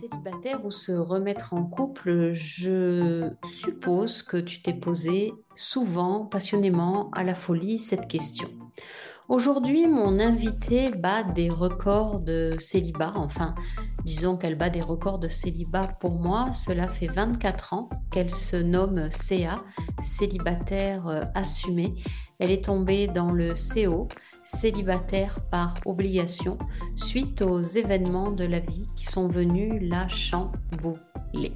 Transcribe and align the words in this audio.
Célibataire 0.00 0.64
ou 0.64 0.70
se 0.70 0.92
remettre 0.92 1.52
en 1.52 1.64
couple, 1.64 2.32
je 2.32 3.30
suppose 3.44 4.22
que 4.22 4.38
tu 4.38 4.62
t'es 4.62 4.72
posé 4.72 5.32
souvent, 5.56 6.24
passionnément, 6.24 7.10
à 7.10 7.22
la 7.22 7.34
folie 7.34 7.78
cette 7.78 8.08
question. 8.08 8.48
Aujourd'hui, 9.28 9.86
mon 9.86 10.18
invitée 10.20 10.88
bat 10.88 11.22
des 11.22 11.50
records 11.50 12.20
de 12.20 12.54
célibat. 12.58 13.12
Enfin, 13.14 13.54
disons 14.02 14.38
qu'elle 14.38 14.54
bat 14.54 14.70
des 14.70 14.80
records 14.80 15.18
de 15.18 15.28
célibat 15.28 15.88
pour 16.00 16.12
moi. 16.12 16.50
Cela 16.54 16.88
fait 16.88 17.08
24 17.08 17.74
ans 17.74 17.90
qu'elle 18.10 18.30
se 18.30 18.56
nomme 18.56 19.10
CA, 19.12 19.56
célibataire 20.00 21.06
euh, 21.08 21.24
assumée. 21.34 21.94
Elle 22.38 22.50
est 22.50 22.64
tombée 22.64 23.06
dans 23.06 23.30
le 23.30 23.52
CO, 23.52 24.08
célibataire 24.44 25.40
par 25.50 25.74
obligation, 25.84 26.56
suite 26.96 27.42
aux 27.42 27.60
événements 27.60 28.30
de 28.30 28.46
la 28.46 28.60
vie 28.60 28.86
qui 28.96 29.04
sont 29.04 29.28
venus 29.28 29.74
la 29.82 30.08
chambouler. 30.08 31.52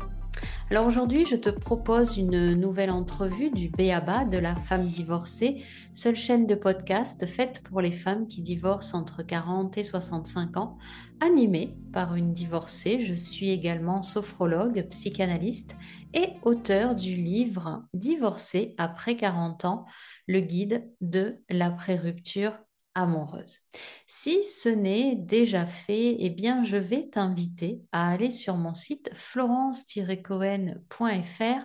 Alors 0.72 0.86
aujourd'hui, 0.86 1.26
je 1.26 1.36
te 1.36 1.50
propose 1.50 2.16
une 2.16 2.54
nouvelle 2.54 2.90
entrevue 2.90 3.50
du 3.50 3.68
BABA 3.68 4.24
de 4.24 4.38
la 4.38 4.56
femme 4.56 4.86
divorcée, 4.86 5.62
seule 5.92 6.16
chaîne 6.16 6.46
de 6.46 6.54
podcast 6.54 7.26
faite 7.26 7.62
pour 7.62 7.82
les 7.82 7.90
femmes 7.90 8.26
qui 8.26 8.40
divorcent 8.40 8.94
entre 8.94 9.22
40 9.22 9.76
et 9.76 9.82
65 9.82 10.56
ans, 10.56 10.78
animée 11.20 11.76
par 11.92 12.14
une 12.14 12.32
divorcée. 12.32 13.02
Je 13.02 13.12
suis 13.12 13.50
également 13.50 14.00
sophrologue, 14.00 14.86
psychanalyste 14.88 15.76
et 16.14 16.28
auteur 16.42 16.94
du 16.94 17.16
livre 17.16 17.84
Divorcé 17.92 18.74
après 18.78 19.18
40 19.18 19.66
ans, 19.66 19.84
le 20.26 20.40
guide 20.40 20.90
de 21.02 21.36
l'après-rupture 21.50 22.54
amoureuse. 22.94 23.60
Si 24.06 24.44
ce 24.44 24.68
n'est 24.68 25.16
déjà 25.16 25.66
fait, 25.66 26.16
eh 26.18 26.30
bien, 26.30 26.64
je 26.64 26.76
vais 26.76 27.08
t'inviter 27.08 27.82
à 27.92 28.10
aller 28.10 28.30
sur 28.30 28.56
mon 28.56 28.74
site 28.74 29.10
florence-cohen.fr 29.14 31.64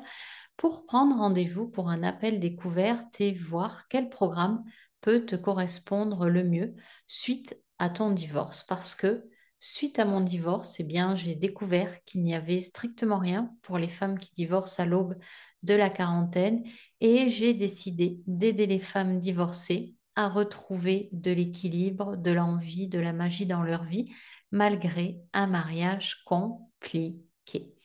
pour 0.58 0.86
prendre 0.86 1.18
rendez-vous 1.18 1.68
pour 1.68 1.90
un 1.90 2.04
appel 2.04 2.40
découverte 2.40 3.22
et 3.22 3.34
voir 3.34 3.88
quel 3.90 4.10
programme 4.10 4.64
peut 5.02 5.26
te 5.26 5.36
correspondre 5.36 6.28
le 6.28 6.44
mieux 6.44 6.76
suite 7.06 7.62
à 7.80 7.90
ton 7.90 8.12
divorce. 8.12 8.64
Parce 8.64 8.96
que 8.96 9.30
suite 9.60 10.00
à 10.00 10.06
mon 10.06 10.22
divorce, 10.22 10.80
eh 10.80 10.88
j'ai 11.16 11.36
découvert 11.36 12.04
qu'il 12.06 12.24
n'y 12.24 12.36
avait 12.36 12.60
strictement 12.60 13.20
rien 13.20 13.52
pour 13.62 13.78
les 13.78 13.88
femmes 13.88 14.18
qui 14.18 14.32
divorcent 14.34 14.80
à 14.80 14.86
l'aube 14.86 15.16
de 15.64 15.74
la 15.74 15.90
quarantaine 15.90 16.64
et 17.02 17.30
j'ai 17.30 17.54
décidé 17.54 18.22
d'aider 18.28 18.68
les 18.68 18.80
femmes 18.80 19.20
divorcées 19.20 19.97
à 20.18 20.28
retrouver 20.28 21.10
de 21.14 21.32
l'équilibre, 21.32 22.18
de 22.18 22.32
l'envie, 22.32 22.88
de 22.88 23.00
la 23.00 23.14
magie 23.14 23.46
dans 23.46 23.62
leur 23.62 23.84
vie, 23.84 24.12
malgré 24.52 25.22
un 25.32 25.48
mariage 25.48 26.24
compliqué. 26.26 27.76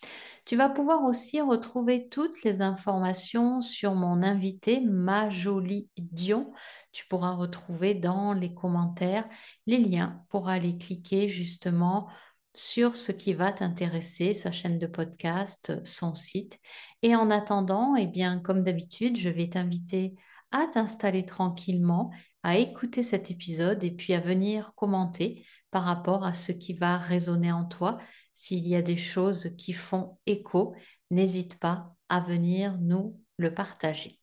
Tu 0.45 0.57
vas 0.57 0.69
pouvoir 0.69 1.05
aussi 1.05 1.41
retrouver 1.41 2.09
toutes 2.09 2.43
les 2.43 2.63
informations 2.63 3.61
sur 3.61 3.95
mon 3.95 4.23
invité, 4.23 4.81
ma 4.81 5.31
jolie 5.31 5.89
Dion. 5.99 6.53
Tu 6.91 7.07
pourras 7.07 7.33
retrouver 7.33 7.95
dans 7.95 8.33
les 8.33 8.55
commentaires 8.55 9.29
les 9.67 9.79
liens 9.79 10.25
pour 10.31 10.49
aller 10.49 10.79
cliquer 10.79 11.29
justement 11.29 12.09
sur 12.55 12.97
ce 12.97 13.13
qui 13.13 13.35
va 13.35 13.53
t'intéresser, 13.53 14.35
sa 14.35 14.51
chaîne 14.53 14.79
de 14.79 14.87
podcast, 14.87 15.81
son 15.85 16.15
site. 16.15 16.59
Et 17.03 17.15
en 17.15 17.31
attendant, 17.31 17.95
eh 17.95 18.07
bien, 18.07 18.41
comme 18.41 18.63
d'habitude, 18.63 19.17
je 19.17 19.29
vais 19.29 19.49
t'inviter 19.49 20.15
à 20.53 20.67
t'installer 20.67 21.25
tranquillement, 21.27 22.11
à 22.43 22.59
écouter 22.59 23.03
cet 23.03 23.31
épisode 23.31 23.83
et 23.85 23.91
puis 23.91 24.15
à 24.15 24.21
venir 24.21 24.75
commenter 24.75 25.47
par 25.71 25.85
rapport 25.85 26.25
à 26.25 26.35
ce 26.35 26.53
qui 26.53 26.75
va 26.75 26.99
résonner 26.99 27.53
en 27.53 27.65
toi. 27.65 27.99
S'il 28.33 28.67
y 28.67 28.77
a 28.77 28.83
des 28.83 28.97
choses 28.97 29.51
qui 29.59 29.73
font 29.73 30.19
écho, 30.27 30.75
n'hésite 31.11 31.59
pas 31.59 31.95
à 32.09 32.21
venir 32.21 32.79
nous 32.81 33.19
le 33.39 33.55
partager. 33.55 34.21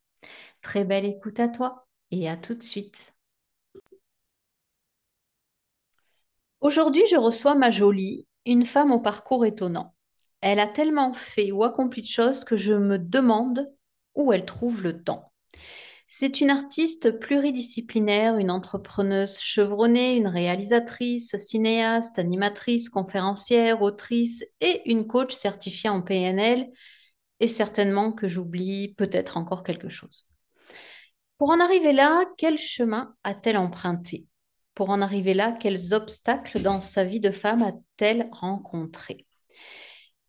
Très 0.61 0.85
belle 0.85 1.05
écoute 1.05 1.39
à 1.39 1.47
toi 1.47 1.87
et 2.11 2.29
à 2.29 2.37
tout 2.37 2.53
de 2.53 2.63
suite. 2.63 3.13
Aujourd'hui, 6.61 7.03
je 7.09 7.15
reçois 7.15 7.55
ma 7.55 7.71
jolie, 7.71 8.27
une 8.45 8.65
femme 8.65 8.91
au 8.91 8.99
parcours 8.99 9.45
étonnant. 9.45 9.95
Elle 10.41 10.59
a 10.59 10.67
tellement 10.67 11.13
fait 11.13 11.51
ou 11.51 11.63
accompli 11.63 12.01
de 12.01 12.07
choses 12.07 12.43
que 12.43 12.57
je 12.57 12.73
me 12.73 12.97
demande 12.97 13.71
où 14.15 14.33
elle 14.33 14.45
trouve 14.45 14.81
le 14.81 15.01
temps. 15.03 15.31
C'est 16.11 16.41
une 16.41 16.49
artiste 16.49 17.19
pluridisciplinaire, 17.19 18.37
une 18.37 18.49
entrepreneuse 18.49 19.37
chevronnée, 19.39 20.17
une 20.17 20.27
réalisatrice, 20.27 21.37
cinéaste, 21.37 22.17
animatrice, 22.17 22.89
conférencière, 22.89 23.83
autrice 23.83 24.43
et 24.59 24.81
une 24.89 25.05
coach 25.05 25.35
certifiée 25.35 25.91
en 25.91 26.01
PNL. 26.01 26.67
Et 27.39 27.47
certainement 27.47 28.11
que 28.11 28.27
j'oublie 28.27 28.95
peut-être 28.95 29.37
encore 29.37 29.63
quelque 29.63 29.87
chose. 29.87 30.27
Pour 31.37 31.51
en 31.51 31.59
arriver 31.59 31.93
là, 31.93 32.25
quel 32.37 32.57
chemin 32.57 33.13
a-t-elle 33.23 33.57
emprunté? 33.57 34.25
Pour 34.73 34.89
en 34.89 35.01
arriver 35.01 35.35
là, 35.35 35.51
quels 35.51 35.93
obstacles 35.93 36.61
dans 36.61 36.81
sa 36.81 37.03
vie 37.03 37.19
de 37.19 37.31
femme 37.31 37.61
a-t-elle 37.61 38.29
rencontré 38.31 39.27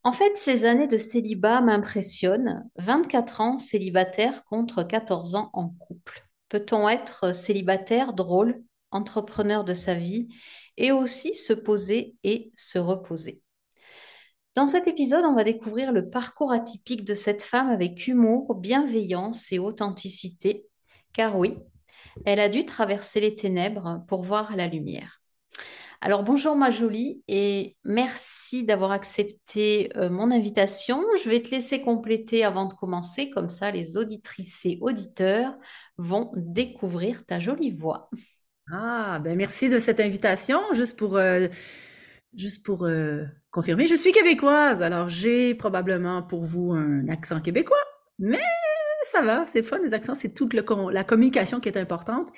en 0.02 0.12
fait, 0.12 0.36
ces 0.36 0.64
années 0.64 0.86
de 0.86 0.98
célibat 0.98 1.60
m'impressionnent. 1.60 2.68
24 2.78 3.40
ans 3.40 3.58
célibataire 3.58 4.44
contre 4.44 4.82
14 4.82 5.34
ans 5.34 5.50
en 5.52 5.68
couple. 5.68 6.26
Peut-on 6.48 6.88
être 6.88 7.34
célibataire, 7.34 8.14
drôle, 8.14 8.62
entrepreneur 8.90 9.62
de 9.62 9.74
sa 9.74 9.94
vie 9.94 10.28
et 10.76 10.90
aussi 10.90 11.34
se 11.34 11.52
poser 11.52 12.16
et 12.24 12.50
se 12.56 12.78
reposer? 12.78 13.42
Dans 14.54 14.66
cet 14.66 14.88
épisode, 14.88 15.24
on 15.24 15.34
va 15.34 15.44
découvrir 15.44 15.92
le 15.92 16.10
parcours 16.10 16.50
atypique 16.50 17.04
de 17.04 17.14
cette 17.14 17.42
femme 17.42 17.68
avec 17.68 18.08
humour, 18.08 18.54
bienveillance 18.54 19.52
et 19.52 19.58
authenticité. 19.58 20.66
Car 21.12 21.38
oui, 21.38 21.56
elle 22.24 22.40
a 22.40 22.48
dû 22.48 22.64
traverser 22.64 23.20
les 23.20 23.36
ténèbres 23.36 24.02
pour 24.08 24.22
voir 24.22 24.56
la 24.56 24.66
lumière. 24.66 25.19
Alors 26.02 26.22
bonjour 26.22 26.56
ma 26.56 26.70
jolie 26.70 27.22
et 27.28 27.76
merci 27.84 28.64
d'avoir 28.64 28.90
accepté 28.90 29.90
euh, 29.98 30.08
mon 30.08 30.30
invitation. 30.30 31.04
Je 31.22 31.28
vais 31.28 31.42
te 31.42 31.50
laisser 31.50 31.82
compléter 31.82 32.42
avant 32.42 32.64
de 32.64 32.72
commencer, 32.72 33.28
comme 33.28 33.50
ça 33.50 33.70
les 33.70 33.98
auditrices 33.98 34.64
et 34.64 34.78
auditeurs 34.80 35.54
vont 35.98 36.32
découvrir 36.34 37.26
ta 37.26 37.38
jolie 37.38 37.72
voix. 37.72 38.08
Ah, 38.72 39.20
ben 39.22 39.36
merci 39.36 39.68
de 39.68 39.78
cette 39.78 40.00
invitation. 40.00 40.60
Juste 40.72 40.98
pour, 40.98 41.18
euh, 41.18 41.48
juste 42.34 42.64
pour 42.64 42.86
euh, 42.86 43.24
confirmer, 43.50 43.86
je 43.86 43.94
suis 43.94 44.12
québécoise, 44.12 44.80
alors 44.80 45.10
j'ai 45.10 45.54
probablement 45.54 46.22
pour 46.22 46.44
vous 46.44 46.72
un 46.72 47.08
accent 47.08 47.42
québécois, 47.42 47.76
mais 48.18 48.40
ça 49.04 49.22
va, 49.22 49.46
c'est 49.46 49.62
fun, 49.62 49.78
les 49.82 49.94
accents, 49.94 50.14
c'est 50.14 50.34
toute 50.34 50.54
la 50.54 51.04
communication 51.04 51.60
qui 51.60 51.68
est 51.68 51.78
importante. 51.78 52.28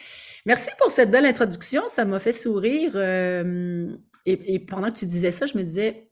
Merci 0.46 0.70
pour 0.78 0.90
cette 0.90 1.10
belle 1.10 1.26
introduction, 1.26 1.82
ça 1.88 2.04
m'a 2.04 2.18
fait 2.18 2.32
sourire. 2.32 2.92
Euh, 2.94 3.94
et, 4.26 4.58
pendant 4.60 4.90
que 4.90 4.98
tu 4.98 5.06
disais 5.06 5.30
ça, 5.30 5.46
je 5.46 5.56
me 5.58 5.62
disais, 5.62 6.10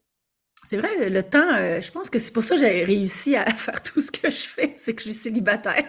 c'est 0.65 0.77
vrai, 0.77 1.09
le 1.09 1.22
temps, 1.22 1.55
euh, 1.55 1.81
je 1.81 1.91
pense 1.93 2.11
que 2.11 2.19
c'est 2.19 2.33
pour 2.33 2.43
ça 2.43 2.56
que 2.56 2.61
j'ai 2.61 2.84
réussi 2.84 3.37
à 3.37 3.47
faire 3.50 3.83
tout 3.83 4.00
ce 4.00 4.11
que 4.11 4.31
je 4.31 4.49
fais, 4.49 4.75
c'est 4.78 4.94
que 4.94 5.00
je 5.03 5.06
suis 5.06 5.15
célibataire. 5.15 5.88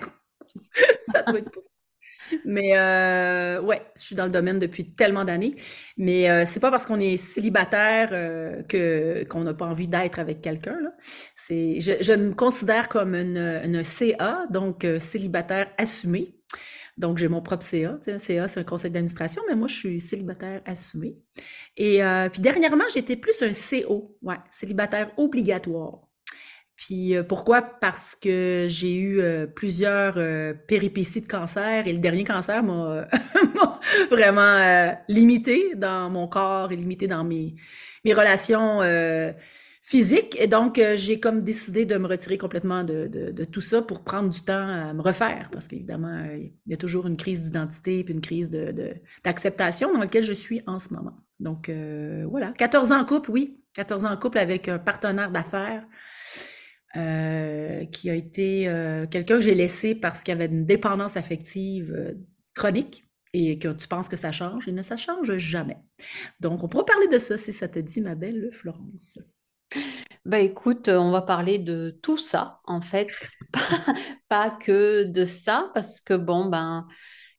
ça 1.11 1.23
doit 1.23 1.39
être 1.39 1.51
pour 1.51 1.63
ça. 1.63 1.69
Mais 2.45 2.77
euh, 2.77 3.61
ouais, 3.61 3.81
je 3.95 4.01
suis 4.01 4.15
dans 4.15 4.25
le 4.25 4.31
domaine 4.31 4.59
depuis 4.59 4.93
tellement 4.93 5.25
d'années. 5.25 5.55
Mais 5.97 6.29
euh, 6.29 6.43
c'est 6.45 6.59
pas 6.59 6.71
parce 6.71 6.85
qu'on 6.85 6.99
est 6.99 7.17
célibataire 7.17 8.09
euh, 8.11 8.63
que 8.63 9.23
qu'on 9.25 9.43
n'a 9.43 9.53
pas 9.53 9.65
envie 9.65 9.87
d'être 9.87 10.19
avec 10.19 10.41
quelqu'un. 10.41 10.77
C'est, 11.35 11.81
je, 11.81 11.91
je, 12.01 12.13
me 12.13 12.33
considère 12.33 12.89
comme 12.89 13.15
une, 13.15 13.37
une 13.37 13.83
CA, 13.83 14.45
donc 14.49 14.85
euh, 14.85 14.99
célibataire 14.99 15.67
assumé. 15.77 16.35
Donc 16.97 17.17
j'ai 17.17 17.27
mon 17.27 17.41
propre 17.41 17.63
CA. 17.63 17.97
CA, 18.19 18.47
c'est 18.47 18.59
un 18.59 18.63
conseil 18.63 18.91
d'administration, 18.91 19.41
mais 19.47 19.55
moi 19.55 19.67
je 19.67 19.75
suis 19.75 20.01
célibataire 20.01 20.61
assumé. 20.65 21.17
Et 21.77 22.03
euh, 22.03 22.29
puis 22.29 22.41
dernièrement, 22.41 22.83
j'étais 22.93 23.15
plus 23.15 23.41
un 23.41 23.51
CO, 23.51 24.17
ouais, 24.21 24.35
célibataire 24.49 25.11
obligatoire. 25.17 26.01
Puis 26.81 27.15
euh, 27.15 27.21
pourquoi? 27.21 27.61
Parce 27.61 28.15
que 28.15 28.65
j'ai 28.67 28.95
eu 28.95 29.21
euh, 29.21 29.45
plusieurs 29.45 30.15
euh, 30.17 30.55
péripéties 30.67 31.21
de 31.21 31.27
cancer 31.27 31.85
et 31.85 31.93
le 31.93 31.99
dernier 31.99 32.23
cancer 32.23 32.63
m'a 32.63 33.07
vraiment 34.09 34.97
limité 35.07 35.75
dans 35.75 36.09
mon 36.09 36.27
corps 36.27 36.71
et 36.71 36.75
limité 36.75 37.05
dans 37.05 37.23
mes, 37.23 37.53
mes 38.03 38.13
relations 38.15 38.79
physiques. 39.83 40.35
Et 40.39 40.47
donc, 40.47 40.81
j'ai 40.95 41.19
comme 41.19 41.43
décidé 41.43 41.85
de 41.85 41.97
me 41.97 42.07
retirer 42.07 42.39
complètement 42.39 42.83
de, 42.83 43.07
de, 43.07 43.43
tout 43.45 43.61
ça 43.61 43.83
pour 43.83 44.03
prendre 44.03 44.29
du 44.29 44.41
temps 44.41 44.67
à 44.67 44.91
me 44.93 45.01
refaire. 45.01 45.49
Parce 45.51 45.67
qu'évidemment, 45.67 46.23
il 46.35 46.51
y 46.65 46.73
a 46.73 46.77
toujours 46.77 47.05
une 47.05 47.17
crise 47.17 47.41
d'identité 47.41 48.03
puis 48.03 48.13
une 48.15 48.21
crise 48.21 48.49
d'acceptation 49.23 49.89
de, 49.89 49.93
dans 49.93 49.99
laquelle 49.99 50.23
je 50.23 50.33
suis 50.33 50.63
en 50.65 50.79
ce 50.79 50.93
moment. 50.93 51.17
Donc, 51.39 51.69
voilà. 52.27 52.53
14 52.57 52.91
ans 52.91 53.01
en 53.01 53.05
couple, 53.05 53.29
oui. 53.29 53.59
14 53.75 54.05
ans 54.05 54.11
en 54.11 54.17
couple 54.17 54.39
avec 54.39 54.67
un 54.67 54.79
partenaire 54.79 55.29
d'affaires 55.29 55.85
euh, 56.97 57.85
qui 57.85 58.09
a 58.09 58.15
été 58.15 58.67
euh, 58.67 59.07
quelqu'un 59.07 59.35
que 59.35 59.41
j'ai 59.41 59.55
laissé 59.55 59.95
parce 59.95 60.23
qu'il 60.23 60.33
y 60.33 60.35
avait 60.35 60.45
une 60.45 60.65
dépendance 60.65 61.17
affective 61.17 61.91
euh, 61.93 62.13
chronique 62.53 63.05
et 63.33 63.59
que 63.59 63.69
tu 63.69 63.87
penses 63.87 64.09
que 64.09 64.17
ça 64.17 64.33
change, 64.33 64.67
et 64.67 64.73
ne 64.73 64.81
ça 64.81 64.97
change 64.97 65.37
jamais. 65.37 65.77
Donc, 66.41 66.65
on 66.65 66.67
pourra 66.67 66.85
parler 66.85 67.07
de 67.07 67.17
ça 67.17 67.37
si 67.37 67.53
ça 67.53 67.69
te 67.69 67.79
dit, 67.79 68.01
ma 68.01 68.13
belle 68.13 68.49
Florence. 68.51 69.19
Bah 70.25 70.39
écoute, 70.39 70.89
on 70.89 71.11
va 71.11 71.21
parler 71.21 71.57
de 71.57 71.97
tout 72.03 72.17
ça, 72.17 72.59
en 72.65 72.81
fait, 72.81 73.07
pas, 73.53 73.61
pas 74.27 74.51
que 74.51 75.05
de 75.05 75.23
ça, 75.23 75.71
parce 75.73 76.01
que 76.01 76.13
bon, 76.13 76.49
ben, 76.49 76.85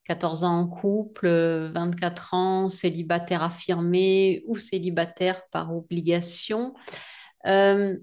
14 0.04 0.44
ans 0.44 0.58
en 0.58 0.66
couple, 0.66 1.26
euh, 1.26 1.70
24 1.72 2.34
ans 2.34 2.68
célibataire 2.68 3.42
affirmé 3.42 4.42
ou 4.46 4.56
célibataire 4.56 5.42
par 5.50 5.74
obligation. 5.74 6.74
Euh, 7.46 7.96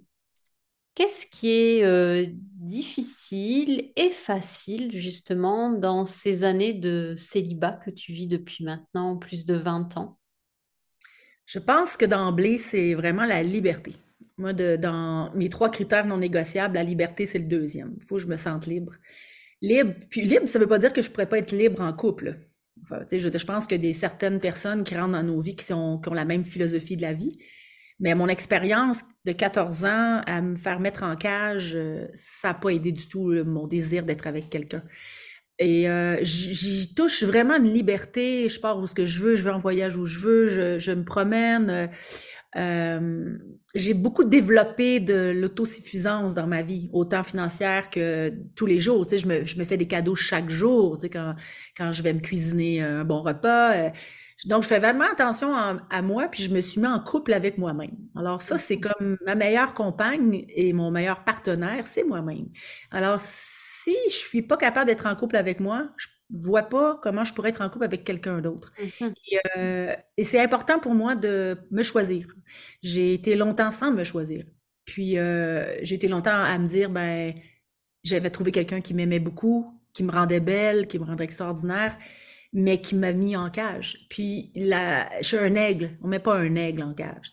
qu'est-ce 0.99 1.27
qui 1.27 1.49
est 1.49 1.85
euh, 1.85 2.25
difficile 2.29 3.91
et 3.95 4.09
facile, 4.09 4.91
justement, 4.93 5.71
dans 5.71 6.03
ces 6.03 6.43
années 6.43 6.73
de 6.73 7.13
célibat 7.15 7.71
que 7.71 7.89
tu 7.89 8.11
vis 8.11 8.27
depuis 8.27 8.65
maintenant 8.65 9.15
plus 9.15 9.45
de 9.45 9.55
20 9.55 9.95
ans? 9.95 10.19
Je 11.45 11.57
pense 11.57 11.95
que 11.95 12.05
d'emblée, 12.05 12.57
c'est 12.57 12.95
vraiment 12.95 13.23
la 13.23 13.43
liberté. 13.43 13.93
Moi, 14.37 14.51
dans 14.51 15.31
mes 15.35 15.47
trois 15.47 15.69
critères 15.71 16.05
non 16.05 16.17
négociables, 16.17 16.75
la 16.75 16.83
liberté, 16.83 17.25
c'est 17.25 17.39
le 17.39 17.45
deuxième. 17.45 17.95
Il 17.97 18.03
faut 18.03 18.15
que 18.15 18.21
je 18.21 18.27
me 18.27 18.35
sente 18.35 18.67
libre. 18.67 18.93
Libre, 19.61 19.93
puis 20.09 20.21
libre, 20.21 20.47
ça 20.47 20.59
veut 20.59 20.67
pas 20.67 20.79
dire 20.79 20.91
que 20.91 21.01
je 21.01 21.09
pourrais 21.09 21.29
pas 21.29 21.37
être 21.37 21.53
libre 21.53 21.81
en 21.81 21.93
couple. 21.93 22.39
Enfin, 22.81 22.99
je, 23.09 23.17
je 23.17 23.45
pense 23.45 23.67
que 23.67 23.75
des 23.75 23.93
certaines 23.93 24.41
personnes 24.41 24.83
qui 24.83 24.95
rentrent 24.95 25.13
dans 25.13 25.23
nos 25.23 25.39
vies 25.39 25.55
qui 25.55 25.71
ont 25.71 26.01
la 26.11 26.25
même 26.25 26.43
philosophie 26.43 26.97
de 26.97 27.01
la 27.01 27.13
vie. 27.13 27.39
Mais 27.99 28.15
mon 28.15 28.27
expérience 28.27 29.03
de 29.25 29.33
14 29.33 29.85
ans 29.85 30.21
à 30.25 30.41
me 30.41 30.55
faire 30.55 30.79
mettre 30.79 31.03
en 31.03 31.15
cage, 31.15 31.73
euh, 31.75 32.07
ça 32.13 32.49
n'a 32.49 32.53
pas 32.53 32.69
aidé 32.69 32.91
du 32.91 33.07
tout 33.07 33.31
mon 33.45 33.67
désir 33.67 34.03
d'être 34.03 34.25
avec 34.27 34.49
quelqu'un. 34.49 34.83
Et 35.59 35.89
euh, 35.89 36.15
j'y 36.23 36.93
touche 36.93 37.23
vraiment 37.23 37.57
une 37.57 37.73
liberté. 37.73 38.47
Je 38.47 38.59
pars 38.61 38.79
où 38.79 38.85
je 38.87 39.19
veux, 39.19 39.35
je 39.35 39.43
vais 39.43 39.49
en 39.49 39.57
voyage 39.57 39.97
où 39.97 40.05
je 40.05 40.19
veux, 40.19 40.47
je, 40.47 40.91
me 40.91 41.03
promène. 41.03 41.89
euh, 42.55 43.37
j'ai 43.75 43.93
beaucoup 43.93 44.23
développé 44.23 45.01
de 45.01 45.33
l'autosuffisance 45.35 46.33
dans 46.33 46.47
ma 46.47 46.63
vie, 46.63 46.89
autant 46.93 47.23
financière 47.23 47.89
que 47.89 48.31
tous 48.55 48.65
les 48.65 48.79
jours. 48.79 49.05
Tu 49.05 49.11
sais, 49.11 49.17
je 49.17 49.27
me, 49.27 49.45
je 49.45 49.57
me 49.57 49.65
fais 49.65 49.75
des 49.75 49.85
cadeaux 49.85 50.15
chaque 50.15 50.49
jour, 50.49 50.97
tu 50.97 51.01
sais, 51.01 51.09
quand, 51.09 51.35
quand 51.77 51.91
je 51.91 52.01
vais 52.03 52.13
me 52.13 52.21
cuisiner 52.21 52.81
un 52.81 53.03
bon 53.03 53.21
repas. 53.21 53.91
Donc, 54.45 54.63
je 54.63 54.67
fais 54.67 54.79
vraiment 54.79 55.05
attention 55.11 55.53
à, 55.53 55.77
à 55.89 56.01
moi, 56.01 56.27
puis 56.29 56.43
je 56.43 56.49
me 56.49 56.61
suis 56.61 56.79
mis 56.79 56.87
en 56.87 56.99
couple 56.99 57.33
avec 57.33 57.57
moi-même. 57.57 57.97
Alors 58.15 58.41
ça, 58.41 58.57
c'est 58.57 58.79
comme 58.79 59.17
ma 59.25 59.35
meilleure 59.35 59.73
compagne 59.73 60.45
et 60.49 60.71
mon 60.73 60.91
meilleur 60.91 61.23
partenaire, 61.23 61.87
c'est 61.87 62.03
moi-même. 62.03 62.47
Alors, 62.91 63.19
si 63.19 63.95
je 64.07 64.15
suis 64.15 64.41
pas 64.41 64.57
capable 64.57 64.87
d'être 64.87 65.05
en 65.05 65.15
couple 65.15 65.35
avec 65.35 65.59
moi, 65.59 65.89
je 65.97 66.07
vois 66.29 66.63
pas 66.63 66.99
comment 67.01 67.23
je 67.23 67.33
pourrais 67.33 67.49
être 67.49 67.61
en 67.61 67.69
couple 67.69 67.85
avec 67.85 68.03
quelqu'un 68.03 68.39
d'autre. 68.39 68.71
Mhm. 68.79 69.13
Euh, 69.57 69.95
et 70.17 70.23
c'est 70.23 70.39
important 70.39 70.79
pour 70.79 70.93
moi 70.93 71.15
de 71.15 71.57
me 71.71 71.83
choisir. 71.83 72.27
J'ai 72.83 73.13
été 73.13 73.35
longtemps 73.35 73.71
sans 73.71 73.91
me 73.91 74.03
choisir. 74.03 74.45
Puis 74.85 75.17
euh, 75.17 75.75
j'ai 75.81 75.95
été 75.95 76.07
longtemps 76.07 76.31
à 76.43 76.57
me 76.57 76.67
dire, 76.67 76.89
ben, 76.89 77.33
j'avais 78.03 78.29
trouvé 78.29 78.51
quelqu'un 78.51 78.81
qui 78.81 78.93
m'aimait 78.93 79.19
beaucoup, 79.19 79.79
qui 79.93 80.03
me 80.03 80.11
rendait 80.11 80.39
belle, 80.39 80.87
qui 80.87 80.99
me 80.99 81.05
rendait 81.05 81.23
extraordinaire, 81.23 81.97
mais 82.53 82.81
qui 82.81 82.95
m'a 82.95 83.11
mis 83.11 83.35
en 83.35 83.49
cage. 83.49 83.97
Puis 84.09 84.51
là, 84.55 85.07
je 85.21 85.27
suis 85.27 85.37
un 85.37 85.55
aigle. 85.55 85.91
On 86.03 86.07
met 86.07 86.19
pas 86.19 86.35
un 86.35 86.55
aigle 86.55 86.83
en 86.83 86.93
cage. 86.93 87.31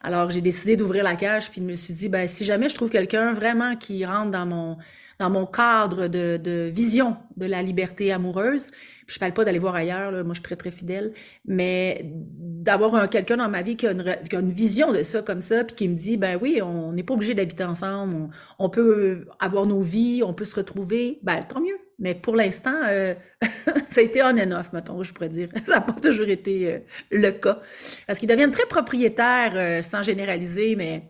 Alors 0.00 0.30
j'ai 0.30 0.42
décidé 0.42 0.76
d'ouvrir 0.76 1.04
la 1.04 1.16
cage, 1.16 1.50
puis 1.50 1.60
je 1.60 1.66
me 1.66 1.72
suis 1.72 1.94
dit, 1.94 2.08
ben, 2.08 2.28
si 2.28 2.44
jamais 2.44 2.68
je 2.68 2.74
trouve 2.74 2.90
quelqu'un 2.90 3.32
vraiment 3.32 3.76
qui 3.76 4.04
rentre 4.04 4.30
dans 4.30 4.46
mon 4.46 4.78
dans 5.18 5.30
mon 5.30 5.46
cadre 5.46 6.08
de, 6.08 6.36
de 6.36 6.70
vision 6.74 7.16
de 7.36 7.46
la 7.46 7.62
liberté 7.62 8.10
amoureuse, 8.10 8.72
puis 9.06 9.14
je 9.14 9.20
parle 9.20 9.32
pas 9.32 9.44
d'aller 9.44 9.60
voir 9.60 9.74
ailleurs, 9.76 10.10
là, 10.10 10.24
moi 10.24 10.32
je 10.34 10.40
suis 10.40 10.42
très 10.42 10.56
très 10.56 10.72
fidèle, 10.72 11.12
mais 11.44 12.00
d'avoir 12.04 12.94
un 12.96 13.06
quelqu'un 13.06 13.36
dans 13.36 13.48
ma 13.48 13.62
vie 13.62 13.76
qui 13.76 13.86
a, 13.86 13.92
une, 13.92 14.16
qui 14.28 14.34
a 14.34 14.40
une 14.40 14.50
vision 14.50 14.90
de 14.92 15.02
ça 15.04 15.22
comme 15.22 15.40
ça, 15.40 15.64
puis 15.64 15.76
qui 15.76 15.88
me 15.88 15.94
dit, 15.94 16.16
ben 16.16 16.38
oui, 16.40 16.60
on 16.62 16.92
n'est 16.92 17.04
pas 17.04 17.14
obligé 17.14 17.34
d'habiter 17.34 17.62
ensemble, 17.64 18.14
on, 18.14 18.30
on 18.58 18.70
peut 18.70 19.26
avoir 19.38 19.66
nos 19.66 19.82
vies, 19.82 20.22
on 20.24 20.34
peut 20.34 20.44
se 20.44 20.56
retrouver, 20.56 21.20
ben 21.22 21.40
tant 21.42 21.60
mieux. 21.60 21.78
Mais 21.98 22.14
pour 22.14 22.36
l'instant, 22.36 22.74
euh, 22.84 23.14
ça 23.88 24.00
a 24.00 24.04
été 24.04 24.22
on 24.22 24.28
and 24.28 24.50
off, 24.52 24.72
mettons, 24.72 25.02
je 25.02 25.12
pourrais 25.12 25.28
dire. 25.28 25.48
Ça 25.66 25.76
n'a 25.76 25.80
pas 25.80 25.92
toujours 25.92 26.28
été 26.28 26.72
euh, 26.72 26.78
le 27.10 27.30
cas. 27.30 27.60
Parce 28.06 28.18
qu'ils 28.18 28.28
deviennent 28.28 28.52
très 28.52 28.66
propriétaires, 28.66 29.52
euh, 29.54 29.82
sans 29.82 30.02
généraliser, 30.02 30.76
mais 30.76 31.08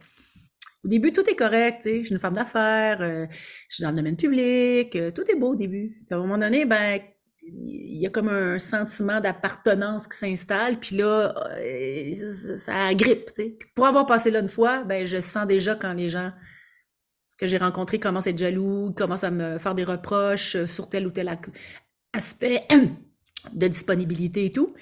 au 0.84 0.88
début, 0.88 1.12
tout 1.12 1.28
est 1.28 1.36
correct. 1.36 1.82
Je 1.84 2.04
suis 2.04 2.10
une 2.10 2.18
femme 2.18 2.34
d'affaires, 2.34 2.98
je 3.00 3.74
suis 3.74 3.82
dans 3.82 3.90
le 3.90 3.96
domaine 3.96 4.16
public, 4.16 4.98
tout 5.14 5.30
est 5.30 5.36
beau 5.36 5.52
au 5.52 5.54
début. 5.54 6.02
Puis 6.06 6.14
à 6.14 6.16
un 6.16 6.20
moment 6.20 6.38
donné, 6.38 6.64
ben, 6.64 6.98
il 7.44 7.98
y 8.00 8.06
a 8.06 8.10
comme 8.10 8.28
un 8.28 8.58
sentiment 8.58 9.20
d'appartenance 9.20 10.08
qui 10.08 10.18
s'installe, 10.18 10.80
puis 10.80 10.96
là, 10.96 11.34
ça, 12.14 12.58
ça. 12.58 12.72
Puis 12.96 13.58
Pour 13.76 13.86
avoir 13.86 14.06
passé 14.06 14.32
là 14.32 14.40
une 14.40 14.48
fois, 14.48 14.82
ben, 14.82 15.06
je 15.06 15.20
sens 15.20 15.46
déjà 15.46 15.76
quand 15.76 15.92
les 15.92 16.08
gens 16.08 16.32
que 17.36 17.46
j'ai 17.46 17.58
rencontrés 17.58 17.98
commencent 18.00 18.26
à 18.26 18.30
être 18.30 18.38
jaloux, 18.38 18.92
commencent 18.96 19.24
à 19.24 19.30
me 19.30 19.58
faire 19.58 19.74
des 19.74 19.84
reproches 19.84 20.56
euh, 20.56 20.66
sur 20.66 20.88
tel 20.88 21.06
ou 21.06 21.10
tel 21.10 21.28
aspect 22.12 22.60
de 23.54 23.68
disponibilité 23.68 24.46
et 24.46 24.52
tout. 24.52 24.74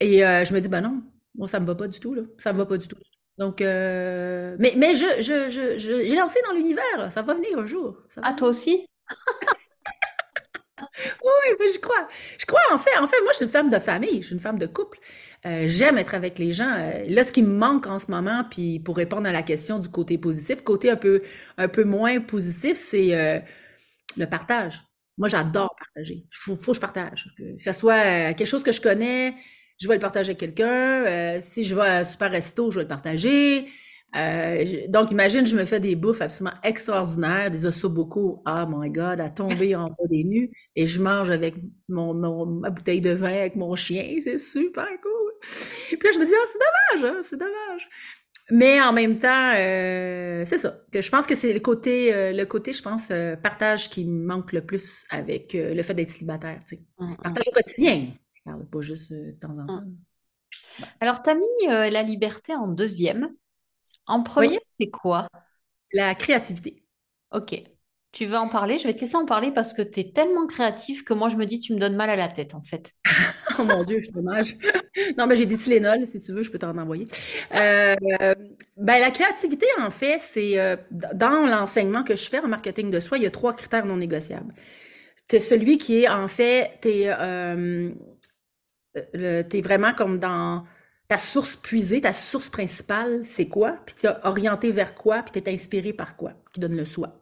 Et 0.00 0.24
euh, 0.26 0.44
je 0.44 0.52
me 0.54 0.60
dis, 0.60 0.68
ben 0.68 0.80
non, 0.82 0.98
moi, 1.36 1.48
ça 1.48 1.60
me 1.60 1.66
va 1.66 1.74
pas 1.74 1.88
du 1.88 2.00
tout, 2.00 2.14
là. 2.14 2.22
Ça 2.38 2.52
me 2.52 2.58
va 2.58 2.66
pas 2.66 2.78
du 2.78 2.88
tout. 2.88 2.96
Donc, 3.38 3.60
euh, 3.62 4.56
mais, 4.58 4.74
mais 4.76 4.94
je, 4.94 5.06
je, 5.20 5.48
je, 5.50 5.78
je- 5.78 6.06
j'ai 6.08 6.16
lancé 6.16 6.40
dans 6.46 6.52
l'univers. 6.54 7.12
Ça 7.12 7.22
va 7.22 7.34
venir 7.34 7.58
un 7.58 7.66
jour. 7.66 7.98
Ça 8.08 8.20
va 8.22 8.28
Ah, 8.28 8.32
toi 8.34 8.48
aussi? 8.48 8.86
Oui, 11.24 11.54
oui, 11.60 11.66
je 11.74 11.78
crois. 11.80 12.06
Je 12.38 12.46
crois, 12.46 12.60
en 12.72 12.78
fait. 12.78 12.96
En 12.98 13.06
fait, 13.06 13.20
moi, 13.22 13.32
je 13.32 13.36
suis 13.36 13.44
une 13.46 13.50
femme 13.50 13.70
de 13.70 13.78
famille, 13.78 14.20
je 14.22 14.26
suis 14.26 14.34
une 14.34 14.40
femme 14.40 14.58
de 14.58 14.66
couple. 14.66 14.98
Euh, 15.46 15.64
j'aime 15.66 15.98
être 15.98 16.14
avec 16.14 16.38
les 16.38 16.52
gens. 16.52 16.68
Euh, 16.70 17.04
là, 17.08 17.22
ce 17.24 17.32
qui 17.32 17.42
me 17.42 17.52
manque 17.56 17.86
en 17.86 17.98
ce 17.98 18.10
moment, 18.10 18.44
puis 18.50 18.80
pour 18.80 18.96
répondre 18.96 19.26
à 19.28 19.32
la 19.32 19.42
question 19.42 19.78
du 19.78 19.88
côté 19.88 20.18
positif, 20.18 20.62
côté 20.64 20.90
un 20.90 20.96
peu, 20.96 21.22
un 21.56 21.68
peu 21.68 21.84
moins 21.84 22.20
positif, 22.20 22.76
c'est 22.76 23.14
euh, 23.14 23.38
le 24.16 24.26
partage. 24.26 24.82
Moi, 25.18 25.28
j'adore 25.28 25.74
partager. 25.78 26.14
Il 26.16 26.28
faut, 26.32 26.56
faut 26.56 26.72
que 26.72 26.76
je 26.76 26.80
partage. 26.80 27.26
Que 27.38 27.56
ce 27.56 27.72
soit 27.72 27.94
euh, 28.30 28.34
quelque 28.34 28.46
chose 28.46 28.62
que 28.62 28.72
je 28.72 28.80
connais, 28.80 29.34
je 29.80 29.88
vais 29.88 29.94
le 29.94 30.00
partager 30.00 30.30
avec 30.30 30.38
quelqu'un. 30.40 31.04
Euh, 31.06 31.38
si 31.40 31.64
je 31.64 31.74
vais 31.74 31.82
à 31.82 31.98
un 32.00 32.04
super 32.04 32.30
resto, 32.30 32.70
je 32.70 32.76
vais 32.78 32.82
le 32.84 32.88
partager. 32.88 33.68
Euh, 34.16 34.64
je- 34.64 34.90
donc, 34.90 35.10
imagine, 35.10 35.46
je 35.46 35.54
me 35.54 35.64
fais 35.66 35.80
des 35.80 35.94
bouffes 35.94 36.22
absolument 36.22 36.56
extraordinaires, 36.62 37.50
des 37.50 37.66
ossobuco, 37.66 38.42
oh 38.46 38.64
my 38.68 38.88
God, 38.90 39.20
à 39.20 39.28
tomber 39.28 39.76
en 39.76 39.88
bas 39.88 40.06
des 40.08 40.24
nues, 40.24 40.50
et 40.76 40.86
je 40.86 41.00
mange 41.02 41.28
avec 41.30 41.54
mon, 41.88 42.14
mon- 42.14 42.46
ma 42.46 42.70
bouteille 42.70 43.02
de 43.02 43.10
vin, 43.10 43.28
avec 43.34 43.54
mon 43.56 43.74
chien, 43.76 44.16
c'est 44.22 44.38
super 44.38 44.86
cool. 45.02 45.32
Puis 45.42 45.98
là, 46.02 46.10
je 46.14 46.18
me 46.18 46.24
dis, 46.24 46.32
ah, 46.34 46.46
c'est 46.50 46.98
dommage, 47.02 47.14
hein, 47.16 47.20
c'est 47.22 47.36
dommage. 47.38 47.88
Mais 48.50 48.80
en 48.80 48.94
même 48.94 49.14
temps, 49.18 49.52
euh, 49.56 50.42
c'est 50.46 50.56
ça, 50.56 50.80
que 50.90 51.02
je 51.02 51.10
pense 51.10 51.26
que 51.26 51.34
c'est 51.34 51.52
le 51.52 51.60
côté, 51.60 52.14
euh, 52.14 52.32
le 52.32 52.44
côté, 52.46 52.72
je 52.72 52.80
pense, 52.80 53.10
euh, 53.10 53.36
partage 53.36 53.90
qui 53.90 54.06
me 54.06 54.24
manque 54.26 54.52
le 54.52 54.64
plus 54.64 55.04
avec 55.10 55.52
le 55.52 55.82
fait 55.82 55.92
d'être 55.92 56.10
célibataire, 56.10 56.60
tu 56.66 56.76
sais. 56.76 56.82
Hum, 56.96 57.10
hum, 57.10 57.16
Partage 57.22 57.44
au 57.48 57.52
quotidien, 57.52 58.06
pas 58.72 58.80
juste 58.80 59.12
de 59.12 59.32
temps 59.38 59.50
en 59.58 59.66
temps. 59.66 59.74
hum. 59.74 59.96
Alors, 61.00 61.22
tu 61.22 61.28
as 61.28 61.34
mis 61.34 61.66
la 61.92 62.02
liberté 62.02 62.54
en 62.54 62.68
deuxième. 62.68 63.28
En 64.08 64.22
premier, 64.22 64.58
c'est 64.62 64.90
quoi? 64.90 65.28
c'est 65.80 65.96
la 65.96 66.14
créativité. 66.14 66.82
Ok. 67.32 67.62
Tu 68.12 68.24
veux 68.24 68.36
en 68.36 68.48
parler? 68.48 68.78
Je 68.78 68.84
vais 68.88 68.94
te 68.94 69.00
laisser 69.00 69.16
en 69.16 69.26
parler 69.26 69.52
parce 69.52 69.74
que 69.74 69.82
tu 69.82 70.00
es 70.00 70.12
tellement 70.12 70.46
créatif 70.46 71.04
que 71.04 71.12
moi, 71.12 71.28
je 71.28 71.36
me 71.36 71.44
dis, 71.44 71.60
tu 71.60 71.74
me 71.74 71.78
donnes 71.78 71.94
mal 71.96 72.08
à 72.08 72.16
la 72.16 72.28
tête, 72.28 72.54
en 72.54 72.62
fait. 72.62 72.92
Oh 73.58 73.64
mon 73.64 73.82
Dieu, 73.82 74.00
c'est 74.04 74.12
dommage. 74.14 74.56
Non, 75.18 75.26
mais 75.26 75.36
j'ai 75.36 75.46
des 75.46 75.56
Tylenol, 75.56 76.06
si 76.06 76.20
tu 76.20 76.32
veux, 76.32 76.42
je 76.42 76.50
peux 76.50 76.58
t'en 76.58 76.76
envoyer. 76.76 77.06
Euh, 77.54 77.94
ben, 78.76 78.98
la 79.00 79.10
créativité, 79.10 79.66
en 79.80 79.90
fait, 79.90 80.18
c'est 80.20 80.58
euh, 80.58 80.76
dans 80.90 81.46
l'enseignement 81.46 82.02
que 82.02 82.16
je 82.16 82.28
fais 82.28 82.40
en 82.40 82.48
marketing 82.48 82.90
de 82.90 83.00
soi, 83.00 83.18
il 83.18 83.24
y 83.24 83.26
a 83.26 83.30
trois 83.30 83.54
critères 83.54 83.86
non 83.86 83.96
négociables. 83.96 84.54
C'est 85.30 85.40
celui 85.40 85.78
qui 85.78 86.02
est, 86.02 86.08
en 86.08 86.28
fait, 86.28 86.78
t'es, 86.82 87.04
euh, 87.06 87.90
le- 89.14 89.42
t'es 89.42 89.60
vraiment 89.60 89.92
comme 89.94 90.18
dans 90.18 90.64
ta 91.08 91.16
source 91.16 91.56
puisée, 91.56 92.00
ta 92.02 92.12
source 92.12 92.50
principale, 92.50 93.22
c'est 93.24 93.48
quoi? 93.48 93.78
Puis 93.86 93.96
t'es 93.96 94.08
orienté 94.24 94.70
vers 94.70 94.94
quoi? 94.94 95.22
Puis 95.22 95.40
t'es 95.40 95.50
inspiré 95.50 95.92
par 95.92 96.16
quoi? 96.16 96.34
Qui 96.52 96.60
donne 96.60 96.76
le 96.76 96.84
soi? 96.84 97.20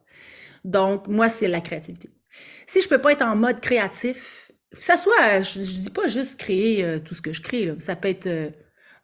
Donc, 0.65 1.09
moi, 1.09 1.29
c'est 1.29 1.49
la 1.49 1.61
créativité. 1.61 2.11
Si 2.67 2.81
je 2.83 2.89
peux 2.89 3.01
pas 3.01 3.13
être 3.13 3.23
en 3.23 3.37
mode 3.37 3.61
créatif, 3.61 4.51
que 4.73 4.83
ça 4.83 4.97
soit, 4.97 5.43
je, 5.43 5.61
je 5.63 5.81
dis 5.81 5.91
pas 5.91 6.07
juste 6.09 6.39
créer 6.41 6.85
euh, 6.85 6.99
tout 6.99 7.15
ce 7.15 7.23
que 7.23 7.33
je 7.33 7.43
crée, 7.43 7.67
là. 7.67 7.75
Ça 7.79 7.97
peut 7.97 8.09
être 8.09 8.27
euh, 8.27 8.51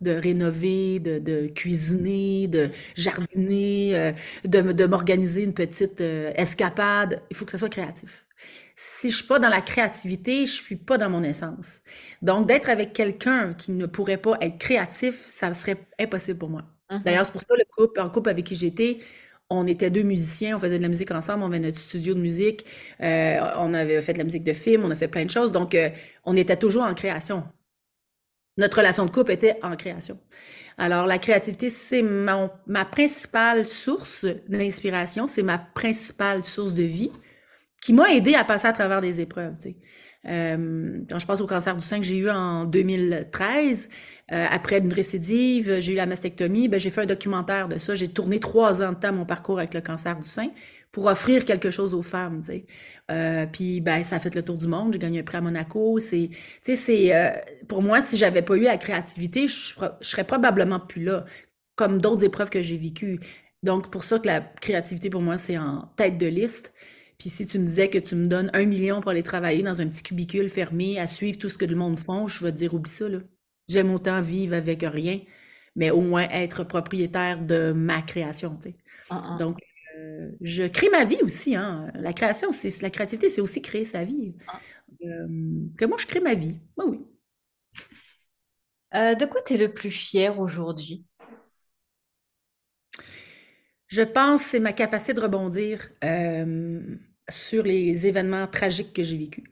de 0.00 0.12
rénover, 0.12 0.98
de, 1.00 1.48
cuisiner, 1.48 2.48
de 2.48 2.70
jardiner, 2.96 3.96
euh, 3.96 4.12
de, 4.44 4.60
de 4.72 4.86
m'organiser 4.86 5.42
une 5.44 5.54
petite 5.54 6.00
euh, 6.00 6.32
escapade. 6.36 7.22
Il 7.30 7.36
faut 7.36 7.44
que 7.44 7.52
ça 7.52 7.58
soit 7.58 7.68
créatif. 7.68 8.26
Si 8.76 9.10
je 9.10 9.16
suis 9.16 9.26
pas 9.26 9.38
dans 9.38 9.48
la 9.48 9.60
créativité, 9.60 10.46
je 10.46 10.52
suis 10.52 10.76
pas 10.76 10.98
dans 10.98 11.10
mon 11.10 11.22
essence. 11.22 11.80
Donc, 12.22 12.46
d'être 12.46 12.68
avec 12.70 12.92
quelqu'un 12.92 13.54
qui 13.54 13.72
ne 13.72 13.86
pourrait 13.86 14.16
pas 14.18 14.36
être 14.40 14.58
créatif, 14.58 15.26
ça 15.30 15.52
serait 15.54 15.86
impossible 15.98 16.38
pour 16.38 16.50
moi. 16.50 16.62
Mhm. 16.90 17.02
D'ailleurs, 17.04 17.26
c'est 17.26 17.32
pour 17.32 17.42
ça 17.42 17.54
le 17.56 17.64
couple, 17.76 18.00
en 18.00 18.10
couple 18.10 18.30
avec 18.30 18.44
qui 18.46 18.54
j'étais, 18.54 18.98
on 19.50 19.66
était 19.66 19.90
deux 19.90 20.02
musiciens, 20.02 20.56
on 20.56 20.58
faisait 20.58 20.78
de 20.78 20.82
la 20.82 20.88
musique 20.88 21.10
ensemble, 21.10 21.42
on 21.44 21.46
avait 21.46 21.60
notre 21.60 21.78
studio 21.78 22.14
de 22.14 22.20
musique, 22.20 22.64
euh, 23.02 23.38
on 23.58 23.74
avait 23.74 24.00
fait 24.02 24.14
de 24.14 24.18
la 24.18 24.24
musique 24.24 24.44
de 24.44 24.52
film, 24.54 24.84
on 24.84 24.90
a 24.90 24.94
fait 24.94 25.08
plein 25.08 25.24
de 25.24 25.30
choses. 25.30 25.52
Donc, 25.52 25.74
euh, 25.74 25.90
on 26.24 26.36
était 26.36 26.56
toujours 26.56 26.84
en 26.84 26.94
création. 26.94 27.44
notre 28.58 28.78
relation 28.78 29.06
de 29.06 29.10
couple 29.10 29.32
était 29.32 29.58
en 29.62 29.76
création. 29.76 30.18
Alors, 30.78 31.06
la 31.06 31.18
créativité, 31.18 31.70
c'est 31.70 32.02
ma 32.02 32.84
principale 32.86 33.66
source 33.66 34.26
d'inspiration, 34.48 35.26
c'est 35.26 35.42
ma 35.42 35.58
principale 35.58 36.44
source 36.44 36.74
de 36.74 36.82
vie 36.82 37.12
qui 37.82 37.92
m'a 37.92 38.14
aidé 38.14 38.34
à 38.34 38.44
passer 38.44 38.68
à 38.68 38.72
travers 38.72 39.02
des 39.02 39.20
épreuves. 39.20 39.56
Euh, 40.28 40.98
quand 41.10 41.18
je 41.18 41.26
pense 41.26 41.40
au 41.40 41.46
cancer 41.46 41.76
du 41.76 41.84
sein 41.84 41.98
que 41.98 42.06
j'ai 42.06 42.16
eu 42.16 42.30
en 42.30 42.64
2013, 42.64 43.88
euh, 44.32 44.46
après 44.50 44.78
une 44.78 44.92
récidive, 44.92 45.78
j'ai 45.80 45.92
eu 45.92 45.96
la 45.96 46.06
mastectomie, 46.06 46.68
ben, 46.68 46.78
j'ai 46.78 46.90
fait 46.90 47.02
un 47.02 47.06
documentaire 47.06 47.68
de 47.68 47.76
ça. 47.76 47.94
J'ai 47.94 48.08
tourné 48.08 48.38
trois 48.40 48.80
ans 48.82 48.92
de 48.92 48.96
temps 48.96 49.12
mon 49.12 49.26
parcours 49.26 49.58
avec 49.58 49.74
le 49.74 49.80
cancer 49.80 50.16
du 50.16 50.28
sein 50.28 50.48
pour 50.92 51.06
offrir 51.06 51.44
quelque 51.44 51.70
chose 51.70 51.92
aux 51.92 52.02
femmes. 52.02 52.42
Euh, 53.10 53.46
puis 53.50 53.80
ben, 53.80 54.04
ça 54.04 54.16
a 54.16 54.20
fait 54.20 54.34
le 54.34 54.42
tour 54.42 54.56
du 54.56 54.68
monde. 54.68 54.92
J'ai 54.92 54.98
gagné 55.00 55.20
un 55.20 55.22
prix 55.24 55.38
à 55.38 55.40
Monaco. 55.40 55.98
C'est, 55.98 56.28
tu 56.30 56.38
sais, 56.62 56.76
c'est 56.76 57.14
euh, 57.16 57.30
pour 57.66 57.82
moi, 57.82 58.00
si 58.00 58.16
j'avais 58.16 58.42
pas 58.42 58.56
eu 58.56 58.62
la 58.62 58.76
créativité, 58.76 59.48
je, 59.48 59.74
je 60.00 60.06
serais 60.06 60.24
probablement 60.24 60.78
plus 60.78 61.02
là, 61.02 61.24
comme 61.74 62.00
d'autres 62.00 62.24
épreuves 62.24 62.50
que 62.50 62.62
j'ai 62.62 62.76
vécues. 62.76 63.18
Donc, 63.62 63.90
pour 63.90 64.04
ça 64.04 64.18
que 64.18 64.26
la 64.26 64.40
créativité, 64.40 65.10
pour 65.10 65.22
moi, 65.22 65.36
c'est 65.36 65.58
en 65.58 65.90
tête 65.96 66.18
de 66.18 66.26
liste. 66.26 66.72
Puis 67.22 67.30
si 67.30 67.46
tu 67.46 67.60
me 67.60 67.66
disais 67.66 67.88
que 67.88 67.98
tu 67.98 68.16
me 68.16 68.26
donnes 68.26 68.50
un 68.52 68.64
million 68.64 69.00
pour 69.00 69.12
aller 69.12 69.22
travailler 69.22 69.62
dans 69.62 69.80
un 69.80 69.86
petit 69.86 70.02
cubicule 70.02 70.48
fermé, 70.48 70.98
à 70.98 71.06
suivre 71.06 71.38
tout 71.38 71.48
ce 71.48 71.56
que 71.56 71.64
le 71.64 71.76
monde 71.76 71.96
font, 71.96 72.26
je 72.26 72.42
vais 72.42 72.50
te 72.50 72.56
dire, 72.56 72.74
oublie 72.74 72.90
ça, 72.90 73.08
là. 73.08 73.18
J'aime 73.68 73.92
autant 73.92 74.20
vivre 74.20 74.56
avec 74.56 74.82
rien, 74.82 75.20
mais 75.76 75.92
au 75.92 76.00
moins 76.00 76.28
être 76.30 76.64
propriétaire 76.64 77.40
de 77.40 77.70
ma 77.70 78.02
création, 78.02 78.56
tu 78.56 78.70
sais. 78.70 78.76
Ah, 79.08 79.22
ah. 79.24 79.36
Donc, 79.38 79.60
euh, 79.96 80.32
je 80.40 80.64
crée 80.64 80.88
ma 80.90 81.04
vie 81.04 81.22
aussi, 81.22 81.54
hein. 81.54 81.92
La 81.94 82.12
création, 82.12 82.50
c'est 82.50 82.82
la 82.82 82.90
créativité, 82.90 83.30
c'est 83.30 83.40
aussi 83.40 83.62
créer 83.62 83.84
sa 83.84 84.02
vie. 84.02 84.34
Euh, 85.04 85.28
que 85.78 85.84
moi, 85.84 85.98
je 86.00 86.06
crée 86.08 86.18
ma 86.18 86.34
vie. 86.34 86.58
Oui, 86.76 86.86
oui. 86.88 87.06
Euh, 88.96 89.14
de 89.14 89.26
quoi 89.26 89.42
tu 89.42 89.54
es 89.54 89.58
le 89.58 89.72
plus 89.72 89.92
fier 89.92 90.40
aujourd'hui? 90.40 91.06
Je 93.86 94.02
pense 94.02 94.42
que 94.42 94.48
c'est 94.48 94.58
ma 94.58 94.72
capacité 94.72 95.14
de 95.14 95.20
rebondir 95.20 95.88
euh, 96.02 96.96
sur 97.32 97.64
les 97.64 98.06
événements 98.06 98.46
tragiques 98.46 98.92
que 98.92 99.02
j'ai 99.02 99.18
vécus. 99.18 99.44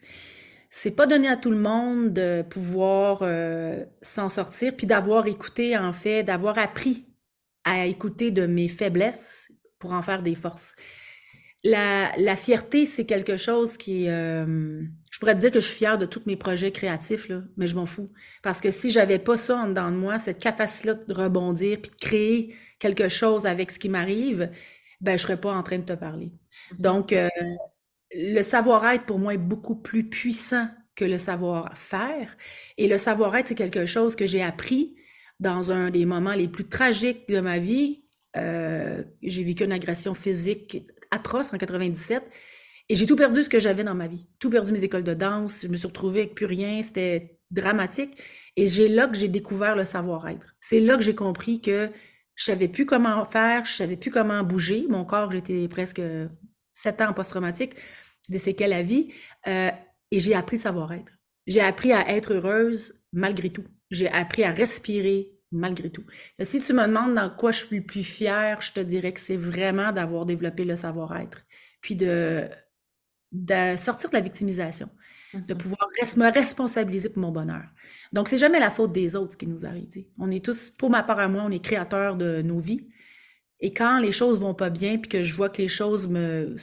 C'est 0.70 0.92
pas 0.92 1.06
donné 1.06 1.28
à 1.28 1.37
tout 1.37 1.50
le 1.50 1.58
monde 1.58 2.12
de 2.12 2.42
pouvoir 2.49 3.20
euh, 3.22 3.84
s'en 4.02 4.28
sortir, 4.28 4.76
puis 4.76 4.87
d'avoir 4.87 5.26
écouté, 5.26 5.76
en 5.76 5.92
fait, 5.92 6.22
d'avoir 6.22 6.58
appris 6.58 7.06
à 7.64 7.87
écouter 7.87 8.30
de 8.30 8.46
mes 8.46 8.68
faiblesses 8.68 9.52
pour 9.78 9.92
en 9.92 10.02
faire 10.02 10.22
des 10.22 10.37
forces. 10.37 10.76
La, 11.62 12.37
fierté, 12.37 12.87
c'est 12.87 13.04
quelque 13.04 13.37
chose 13.37 13.76
qui... 13.76 14.08
euh, 14.08 14.82
je 15.10 15.18
pourrais 15.18 15.34
te 15.34 15.40
dire 15.40 15.50
que 15.50 15.60
je 15.60 15.66
suis 15.66 15.76
fière 15.76 15.99
de 15.99 16.06
tous 16.06 16.22
mes 16.25 16.37
projets 16.37 16.72
créatifs, 16.72 17.28
mais 17.56 17.66
je 17.66 17.75
m'en 17.75 17.84
fous. 17.84 18.10
Parce 18.42 18.60
que 18.60 18.70
si 18.70 18.90
j'avais 18.90 19.18
pas 19.18 19.37
ça 19.37 19.56
en 19.56 19.66
dedans 19.68 19.90
de 19.90 19.96
moi, 19.96 20.18
cette 20.18 20.38
capacité-là 20.38 20.94
de 20.94 21.12
rebondir, 21.12 21.78
puis 21.82 21.90
de 21.90 21.96
créer 21.96 22.54
quelque 22.78 23.08
chose 23.08 23.44
avec 23.44 23.70
ce 23.70 23.78
qui 23.78 23.90
m'arrive, 23.90 24.50
ben, 25.00 25.18
je 25.18 25.22
serais 25.22 25.40
pas 25.40 25.52
en 25.52 25.62
train 25.62 25.78
de 25.78 25.84
te 25.84 25.92
parler. 25.92 26.32
Donc, 26.78 27.12
euh, 27.12 27.28
le 28.14 28.43
savoir-être, 28.43 29.05
pour 29.05 29.19
moi, 29.19 29.35
est 29.35 29.38
beaucoup 29.38 29.76
plus 29.76 30.09
puissant 30.09 30.69
que 30.97 31.05
le 31.05 31.19
savoir-faire. 31.19 32.37
Et 32.76 32.88
le 32.88 32.99
savoir-être, 32.99 33.49
c'est 33.49 33.55
quelque 33.55 33.87
chose 33.87 34.17
que 34.17 34.26
j'ai 34.26 34.43
appris 34.43 34.97
dans 35.38 35.73
un 35.73 35.90
des 35.90 36.05
moments 36.05 36.35
les 36.35 36.49
plus 36.49 36.69
tragiques 36.69 37.29
de 37.29 37.40
ma 37.40 37.59
vie. 37.59 38.05
Euh, 38.37 39.02
j'ai 39.23 39.43
vécu 39.43 39.64
une 39.64 39.73
agression 39.73 40.14
physique 40.14 40.85
atroce 41.11 41.52
en 41.52 41.59
97 41.59 42.23
et 42.88 42.97
j'ai 42.97 43.07
tout 43.07 43.17
perdu 43.17 43.43
ce 43.43 43.49
que 43.49 43.59
j'avais 43.59 43.85
dans 43.85 43.95
ma 43.95 44.07
vie. 44.07 44.26
Tout 44.38 44.50
perdu 44.50 44.73
mes 44.73 44.85
écoles 44.85 45.05
de 45.05 45.14
danse, 45.14 45.62
je 45.62 45.69
me 45.69 45.76
suis 45.76 45.87
retrouvée 45.87 46.21
avec 46.21 46.35
plus 46.35 46.47
rien, 46.47 46.83
c'était 46.83 47.38
dramatique. 47.50 48.21
Et 48.57 48.67
j'ai 48.67 48.88
là 48.88 49.07
que 49.07 49.17
j'ai 49.17 49.29
découvert 49.29 49.76
le 49.76 49.85
savoir-être. 49.85 50.55
C'est 50.61 50.81
là 50.81 50.97
que 50.97 51.02
j'ai 51.02 51.14
compris 51.14 51.61
que 51.61 51.88
je 52.35 52.45
savais 52.45 52.69
plus 52.69 52.87
comment 52.87 53.25
faire, 53.25 53.64
je 53.64 53.73
savais 53.73 53.97
plus 53.97 54.11
comment 54.11 54.43
bouger. 54.43 54.87
Mon 54.88 55.05
corps, 55.05 55.31
j'étais 55.31 55.69
presque 55.69 56.02
sept 56.73 57.00
ans 57.00 57.12
post-traumatique, 57.12 57.75
des 58.30 58.38
séquelles 58.38 58.72
à 58.72 58.82
vie. 58.82 59.12
Euh, 59.46 59.70
et 60.10 60.20
j'ai 60.20 60.34
appris 60.34 60.56
le 60.56 60.62
savoir-être. 60.62 61.12
J'ai 61.46 61.60
appris 61.60 61.92
à 61.92 62.08
être 62.10 62.34
heureuse 62.34 62.94
malgré 63.12 63.50
tout. 63.50 63.64
J'ai 63.90 64.08
appris 64.08 64.44
à 64.44 64.50
respirer 64.52 65.32
malgré 65.52 65.90
tout. 65.90 66.04
Et 66.38 66.44
si 66.44 66.60
tu 66.60 66.72
me 66.75 66.87
demandes 66.87 67.14
dans 67.14 67.28
quoi 67.30 67.50
je 67.52 67.64
suis 67.66 67.78
le 67.78 67.84
plus 67.84 68.04
fière, 68.04 68.60
je 68.60 68.72
te 68.72 68.80
dirais 68.80 69.12
que 69.12 69.20
c'est 69.20 69.37
vraiment 69.37 69.92
d'avoir 69.92 70.25
développé 70.26 70.64
le 70.64 70.76
savoir-être. 70.76 71.42
Puis 71.80 71.96
de, 71.96 72.49
de 73.32 73.76
sortir 73.76 74.10
de 74.10 74.14
la 74.16 74.20
victimisation, 74.20 74.88
de 75.34 75.54
Mhm. 75.54 75.58
pouvoir 75.58 75.88
res- 76.02 76.18
me 76.18 76.32
responsabiliser 76.32 77.08
pour 77.08 77.22
mon 77.22 77.30
bonheur. 77.32 77.64
Donc, 78.12 78.28
c'est 78.28 78.38
jamais 78.38 78.60
la 78.60 78.70
faute 78.70 78.92
des 78.92 79.14
autres 79.16 79.37
qui 79.37 79.46
nous 79.46 79.64
arrive. 79.64 79.87
tu 79.87 80.00
sais. 80.00 80.08
On 80.18 80.30
est 80.30 80.44
tous, 80.44 80.70
pour 80.70 80.90
ma 80.90 81.02
part 81.04 81.20
à 81.20 81.28
moi, 81.28 81.42
on 81.44 81.50
est 81.50 81.64
créateurs 81.64 82.16
de 82.16 82.42
nos 82.42 82.58
vies. 82.58 82.88
Et 83.60 83.72
quand 83.72 83.99
les 84.00 84.12
choses 84.12 84.40
vont 84.40 84.54
pas 84.54 84.70
bien, 84.70 84.99
puis 84.99 85.08
que 85.08 85.22
je 85.22 85.34
vois 85.37 85.49
que 85.50 85.62
les 85.62 85.68
choses 85.68 86.08
me 86.08 86.54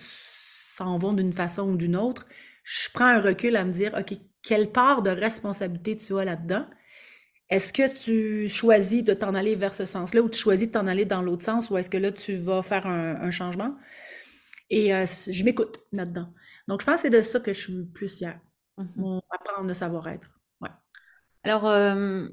s'en 0.78 0.98
vont 0.98 1.14
d'une 1.14 1.34
façon 1.34 1.70
ou 1.70 1.78
d'une 1.78 1.96
autre, 1.96 2.28
je 2.64 2.90
prends 2.94 3.06
un 3.06 3.22
recul 3.22 3.56
à 3.56 3.66
me 3.66 3.72
dire, 3.72 3.94
OK, 3.98 4.18
quelle 4.44 4.72
part 4.72 5.02
de 5.02 5.10
responsabilité 5.10 5.98
tu 5.98 6.18
as 6.18 6.26
là-dedans? 6.26 6.66
Est-ce 7.50 7.72
que 7.72 8.04
tu 8.04 8.50
choisis 8.50 9.04
de 9.04 9.14
t'en 9.14 9.34
aller 9.34 9.56
vers 9.56 9.74
ce 9.74 9.86
sens-là 9.86 10.22
ou 10.22 10.30
tu 10.30 10.38
choisis 10.38 10.68
de 10.68 10.74
t'en 10.74 10.86
aller 10.86 11.06
dans 11.06 11.22
l'autre 11.22 11.44
sens 11.44 11.70
ou 11.70 11.78
est-ce 11.78 11.90
que 11.90 11.98
là, 11.98 12.12
tu 12.12 12.38
vas 12.38 12.62
faire 12.62 12.86
un, 12.88 13.16
un 13.16 13.32
changement? 13.32 13.76
Et 14.70 14.94
euh, 14.94 15.06
je 15.06 15.44
m'écoute 15.44 15.80
là-dedans. 15.94 16.34
Donc, 16.68 16.82
je 16.82 16.86
pense 16.86 16.96
que 16.96 17.02
c'est 17.04 17.10
de 17.10 17.22
ça 17.22 17.40
que 17.40 17.54
je 17.54 17.60
suis 17.60 17.74
le 17.74 17.86
plus 17.86 18.18
fière. 18.18 18.40
Mon 18.96 19.22
apprendre 19.32 19.68
de 19.68 19.74
savoir-être. 19.74 20.30
Ouais. 20.62 20.70
Alors, 21.44 21.68
euh, 21.68 22.28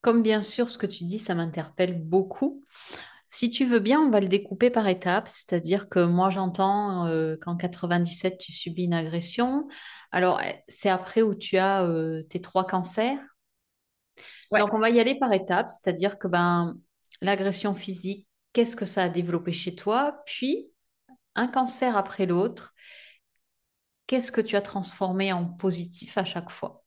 comme 0.00 0.22
bien 0.22 0.42
sûr 0.42 0.70
ce 0.70 0.78
que 0.78 0.86
tu 0.86 1.04
dis, 1.04 1.18
ça 1.18 1.34
m'interpelle 1.34 2.02
beaucoup. 2.02 2.64
Si 3.34 3.50
tu 3.50 3.64
veux 3.64 3.80
bien, 3.80 4.00
on 4.00 4.10
va 4.10 4.20
le 4.20 4.28
découper 4.28 4.70
par 4.70 4.86
étapes. 4.86 5.26
C'est-à-dire 5.26 5.88
que 5.88 5.98
moi, 6.04 6.30
j'entends 6.30 7.06
euh, 7.06 7.34
qu'en 7.36 7.56
97, 7.56 8.38
tu 8.38 8.52
subis 8.52 8.84
une 8.84 8.94
agression. 8.94 9.66
Alors, 10.12 10.40
eh, 10.40 10.62
c'est 10.68 10.88
après 10.88 11.20
où 11.20 11.34
tu 11.34 11.56
as 11.56 11.82
euh, 11.82 12.22
tes 12.22 12.40
trois 12.40 12.64
cancers. 12.64 13.18
Ouais. 14.52 14.60
Donc, 14.60 14.72
on 14.72 14.78
va 14.78 14.88
y 14.88 15.00
aller 15.00 15.18
par 15.18 15.32
étapes. 15.32 15.68
C'est-à-dire 15.68 16.16
que 16.16 16.28
ben, 16.28 16.78
l'agression 17.22 17.74
physique, 17.74 18.28
qu'est-ce 18.52 18.76
que 18.76 18.84
ça 18.84 19.02
a 19.02 19.08
développé 19.08 19.52
chez 19.52 19.74
toi? 19.74 20.22
Puis, 20.26 20.70
un 21.34 21.48
cancer 21.48 21.96
après 21.96 22.26
l'autre, 22.26 22.72
qu'est-ce 24.06 24.30
que 24.30 24.42
tu 24.42 24.54
as 24.54 24.62
transformé 24.62 25.32
en 25.32 25.44
positif 25.44 26.16
à 26.18 26.24
chaque 26.24 26.52
fois? 26.52 26.83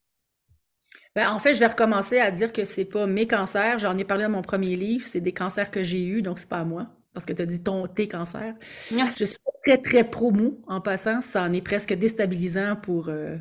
Ben, 1.17 1.31
en 1.31 1.39
fait, 1.39 1.55
je 1.55 1.59
vais 1.59 1.65
recommencer 1.65 2.19
à 2.19 2.29
dire 2.29 2.53
que 2.53 2.63
c'est 2.63 2.85
pas 2.85 3.07
mes 3.07 3.25
cancers. 3.25 3.79
J'en 3.79 3.97
ai 3.97 4.03
parlé 4.03 4.25
dans 4.25 4.29
mon 4.29 4.43
premier 4.43 4.75
livre. 4.75 5.03
C'est 5.03 5.19
des 5.19 5.33
cancers 5.33 5.71
que 5.71 5.81
j'ai 5.81 6.05
eus, 6.05 6.21
donc 6.21 6.37
c'est 6.37 6.47
pas 6.47 6.59
à 6.59 6.63
moi. 6.63 6.85
Parce 7.11 7.25
que 7.25 7.33
tu 7.33 7.41
as 7.41 7.47
dit 7.47 7.63
ton, 7.63 7.87
tes 7.87 8.07
cancers. 8.07 8.53
Je 9.17 9.25
suis 9.25 9.39
très, 9.65 9.79
très 9.79 10.03
pro-mot 10.03 10.61
en 10.67 10.79
passant. 10.79 11.21
Ça 11.21 11.41
en 11.41 11.53
est 11.53 11.61
presque 11.61 11.91
déstabilisant 11.95 12.75
pour. 12.75 13.09
euh, 13.09 13.35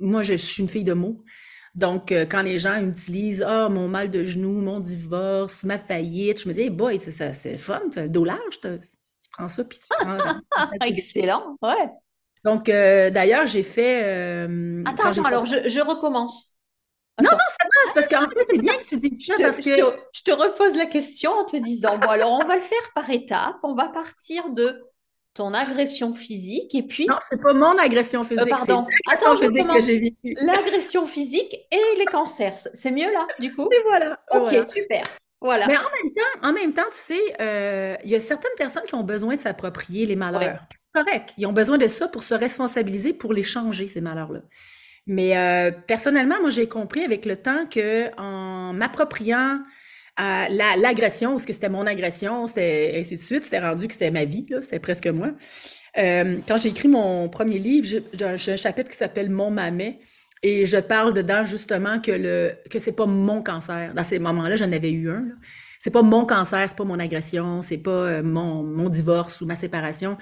Moi, 0.00 0.22
je, 0.22 0.34
je 0.34 0.46
suis 0.46 0.62
une 0.62 0.68
fille 0.68 0.84
de 0.84 0.92
mots. 0.92 1.24
Donc, 1.74 2.12
euh, 2.12 2.26
quand 2.30 2.42
les 2.42 2.60
gens 2.60 2.80
utilisent 2.80 3.44
Ah, 3.44 3.68
mon 3.68 3.88
mal 3.88 4.08
de 4.08 4.22
genou, 4.22 4.60
mon 4.60 4.78
divorce, 4.78 5.64
ma 5.64 5.78
faillite, 5.78 6.42
je 6.44 6.48
me 6.48 6.54
dis, 6.54 6.60
hey 6.60 6.70
boy, 6.70 7.00
c'est 7.00 7.10
ça- 7.10 7.32
c'est 7.32 7.56
fun, 7.56 7.80
as 7.96 8.02
le 8.02 8.08
dos 8.08 8.24
large, 8.24 8.60
t'as- 8.62 8.78
tu 8.78 9.28
prends 9.32 9.48
ça, 9.48 9.64
puis 9.64 9.80
tu 9.80 9.86
prends. 9.98 10.16
Excellent, 10.86 11.56
ouais. 11.60 11.88
Donc, 12.44 12.68
euh, 12.68 13.10
d'ailleurs, 13.10 13.48
j'ai 13.48 13.64
fait. 13.64 14.02
euh, 14.04 14.84
Attends, 14.86 15.10
alors 15.24 15.44
je 15.46 15.80
recommence. 15.80 16.49
Non, 17.20 17.28
Attends, 17.28 17.36
non, 17.36 17.44
ça 17.48 17.68
passe, 17.84 17.94
parce 17.94 18.08
qu'en 18.08 18.28
fait, 18.28 18.44
c'est 18.46 18.58
bien 18.58 18.76
que 18.76 18.82
tu 18.84 18.96
dises 18.98 19.20
je 19.22 19.26
ça, 19.26 19.34
te, 19.34 19.42
parce 19.42 19.58
je 19.58 19.62
que. 19.64 19.80
te- 19.80 19.96
je 20.12 20.22
te 20.22 20.30
repose 20.30 20.76
la 20.76 20.86
question 20.86 21.32
en 21.32 21.44
te 21.44 21.56
disant, 21.56 21.98
bon, 21.98 22.08
alors 22.08 22.32
on 22.32 22.44
va 22.46 22.54
le 22.56 22.62
faire 22.62 22.90
par 22.94 23.10
étapes. 23.10 23.56
On 23.62 23.74
va 23.74 23.88
partir 23.88 24.50
de 24.50 24.80
ton 25.34 25.52
agression 25.54 26.14
physique 26.14 26.74
et 26.74 26.82
puis, 26.82 27.06
Non, 27.06 27.16
c'est 27.22 27.40
pas 27.40 27.52
mon 27.52 27.76
agression 27.78 28.22
euh, 28.22 28.24
physique, 28.24 28.48
pardon, 28.48 28.86
attends, 29.06 29.36
je 29.36 29.40
physique 29.46 29.56
que 29.56 29.62
recommence. 29.62 29.84
j'ai 29.84 29.98
vécue. 29.98 30.34
L'agression 30.44 31.06
physique 31.06 31.54
et 31.70 31.98
les 31.98 32.04
cancers. 32.06 32.56
C'est 32.72 32.90
mieux 32.90 33.12
là, 33.12 33.26
du 33.38 33.54
coup? 33.54 33.68
Et 33.70 33.82
voilà, 33.84 34.12
Ok, 34.32 34.40
voilà. 34.42 34.66
super. 34.66 35.02
Mais 35.42 35.46
Voilà. 35.46 35.64
en 35.66 35.68
même 35.68 36.12
temps, 36.14 36.48
en 36.48 36.52
même 36.52 36.72
temps, 36.74 36.90
tu 36.90 36.98
sais, 36.98 37.20
euh, 37.40 37.96
il 38.04 38.10
y 38.10 38.14
a 38.14 38.20
certaines 38.20 38.50
personnes 38.56 38.82
qui 38.86 38.94
ont 38.94 39.04
besoin 39.04 39.36
de 39.36 39.40
s'approprier 39.40 40.04
les 40.04 40.12
Ouais. 40.14 40.16
malheurs. 40.16 40.60
C'est 40.94 41.02
correct. 41.04 41.32
Ils 41.38 41.46
ont 41.46 41.52
besoin 41.52 41.78
de 41.78 41.86
ça 41.86 42.08
pour 42.08 42.22
se 42.24 42.34
responsabiliser, 42.34 43.12
pour 43.14 43.32
les 43.32 43.42
changer, 43.44 43.86
ces 43.88 44.00
malheurs-là. 44.00 44.40
Mais 45.10 45.36
euh, 45.36 45.72
personnellement, 45.88 46.36
moi, 46.40 46.50
j'ai 46.50 46.68
compris 46.68 47.04
avec 47.04 47.26
le 47.26 47.36
temps 47.36 47.66
que 47.66 48.10
en 48.20 48.72
m'appropriant 48.72 49.60
à 50.16 50.48
la- 50.50 50.76
l'agression, 50.76 51.32
parce 51.32 51.46
que 51.46 51.52
c'était 51.52 51.68
mon 51.68 51.86
agression, 51.86 52.46
c'était 52.46 52.96
ainsi 53.00 53.16
de 53.16 53.22
suite, 53.22 53.44
c'était 53.44 53.60
rendu 53.60 53.88
que 53.88 53.94
c'était 53.94 54.12
ma 54.12 54.24
vie, 54.24 54.46
c'était 54.62 54.78
presque 54.78 55.08
moi. 55.08 55.32
Euh, 55.98 56.36
quand 56.46 56.56
j'ai 56.58 56.68
écrit 56.70 56.88
mon 56.88 57.28
premier 57.28 57.58
livre, 57.58 57.88
j'ai 58.12 58.52
un 58.52 58.56
chapitre 58.56 58.90
qui 58.90 58.96
s'appelle 58.96 59.30
Mon 59.30 59.50
Mamet. 59.50 60.00
Et 60.42 60.64
je 60.66 60.78
parle 60.78 61.12
dedans 61.14 61.44
justement 61.44 62.00
que 62.00 62.12
le 62.12 62.52
que 62.70 62.78
c'est 62.78 62.92
pas 62.92 63.06
mon 63.06 63.42
cancer. 63.42 63.92
Dans 63.94 64.04
ces 64.04 64.18
moments-là, 64.18 64.56
j'en 64.56 64.72
avais 64.72 64.92
eu 64.92 65.10
un. 65.10 65.26
C'est 65.80 65.90
pas 65.90 66.02
mon 66.02 66.24
cancer, 66.26 66.66
c'est 66.68 66.76
pas 66.76 66.84
mon 66.84 66.98
agression, 66.98 67.62
c'est 67.62 67.78
pas 67.78 67.90
euh, 67.90 68.22
mon, 68.22 68.62
mon 68.62 68.88
divorce 68.88 69.40
ou 69.42 69.46
ma 69.46 69.56
séparation. 69.56 70.16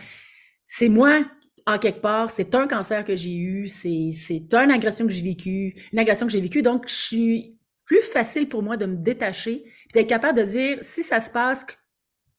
C'est 0.66 0.88
moi, 0.88 1.21
en 1.68 1.78
quelque 1.78 2.00
part, 2.00 2.30
c'est 2.30 2.54
un 2.54 2.66
cancer 2.66 3.04
que 3.04 3.14
j'ai 3.14 3.37
eu, 3.37 3.68
c'est 3.68 4.08
c'est 4.10 4.54
une 4.54 4.70
agression 4.70 5.06
que 5.06 5.12
j'ai 5.12 5.22
vécue, 5.22 5.75
une 5.92 5.98
agression 5.98 6.26
que 6.26 6.32
j'ai 6.32 6.40
vécue. 6.40 6.62
Donc, 6.62 6.88
je 6.88 6.94
suis 6.94 7.58
plus 7.84 8.00
facile 8.00 8.48
pour 8.48 8.62
moi 8.62 8.78
de 8.78 8.87
me 8.87 8.96
détacher, 8.96 9.64
puis 9.64 9.92
d'être 9.92 10.08
capable 10.08 10.38
de 10.38 10.44
dire, 10.44 10.78
si 10.80 11.02
ça 11.02 11.20
se 11.20 11.30
passe, 11.30 11.66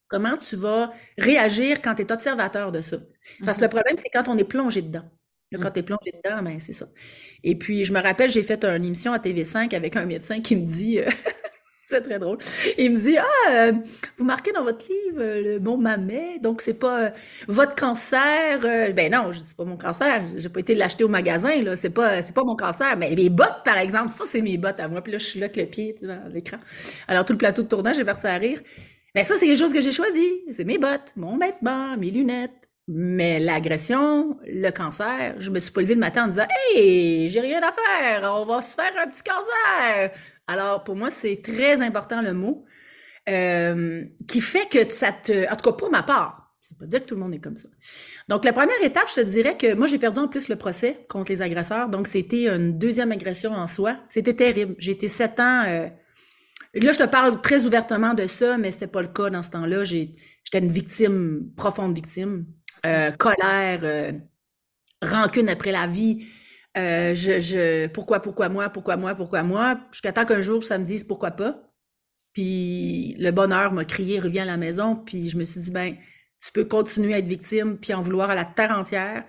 comment 0.08 0.36
tu 0.36 0.56
vas 0.56 0.92
réagir 1.20 1.80
quand 1.80 1.94
tu 1.94 2.02
es 2.02 2.12
observateur 2.12 2.72
de 2.72 2.82
ça? 2.82 2.98
Parce 3.46 3.60
que 3.60 3.64
le 3.64 3.68
mhm. 3.68 3.74
problème, 3.74 3.98
c'est 3.98 4.10
quand 4.12 4.28
on 4.28 4.38
est 4.38 4.44
plongé 4.44 4.82
dedans. 4.82 5.06
Quand 5.56 5.70
mm. 5.70 5.74
tu 5.74 5.80
es 5.80 5.84
plongé 5.84 6.12
dedans, 6.24 6.44
ben, 6.44 6.60
c'est 6.60 6.74
ça. 6.74 6.88
Et 7.44 7.56
puis, 7.56 7.84
je 7.84 7.92
me 7.92 8.00
rappelle, 8.00 8.30
j'ai 8.30 8.44
fait 8.44 8.64
une 8.66 8.86
émission 8.86 9.14
à 9.14 9.18
TV5 9.18 9.76
avec 9.76 9.96
un 9.96 10.06
médecin 10.06 10.42
qui 10.42 10.56
me 10.56 10.66
dit, 10.66 11.00
euh, 11.00 11.10
c'est 11.90 12.02
très 12.02 12.20
drôle, 12.20 12.38
il 12.78 12.92
me 12.92 13.00
dit, 13.00 13.18
ah, 13.18 13.52
euh, 13.52 13.74
vous 14.18 14.26
marquez 14.26 14.52
dans 14.52 14.64
votre 14.64 14.86
livre 14.88 15.22
euh, 15.22 15.54
le 15.54 15.60
bon 15.60 15.78
mamet, 15.78 16.40
donc 16.40 16.62
c'est 16.62 16.74
pas 16.74 17.12
votre 17.48 17.76
cancer. 17.76 18.60
ben 18.94 19.12
non, 19.12 19.32
je 19.32 19.40
dis 19.40 19.56
pas 19.56 19.66
mon 19.66 19.78
cancer, 19.78 20.24
j'ai 20.36 20.50
pas 20.50 20.60
été 20.60 20.76
l'acheter 20.76 21.04
au 21.04 21.08
magasin, 21.08 21.62
là, 21.62 21.76
c'est 21.76 21.90
pas, 21.90 22.22
c'est 22.22 22.34
pas 22.34 22.44
mon 22.44 22.56
cancer. 22.56 22.96
Mais 22.98 23.16
mes 23.16 23.30
bottes, 23.30 23.64
par 23.66 23.78
exemple, 23.78 24.10
ça, 24.10 24.24
c'est 24.26 24.42
mes 24.42 24.58
bottes 24.58 24.80
à 24.80 24.88
moi. 24.88 25.02
Puis 25.02 25.12
là, 25.12 25.18
je 25.18 25.26
suis 25.26 25.40
là 25.40 25.46
avec 25.46 25.58
le 25.58 25.66
pied 25.66 25.96
dans 26.02 26.32
l'écran. 26.32 26.58
Alors, 27.08 27.26
tout 27.26 27.34
le 27.34 27.38
plateau 27.38 27.64
de 27.64 27.68
tournage, 27.68 27.96
j'ai 27.96 28.06
parti 28.06 28.28
à 28.28 28.36
rire. 28.36 28.62
Mais 29.16 29.24
ça, 29.24 29.36
c'est 29.36 29.48
quelque 29.48 29.58
chose 29.58 29.74
que 29.74 29.82
j'ai 29.82 29.92
choisi. 29.92 30.44
C'est 30.52 30.66
mes 30.66 30.78
bottes, 30.78 31.14
mon 31.16 31.38
vêtement, 31.38 31.98
mes 31.98 32.12
lunettes. 32.12 32.52
Mais 32.92 33.40
l'agression, 33.40 34.38
le 34.48 34.72
cancer, 34.72 35.36
je 35.38 35.52
me 35.52 35.60
suis 35.60 35.72
pas 35.72 35.82
levée 35.82 35.94
de 35.94 36.00
matin 36.00 36.26
en 36.26 36.28
disant 36.28 36.48
Hey, 36.50 37.30
j'ai 37.30 37.40
rien 37.40 37.62
à 37.62 37.72
faire, 37.72 38.32
on 38.34 38.46
va 38.46 38.64
se 38.64 38.74
faire 38.74 38.92
un 39.00 39.08
petit 39.08 39.22
cancer. 39.22 40.12
Alors, 40.50 40.84
pour 40.84 40.96
moi, 40.96 41.12
c'est 41.12 41.44
très 41.44 41.80
important 41.80 42.24
le 42.24 42.34
mot 42.34 42.66
euh, 43.30 44.04
qui 44.28 44.42
fait 44.42 44.68
que 44.68 44.92
ça 44.92 45.12
te. 45.12 45.48
En 45.48 45.56
tout 45.56 45.70
cas, 45.70 45.78
pour 45.78 45.92
ma 45.92 46.02
part, 46.02 46.56
ça 46.62 46.70
veut 46.72 46.78
pas 46.80 46.86
dire 46.88 47.02
que 47.02 47.06
tout 47.06 47.14
le 47.14 47.22
monde 47.22 47.36
est 47.36 47.40
comme 47.40 47.56
ça. 47.56 47.70
Donc, 48.30 48.44
la 48.46 48.52
première 48.52 48.82
étape, 48.82 49.08
je 49.10 49.22
te 49.22 49.26
dirais 49.28 49.58
que 49.58 49.76
moi, 49.76 49.86
j'ai 49.86 50.00
perdu 50.00 50.18
en 50.18 50.28
plus 50.28 50.50
le 50.50 50.56
procès 50.56 51.06
contre 51.08 51.32
les 51.32 51.44
agresseurs. 51.44 51.88
Donc, 51.90 52.08
c'était 52.08 52.48
une 52.48 52.80
deuxième 52.80 53.12
agression 53.12 53.52
en 53.52 53.68
soi. 53.68 53.98
C'était 54.10 54.34
terrible. 54.34 54.74
J'ai 54.80 54.94
été 54.94 55.08
sept 55.08 55.40
ans. 55.40 55.66
Euh, 55.68 55.88
là, 56.74 56.94
je 56.94 56.98
te 56.98 57.08
parle 57.08 57.40
très 57.42 57.68
ouvertement 57.68 58.16
de 58.16 58.26
ça, 58.26 58.58
mais 58.58 58.72
c'était 58.72 58.88
pas 58.88 59.04
le 59.04 59.10
cas 59.10 59.30
dans 59.30 59.44
ce 59.44 59.52
temps-là. 59.52 59.84
J'étais 59.84 60.10
une 60.56 60.72
victime, 60.72 61.52
profonde 61.56 61.94
victime. 61.94 62.48
Euh, 62.88 63.12
colère, 63.12 64.16
rancune 65.04 65.48
après 65.48 65.72
la 65.72 65.86
vie. 65.86 66.26
Euh, 66.78 67.16
je, 67.16 67.40
je, 67.40 67.88
pourquoi, 67.88 68.22
pourquoi 68.22 68.50
moi, 68.50 68.70
pourquoi 68.70 68.96
moi, 68.96 69.16
pourquoi 69.16 69.44
moi, 69.44 69.80
jusqu'à 69.92 70.14
temps 70.14 70.26
qu'un 70.26 70.42
jour 70.42 70.64
ça 70.64 70.78
me 70.78 70.86
dise 70.86 71.04
pourquoi 71.04 71.32
pas. 71.32 71.62
Puis 72.34 73.16
le 73.20 73.32
bonheur 73.32 73.74
m'a 73.74 73.86
crié, 73.86 74.20
reviens 74.20 74.44
à 74.44 74.46
la 74.46 74.58
maison. 74.58 74.96
Puis 74.96 75.30
je 75.30 75.38
me 75.38 75.44
suis 75.46 75.62
dit, 75.62 75.72
ben, 75.72 75.96
tu 76.42 76.52
peux 76.52 76.66
continuer 76.66 77.14
à 77.14 77.18
être 77.20 77.28
victime, 77.28 77.78
puis 77.78 77.94
en 77.94 78.02
vouloir 78.02 78.30
à 78.30 78.36
la 78.36 78.46
terre 78.46 78.72
entière, 78.72 79.26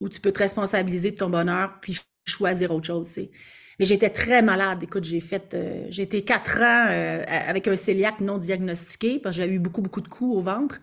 ou 0.00 0.08
tu 0.08 0.20
peux 0.20 0.32
te 0.32 0.38
responsabiliser 0.40 1.12
de 1.12 1.16
ton 1.16 1.30
bonheur, 1.30 1.78
puis 1.80 1.98
choisir 2.26 2.70
autre 2.72 2.86
chose. 2.86 3.08
Mais 3.78 3.84
j'étais 3.84 4.10
très 4.10 4.42
malade. 4.42 4.82
Écoute, 4.82 5.04
j'ai 5.04 5.20
fait, 5.20 5.56
j'ai 5.90 6.02
été 6.02 6.24
quatre 6.24 6.60
ans 6.62 6.86
avec 7.28 7.68
un 7.68 7.76
cœliaque 7.76 8.20
non 8.20 8.38
diagnostiqué, 8.38 9.20
parce 9.20 9.36
que 9.36 9.42
j'ai 9.42 9.48
eu 9.48 9.58
beaucoup, 9.58 9.82
beaucoup 9.82 10.00
de 10.00 10.08
coups 10.08 10.36
au 10.36 10.40
ventre. 10.40 10.80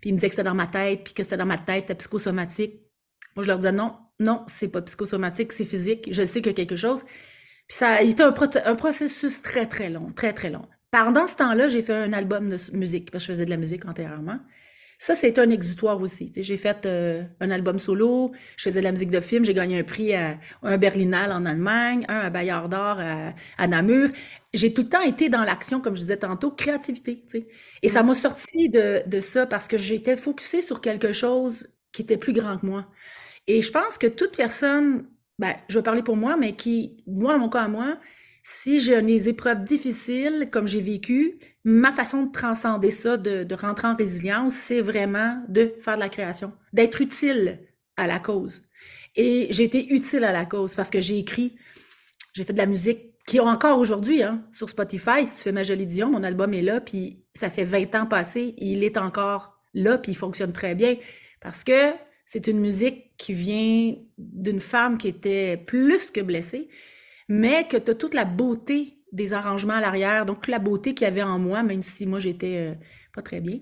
Puis 0.00 0.10
ils 0.10 0.12
me 0.12 0.16
disaient 0.16 0.28
que 0.28 0.34
c'était 0.34 0.48
dans 0.48 0.54
ma 0.54 0.66
tête, 0.66 1.04
puis 1.04 1.14
que 1.14 1.22
c'était 1.22 1.36
dans 1.36 1.46
ma 1.46 1.58
tête, 1.58 1.82
c'était 1.82 1.94
psychosomatique. 1.94 2.80
Moi, 3.36 3.44
je 3.44 3.48
leur 3.48 3.58
disais 3.58 3.72
non, 3.72 3.96
non, 4.20 4.44
c'est 4.46 4.68
pas 4.68 4.82
psychosomatique, 4.82 5.52
c'est 5.52 5.64
physique. 5.64 6.08
Je 6.10 6.24
sais 6.24 6.40
qu'il 6.40 6.50
y 6.50 6.50
a 6.50 6.54
quelque 6.54 6.76
chose. 6.76 7.02
Puis 7.68 7.78
ça 7.78 7.88
a 7.90 8.02
été 8.02 8.22
un, 8.22 8.34
un, 8.64 8.74
processus 8.74 9.42
très, 9.42 9.66
très 9.66 9.90
long, 9.90 10.12
très, 10.14 10.32
très 10.32 10.50
long. 10.50 10.66
Pendant 10.90 11.26
ce 11.26 11.36
temps-là, 11.36 11.68
j'ai 11.68 11.82
fait 11.82 11.94
un 11.94 12.12
album 12.12 12.48
de 12.50 12.58
musique, 12.76 13.10
parce 13.10 13.24
que 13.24 13.28
je 13.28 13.32
faisais 13.32 13.44
de 13.46 13.50
la 13.50 13.56
musique 13.56 13.86
antérieurement. 13.86 14.38
Ça, 14.98 15.16
c'est 15.16 15.38
un 15.40 15.50
exutoire 15.50 16.00
aussi. 16.00 16.30
J'ai 16.36 16.56
fait 16.56 16.86
euh, 16.86 17.24
un 17.40 17.50
album 17.50 17.80
solo, 17.80 18.30
je 18.56 18.64
faisais 18.64 18.78
de 18.78 18.84
la 18.84 18.92
musique 18.92 19.10
de 19.10 19.20
film, 19.20 19.44
j'ai 19.44 19.54
gagné 19.54 19.80
un 19.80 19.82
prix 19.82 20.14
à 20.14 20.38
un 20.62 20.78
Berlinale 20.78 21.32
en 21.32 21.44
Allemagne, 21.44 22.04
un 22.08 22.20
à 22.20 22.30
Bayard 22.30 22.68
d'Or 22.68 23.00
à, 23.58 23.66
Namur. 23.66 24.10
J'ai 24.54 24.72
tout 24.72 24.82
le 24.82 24.88
temps 24.88 25.02
été 25.02 25.28
dans 25.28 25.42
l'action, 25.42 25.80
comme 25.80 25.96
je 25.96 26.02
disais 26.02 26.18
tantôt, 26.18 26.52
créativité. 26.52 27.24
Et 27.82 27.88
ça 27.88 28.04
m'a 28.04 28.14
sorti 28.14 28.68
de, 28.68 29.02
de 29.06 29.20
ça 29.20 29.44
parce 29.46 29.66
que 29.66 29.76
j'étais 29.76 30.16
focusée 30.16 30.62
sur 30.62 30.80
quelque 30.80 31.12
chose 31.12 31.68
qui 31.90 32.02
était 32.02 32.16
plus 32.16 32.32
grand 32.32 32.58
que 32.58 32.66
moi. 32.66 32.86
Et 33.46 33.62
je 33.62 33.70
pense 33.70 33.98
que 33.98 34.06
toute 34.06 34.36
personne, 34.36 35.06
ben, 35.38 35.54
je 35.68 35.78
vais 35.78 35.82
parler 35.82 36.02
pour 36.02 36.16
moi, 36.16 36.36
mais 36.36 36.54
qui, 36.54 37.02
moi, 37.06 37.32
dans 37.32 37.38
mon 37.38 37.48
cas 37.48 37.62
à 37.62 37.68
moi, 37.68 37.98
si 38.42 38.80
j'ai 38.80 39.00
des 39.02 39.28
épreuves 39.28 39.64
difficiles, 39.64 40.48
comme 40.50 40.66
j'ai 40.66 40.80
vécu, 40.80 41.38
ma 41.64 41.92
façon 41.92 42.24
de 42.24 42.32
transcender 42.32 42.90
ça, 42.90 43.16
de, 43.16 43.54
rentrer 43.54 43.88
en 43.88 43.96
résilience, 43.96 44.54
c'est 44.54 44.80
vraiment 44.80 45.42
de 45.48 45.74
faire 45.80 45.94
de 45.94 46.00
la 46.00 46.08
création, 46.08 46.52
d'être 46.72 47.00
utile 47.00 47.60
à 47.96 48.06
la 48.06 48.18
cause. 48.18 48.62
Et 49.14 49.48
j'ai 49.50 49.64
été 49.64 49.92
utile 49.92 50.24
à 50.24 50.32
la 50.32 50.44
cause 50.44 50.74
parce 50.74 50.90
que 50.90 51.00
j'ai 51.00 51.18
écrit, 51.18 51.54
j'ai 52.34 52.44
fait 52.44 52.52
de 52.52 52.58
la 52.58 52.66
musique 52.66 53.12
qui 53.26 53.38
ont 53.38 53.46
encore 53.46 53.78
aujourd'hui 53.78 54.22
hein, 54.22 54.44
sur 54.50 54.68
Spotify. 54.68 55.26
Si 55.26 55.36
tu 55.36 55.42
fais 55.42 55.52
Ma 55.52 55.62
Jolie 55.62 55.86
Dion, 55.86 56.10
mon 56.10 56.24
album 56.24 56.52
est 56.54 56.62
là, 56.62 56.80
puis 56.80 57.22
ça 57.34 57.50
fait 57.50 57.64
20 57.64 57.94
ans 57.94 58.06
passé, 58.06 58.54
il 58.58 58.82
est 58.82 58.96
encore 58.96 59.60
là, 59.74 59.98
puis 59.98 60.12
il 60.12 60.16
fonctionne 60.16 60.52
très 60.52 60.74
bien 60.74 60.96
parce 61.40 61.62
que 61.62 61.92
c'est 62.32 62.46
une 62.46 62.60
musique 62.60 63.14
qui 63.18 63.34
vient 63.34 63.94
d'une 64.16 64.60
femme 64.60 64.96
qui 64.96 65.06
était 65.06 65.58
plus 65.58 66.10
que 66.10 66.22
blessée, 66.22 66.70
mais 67.28 67.68
que 67.68 67.76
tu 67.76 67.90
as 67.90 67.94
toute 67.94 68.14
la 68.14 68.24
beauté 68.24 69.02
des 69.12 69.34
arrangements 69.34 69.74
à 69.74 69.82
l'arrière, 69.82 70.24
donc 70.24 70.48
la 70.48 70.58
beauté 70.58 70.94
qu'il 70.94 71.04
y 71.04 71.08
avait 71.08 71.22
en 71.22 71.38
moi, 71.38 71.62
même 71.62 71.82
si 71.82 72.06
moi 72.06 72.20
j'étais 72.20 72.70
euh, 72.70 72.74
pas 73.12 73.20
très 73.20 73.42
bien. 73.42 73.58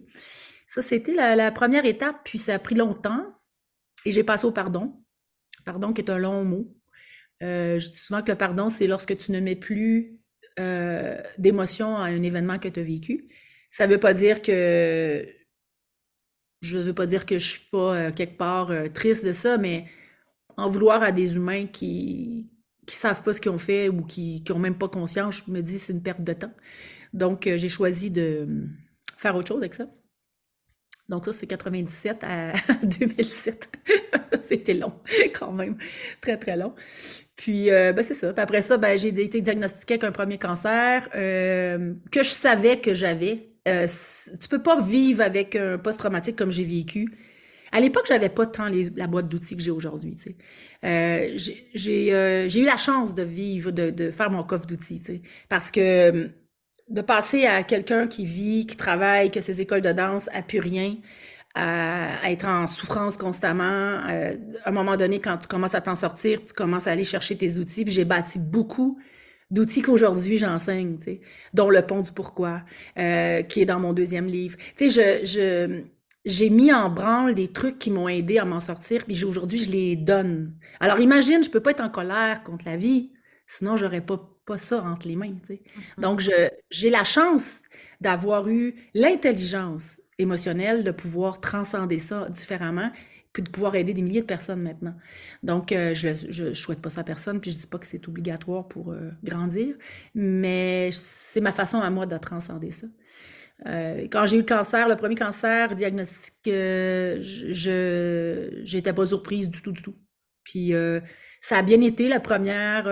Ça, 0.68 0.82
c'était 0.82 1.14
la, 1.14 1.50
première 1.50 1.84
étape, 1.84 2.20
puis 2.22 2.38
ça 2.38 2.54
a 2.54 2.58
pris 2.60 2.76
longtemps, 2.76 3.34
et 4.06 4.12
j'ai 4.12 4.22
passé 4.22 4.46
au 4.46 4.52
pardon. 4.52 5.02
Pardon 5.66 5.92
qui 5.92 6.02
est 6.02 6.10
un 6.10 6.18
long 6.18 6.44
mot. 6.44 6.72
Euh, 7.42 7.80
je 7.80 7.88
dis 7.88 7.98
souvent 7.98 8.22
que 8.22 8.30
le 8.30 8.38
pardon, 8.38 8.68
c'est 8.68 8.86
lorsque 8.86 9.16
tu 9.16 9.32
ne 9.32 9.40
mets 9.40 9.56
plus 9.56 10.20
euh, 10.60 11.20
d'émotion 11.38 11.96
à 11.96 12.04
un 12.04 12.22
événement 12.22 12.60
que 12.60 12.68
tu 12.68 12.78
as 12.78 12.84
vécu. 12.84 13.26
Ça 13.68 13.88
ne 13.88 13.92
veut 13.92 13.98
pas 13.98 14.14
dire 14.14 14.42
que 14.42 15.26
je 16.60 16.78
ne 16.78 16.82
veux 16.84 16.94
pas 16.94 17.06
dire 17.06 17.26
que 17.26 17.38
je 17.38 17.48
suis 17.48 17.68
pas 17.70 18.12
quelque 18.12 18.36
part 18.36 18.72
triste 18.92 19.24
de 19.24 19.32
ça, 19.32 19.58
mais 19.58 19.86
en 20.56 20.68
vouloir 20.68 21.02
à 21.02 21.12
des 21.12 21.36
humains 21.36 21.66
qui, 21.66 22.50
qui 22.86 22.96
savent 22.96 23.22
pas 23.22 23.32
ce 23.32 23.40
qu'ils 23.40 23.52
ont 23.52 23.58
fait 23.58 23.88
ou 23.88 24.02
qui 24.02 24.42
n'ont 24.48 24.58
même 24.58 24.76
pas 24.76 24.88
conscience, 24.88 25.44
je 25.46 25.52
me 25.52 25.62
dis 25.62 25.78
c'est 25.78 25.92
une 25.92 26.02
perte 26.02 26.22
de 26.22 26.32
temps. 26.32 26.52
Donc, 27.12 27.46
euh, 27.46 27.56
j'ai 27.56 27.68
choisi 27.68 28.10
de 28.10 28.48
faire 29.16 29.36
autre 29.36 29.48
chose 29.48 29.58
avec 29.58 29.74
ça. 29.74 29.88
Donc 31.08 31.24
ça, 31.24 31.32
c'est 31.32 31.46
97 31.46 32.24
à 32.24 32.52
2007. 32.82 33.70
C'était 34.44 34.74
long, 34.74 34.92
quand 35.34 35.52
même. 35.52 35.76
Très, 36.20 36.36
très 36.36 36.56
long. 36.56 36.74
Puis, 37.36 37.70
euh, 37.70 37.92
ben, 37.92 38.02
c'est 38.02 38.14
ça. 38.14 38.32
Puis 38.32 38.42
après 38.42 38.62
ça, 38.62 38.76
ben, 38.76 38.98
j'ai 38.98 39.08
été 39.08 39.40
diagnostiquée 39.40 39.94
avec 39.94 40.04
un 40.04 40.12
premier 40.12 40.38
cancer 40.38 41.08
euh, 41.14 41.94
que 42.10 42.22
je 42.22 42.30
savais 42.30 42.80
que 42.80 42.94
j'avais. 42.94 43.49
Tu 43.64 44.48
peux 44.48 44.62
pas 44.62 44.80
vivre 44.80 45.22
avec 45.22 45.56
un 45.56 45.78
post-traumatique 45.78 46.36
comme 46.36 46.50
j'ai 46.50 46.64
vécu 46.64 47.08
à 47.72 47.80
l'époque, 47.80 48.06
j'avais 48.08 48.28
pas 48.28 48.46
tant 48.46 48.68
la 48.96 49.06
boîte 49.06 49.28
d'outils 49.28 49.56
que 49.56 49.62
j'ai 49.62 49.70
aujourd'hui. 49.70 50.16
Euh, 50.84 51.38
j'ai 51.74 52.14
euh, 52.14 52.48
eu 52.48 52.64
la 52.64 52.76
chance 52.76 53.14
de 53.14 53.22
vivre, 53.22 53.70
de, 53.70 54.10
faire 54.10 54.30
mon 54.30 54.42
coffre 54.42 54.66
d'outils, 54.66 55.02
parce 55.48 55.70
que 55.70 55.80
euh, 55.80 56.28
de 56.88 57.00
passer 57.00 57.46
à 57.46 57.62
quelqu'un 57.62 58.08
qui 58.08 58.24
vit, 58.24 58.66
qui 58.66 58.76
travaille, 58.76 59.30
que 59.30 59.40
ses 59.40 59.60
écoles 59.60 59.82
de 59.82 59.92
danse 59.92 60.28
a 60.32 60.42
plus 60.42 60.58
rien, 60.58 60.96
à, 61.54 62.30
être 62.30 62.46
en 62.46 62.66
souffrance 62.66 63.16
constamment. 63.16 63.64
à 63.64 64.32
un 64.64 64.70
moment 64.72 64.96
donné, 64.96 65.20
quand 65.20 65.38
tu 65.38 65.46
commences 65.46 65.74
à 65.74 65.80
t'en 65.80 65.94
sortir, 65.94 66.44
tu 66.44 66.52
commences 66.52 66.88
à 66.88 66.92
aller 66.92 67.04
chercher 67.04 67.36
tes 67.36 67.58
outils. 67.58 67.84
J'ai 67.86 68.04
bâti 68.04 68.40
beaucoup 68.40 68.98
d'outils 69.50 69.82
qu'aujourd'hui 69.82 70.38
j'enseigne, 70.38 70.98
dont 71.54 71.70
le 71.70 71.82
pont 71.82 72.00
du 72.00 72.12
pourquoi, 72.12 72.62
qui 72.96 73.60
est 73.60 73.66
dans 73.66 73.80
mon 73.80 73.92
deuxième 73.92 74.26
livre. 74.26 74.56
Tu 74.76 74.90
sais, 74.90 75.22
je, 75.22 75.26
je 75.26 75.82
j'ai 76.24 76.50
mis 76.50 76.72
en 76.72 76.90
branle 76.90 77.34
des 77.34 77.48
trucs 77.48 77.78
qui 77.78 77.90
m'ont 77.90 78.08
aidé 78.08 78.38
à 78.38 78.44
m'en 78.44 78.60
sortir, 78.60 79.04
puis 79.06 79.24
aujourd'hui, 79.24 79.64
je 79.64 79.70
les 79.70 79.96
donne. 79.96 80.54
Alors 80.78 81.00
imagine, 81.00 81.42
je 81.42 81.50
peux 81.50 81.60
pas 81.60 81.70
être 81.70 81.80
en 81.80 81.88
colère 81.88 82.42
contre 82.42 82.66
la 82.66 82.76
vie, 82.76 83.10
sinon 83.46 83.76
j'aurais 83.76 84.02
pas, 84.02 84.20
pas 84.46 84.58
ça 84.58 84.82
entre 84.82 85.08
les 85.08 85.16
mains. 85.16 85.34
Tu 85.46 85.54
sais. 85.54 85.62
Mm-hmm. 85.62 86.02
Donc, 86.02 86.22
j'ai 86.70 86.90
la 86.90 87.04
chance 87.04 87.62
d'avoir 88.00 88.48
eu 88.48 88.74
l'intelligence 88.94 90.00
émotionnelle 90.18 90.84
de 90.84 90.90
pouvoir 90.90 91.40
transcender 91.40 91.98
ça 91.98 92.28
différemment, 92.28 92.90
puis 93.32 93.42
de 93.42 93.50
pouvoir 93.50 93.76
aider 93.76 93.94
des 93.94 94.02
milliers 94.02 94.22
de 94.22 94.26
personnes 94.26 94.60
maintenant. 94.62 94.94
Donc, 95.42 95.72
euh, 95.72 95.94
je 95.94 96.42
ne 96.48 96.54
souhaite 96.54 96.82
pas 96.82 96.90
ça 96.90 97.02
à 97.02 97.04
personne, 97.04 97.40
puis 97.40 97.50
je 97.50 97.58
dis 97.58 97.66
pas 97.66 97.78
que 97.78 97.86
c'est 97.86 98.08
obligatoire 98.08 98.66
pour 98.66 98.92
euh, 98.92 99.10
grandir, 99.22 99.76
mais 100.14 100.90
c'est 100.92 101.40
ma 101.40 101.52
façon 101.52 101.78
à 101.80 101.90
moi 101.90 102.06
de 102.06 102.16
transcender 102.18 102.70
ça. 102.72 102.86
Euh, 103.66 104.08
quand 104.10 104.26
j'ai 104.26 104.36
eu 104.36 104.40
le 104.40 104.46
cancer, 104.46 104.88
le 104.88 104.96
premier 104.96 105.14
cancer 105.14 105.76
diagnostiqué, 105.76 106.52
euh, 106.52 107.18
je 107.20 108.62
j'étais 108.64 108.92
pas 108.92 109.06
surprise 109.06 109.50
du 109.50 109.62
tout, 109.62 109.72
du 109.72 109.82
tout. 109.82 109.96
Puis 110.42 110.72
ça 111.40 111.58
a 111.58 111.62
bien 111.62 111.80
été 111.82 112.08
la 112.08 112.18
première, 112.18 112.84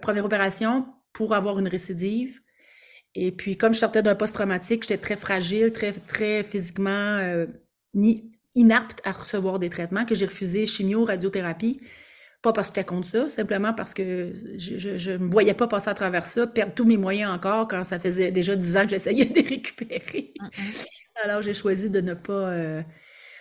première 0.00 0.24
opération 0.24 0.86
pour 1.14 1.32
avoir 1.32 1.58
une 1.58 1.68
récidive. 1.68 2.40
Et 3.14 3.30
puis 3.32 3.56
comme 3.56 3.72
je 3.72 3.78
sortais 3.78 4.02
d'un 4.02 4.14
post-traumatique, 4.14 4.82
j'étais 4.82 4.98
très 4.98 5.16
fragile, 5.16 5.72
très, 5.72 5.92
très 5.92 6.42
physiquement 6.42 7.46
ni, 7.94 8.30
inapte 8.54 9.00
à 9.04 9.12
recevoir 9.12 9.58
des 9.58 9.70
traitements, 9.70 10.04
que 10.04 10.14
j'ai 10.14 10.26
refusé 10.26 10.66
chimio, 10.66 11.04
radiothérapie 11.04 11.80
Pas 12.42 12.52
parce 12.52 12.68
que 12.68 12.74
j'étais 12.76 12.86
contre 12.86 13.08
ça, 13.08 13.30
simplement 13.30 13.72
parce 13.72 13.94
que 13.94 14.32
je 14.58 15.12
ne 15.12 15.18
me 15.18 15.30
voyais 15.30 15.54
pas 15.54 15.68
passer 15.68 15.88
à 15.88 15.94
travers 15.94 16.24
ça, 16.24 16.46
perdre 16.46 16.74
tous 16.74 16.84
mes 16.84 16.96
moyens 16.98 17.32
encore 17.32 17.68
quand 17.68 17.84
ça 17.84 17.98
faisait 17.98 18.30
déjà 18.30 18.56
dix 18.56 18.76
ans 18.76 18.82
que 18.82 18.90
j'essayais 18.90 19.24
de 19.26 19.34
les 19.34 19.48
récupérer. 19.48 20.34
Alors, 21.24 21.42
j'ai 21.42 21.54
choisi 21.54 21.90
de 21.90 22.00
ne 22.00 22.14
pas, 22.14 22.50
euh, 22.50 22.82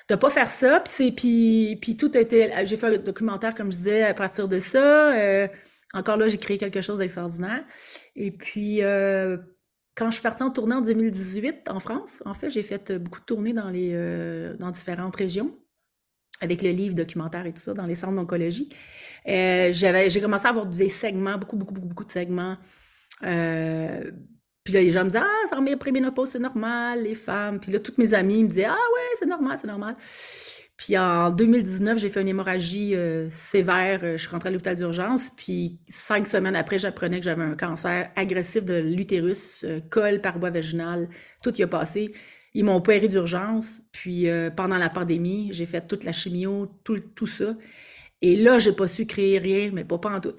de 0.09 0.15
pas 0.15 0.29
faire 0.29 0.49
ça. 0.49 0.81
Puis, 0.81 1.11
puis, 1.11 1.77
puis 1.81 1.97
tout 1.97 2.11
a 2.13 2.19
été... 2.19 2.51
J'ai 2.65 2.77
fait 2.77 2.95
un 2.95 2.97
documentaire, 2.97 3.55
comme 3.55 3.71
je 3.71 3.77
disais, 3.77 4.03
à 4.03 4.13
partir 4.13 4.47
de 4.47 4.59
ça. 4.59 5.13
Euh, 5.15 5.47
encore 5.93 6.17
là, 6.17 6.27
j'ai 6.27 6.37
créé 6.37 6.57
quelque 6.57 6.81
chose 6.81 6.99
d'extraordinaire. 6.99 7.63
Et 8.15 8.31
puis, 8.31 8.83
euh, 8.83 9.37
quand 9.95 10.07
je 10.07 10.15
suis 10.15 10.23
partie 10.23 10.43
en 10.43 10.51
tournée 10.51 10.75
en 10.75 10.81
2018 10.81 11.69
en 11.69 11.79
France, 11.79 12.23
en 12.25 12.33
fait, 12.33 12.49
j'ai 12.49 12.63
fait 12.63 12.91
beaucoup 12.93 13.19
de 13.19 13.25
tournées 13.25 13.53
dans, 13.53 13.69
les, 13.69 13.93
dans 14.57 14.71
différentes 14.71 15.15
régions 15.15 15.53
avec 16.41 16.61
le 16.63 16.71
livre 16.71 16.95
documentaire 16.95 17.45
et 17.45 17.53
tout 17.53 17.61
ça, 17.61 17.73
dans 17.73 17.85
les 17.85 17.95
centres 17.95 18.15
d'oncologie. 18.15 18.67
Euh, 19.27 19.71
j'ai 19.71 20.21
commencé 20.21 20.47
à 20.47 20.49
avoir 20.49 20.65
des 20.65 20.89
segments, 20.89 21.37
beaucoup, 21.37 21.55
beaucoup, 21.55 21.73
beaucoup, 21.73 21.87
beaucoup 21.87 22.05
de 22.05 22.11
segments. 22.11 22.57
Euh, 23.23 24.11
puis 24.63 24.73
là, 24.73 24.81
les 24.81 24.89
gens 24.89 25.03
me 25.03 25.09
disaient 25.09 25.19
Ah, 25.23 25.47
ça 25.49 25.55
remet 25.55 25.75
préménopause, 25.77 26.29
c'est 26.29 26.39
normal, 26.39 27.03
les 27.03 27.15
femmes. 27.15 27.59
Puis 27.59 27.71
là, 27.71 27.79
toutes 27.79 27.99
mes 27.99 28.13
amies 28.13 28.43
me 28.43 28.49
disaient 28.49 28.65
Ah, 28.65 28.73
ouais, 28.73 29.15
c'est 29.19 29.27
normal, 29.27 29.57
c'est 29.59 29.67
normal. 29.67 29.95
Puis 30.81 30.97
en 30.97 31.29
2019, 31.29 31.99
j'ai 31.99 32.09
fait 32.09 32.21
une 32.21 32.27
hémorragie 32.27 32.95
euh, 32.95 33.29
sévère. 33.29 33.99
Je 34.01 34.17
suis 34.17 34.29
rentrée 34.29 34.49
à 34.49 34.51
l'hôpital 34.51 34.75
d'urgence. 34.75 35.29
Puis 35.29 35.77
cinq 35.87 36.25
semaines 36.25 36.55
après, 36.55 36.79
j'apprenais 36.79 37.19
que 37.19 37.23
j'avais 37.23 37.43
un 37.43 37.55
cancer 37.55 38.09
agressif 38.15 38.65
de 38.65 38.79
l'utérus, 38.79 39.63
col, 39.91 40.21
paroi 40.21 40.49
vaginale. 40.49 41.07
Tout 41.43 41.55
y 41.55 41.61
a 41.61 41.67
passé. 41.67 42.13
Ils 42.55 42.65
m'ont 42.65 42.77
opéré 42.77 43.07
d'urgence, 43.07 43.83
puis 43.91 44.27
euh, 44.27 44.49
pendant 44.49 44.77
la 44.77 44.89
pandémie, 44.89 45.49
j'ai 45.53 45.67
fait 45.67 45.87
toute 45.87 46.03
la 46.03 46.11
chimio, 46.11 46.67
tout, 46.83 46.99
tout 46.99 47.27
ça. 47.27 47.55
Et 48.23 48.35
là, 48.35 48.57
j'ai 48.57 48.71
pas 48.73 48.87
su 48.87 49.05
créer 49.05 49.37
rien, 49.37 49.69
mais 49.71 49.85
pas, 49.85 49.99
pas 49.99 50.09
en 50.09 50.19
tout. 50.19 50.35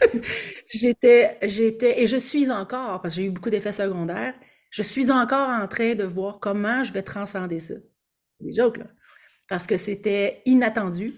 j'étais, 0.72 1.36
j'étais, 1.42 2.00
et 2.02 2.06
je 2.06 2.16
suis 2.16 2.50
encore, 2.50 3.02
parce 3.02 3.14
que 3.14 3.20
j'ai 3.20 3.26
eu 3.26 3.30
beaucoup 3.30 3.50
d'effets 3.50 3.72
secondaires, 3.72 4.34
je 4.70 4.82
suis 4.82 5.10
encore 5.10 5.50
en 5.50 5.68
train 5.68 5.94
de 5.94 6.04
voir 6.04 6.40
comment 6.40 6.82
je 6.82 6.94
vais 6.94 7.02
transcender 7.02 7.60
ça. 7.60 7.74
Des 8.40 8.54
jokes, 8.54 8.78
là. 8.78 8.86
Parce 9.48 9.66
que 9.66 9.76
c'était 9.76 10.42
inattendu. 10.46 11.14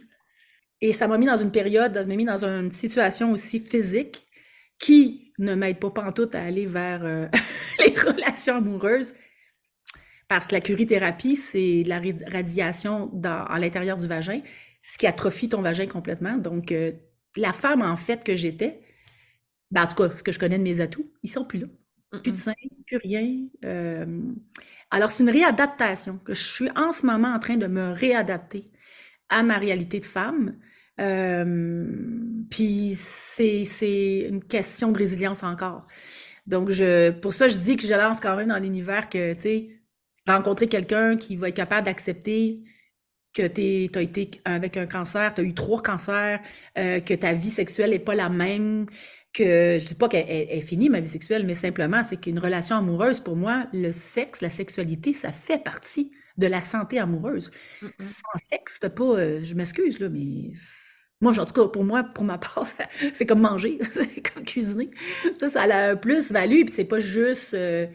Et 0.80 0.92
ça 0.92 1.08
m'a 1.08 1.18
mis 1.18 1.26
dans 1.26 1.36
une 1.36 1.50
période, 1.50 1.94
ça 1.94 2.04
m'a 2.04 2.16
mis 2.16 2.24
dans 2.24 2.44
une 2.44 2.70
situation 2.70 3.32
aussi 3.32 3.60
physique 3.60 4.26
qui 4.78 5.32
ne 5.38 5.54
m'aide 5.54 5.78
pas 5.80 5.90
pantoute 5.90 6.34
à 6.34 6.42
aller 6.42 6.66
vers 6.66 7.04
euh, 7.04 7.26
les 7.80 7.94
relations 7.94 8.56
amoureuses 8.56 9.14
parce 10.28 10.46
que 10.46 10.54
la 10.54 10.60
curithérapie, 10.60 11.36
c'est 11.36 11.82
la 11.86 12.00
radiation 12.30 13.10
dans, 13.14 13.44
à 13.44 13.58
l'intérieur 13.58 13.96
du 13.96 14.06
vagin, 14.06 14.40
ce 14.82 14.98
qui 14.98 15.06
atrophie 15.06 15.48
ton 15.48 15.62
vagin 15.62 15.86
complètement. 15.86 16.36
Donc, 16.36 16.70
euh, 16.70 16.92
la 17.36 17.54
femme, 17.54 17.80
en 17.82 17.96
fait, 17.96 18.22
que 18.24 18.34
j'étais, 18.34 18.80
ben, 19.70 19.84
en 19.84 19.86
tout 19.86 19.94
cas, 19.94 20.10
ce 20.10 20.22
que 20.22 20.30
je 20.30 20.38
connais 20.38 20.58
de 20.58 20.62
mes 20.62 20.80
atouts, 20.80 21.10
ils 21.22 21.30
sont 21.30 21.46
plus 21.46 21.60
là. 21.60 21.66
Plus 22.22 22.32
de 22.32 22.36
sein, 22.36 22.52
plus 22.86 22.98
rien. 22.98 23.46
Euh, 23.64 24.06
alors, 24.90 25.10
c'est 25.10 25.22
une 25.22 25.30
réadaptation 25.30 26.18
que 26.24 26.32
je 26.32 26.42
suis 26.42 26.70
en 26.74 26.92
ce 26.92 27.04
moment 27.04 27.34
en 27.34 27.38
train 27.38 27.56
de 27.56 27.66
me 27.66 27.92
réadapter 27.92 28.64
à 29.28 29.42
ma 29.42 29.58
réalité 29.58 30.00
de 30.00 30.04
femme. 30.06 30.56
Euh, 31.00 31.86
puis 32.50 32.94
c'est 32.96 34.26
une 34.28 34.42
question 34.42 34.90
de 34.90 34.98
résilience 34.98 35.42
encore. 35.42 35.86
Donc, 36.46 36.70
je, 36.70 37.10
pour 37.10 37.34
ça, 37.34 37.48
je 37.48 37.58
dis 37.58 37.76
que 37.76 37.86
je 37.86 37.92
lance 37.92 38.20
quand 38.20 38.36
même 38.36 38.48
dans 38.48 38.58
l'univers 38.58 39.10
que, 39.10 39.34
tu 39.34 39.40
sais, 39.40 39.68
rencontrer 40.26 40.68
quelqu'un 40.68 41.16
qui 41.16 41.36
va 41.36 41.50
être 41.50 41.56
capable 41.56 41.86
d'accepter 41.86 42.62
que 43.34 43.46
tu 43.46 43.98
as 43.98 44.02
été 44.02 44.30
avec 44.46 44.76
un 44.78 44.86
cancer, 44.86 45.34
tu 45.34 45.42
as 45.42 45.44
eu 45.44 45.54
trois 45.54 45.82
cancers, 45.82 46.40
euh, 46.78 47.00
que 47.00 47.14
ta 47.14 47.34
vie 47.34 47.50
sexuelle 47.50 47.90
n'est 47.90 47.98
pas 47.98 48.14
la 48.14 48.30
même, 48.30 48.86
que 49.38 49.78
je 49.78 49.86
dis 49.86 49.94
pas 49.94 50.08
qu'elle 50.08 50.28
est 50.28 50.60
finie, 50.60 50.88
ma 50.88 51.00
vie 51.00 51.08
sexuelle, 51.08 51.46
mais 51.46 51.54
simplement, 51.54 52.02
c'est 52.02 52.16
qu'une 52.16 52.38
relation 52.38 52.76
amoureuse, 52.76 53.20
pour 53.20 53.36
moi, 53.36 53.66
le 53.72 53.92
sexe, 53.92 54.40
la 54.40 54.48
sexualité, 54.48 55.12
ça 55.12 55.32
fait 55.32 55.62
partie 55.62 56.10
de 56.36 56.46
la 56.46 56.60
santé 56.60 56.98
amoureuse. 56.98 57.50
Sans 57.98 58.38
sexe, 58.38 58.78
pas, 58.78 59.02
euh, 59.02 59.40
je 59.42 59.54
m'excuse, 59.54 59.98
là, 59.98 60.08
mais 60.08 60.50
moi, 61.20 61.38
en 61.38 61.44
tout 61.44 61.52
cas, 61.52 61.68
pour 61.68 61.84
moi, 61.84 62.04
pour 62.04 62.24
ma 62.24 62.38
part, 62.38 62.66
c'est 63.12 63.26
comme 63.26 63.40
manger, 63.40 63.78
c'est 63.92 64.20
comme 64.20 64.44
cuisiner. 64.44 64.90
Ça, 65.38 65.48
ça 65.48 65.62
a 65.62 65.90
un 65.90 65.96
plus-value, 65.96 66.64
puis 66.64 66.74
c'est 66.74 66.84
pas 66.84 67.00
juste... 67.00 67.54
Euh, 67.54 67.86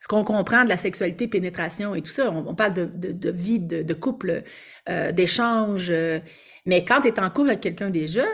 ce 0.00 0.08
qu'on 0.08 0.24
comprend 0.24 0.64
de 0.64 0.68
la 0.68 0.78
sexualité, 0.78 1.28
pénétration 1.28 1.94
et 1.94 2.00
tout 2.00 2.10
ça. 2.10 2.30
On, 2.30 2.54
parle 2.54 2.72
de, 2.74 3.30
vie, 3.30 3.60
de, 3.60 3.94
couple, 3.94 4.42
euh, 4.88 5.12
d'échange. 5.12 5.88
Euh, 5.90 6.18
mais 6.64 6.84
quand 6.84 7.02
tu 7.02 7.08
es 7.08 7.20
en 7.20 7.28
couple 7.28 7.50
avec 7.50 7.60
quelqu'un 7.60 7.90
déjà, 7.90 8.24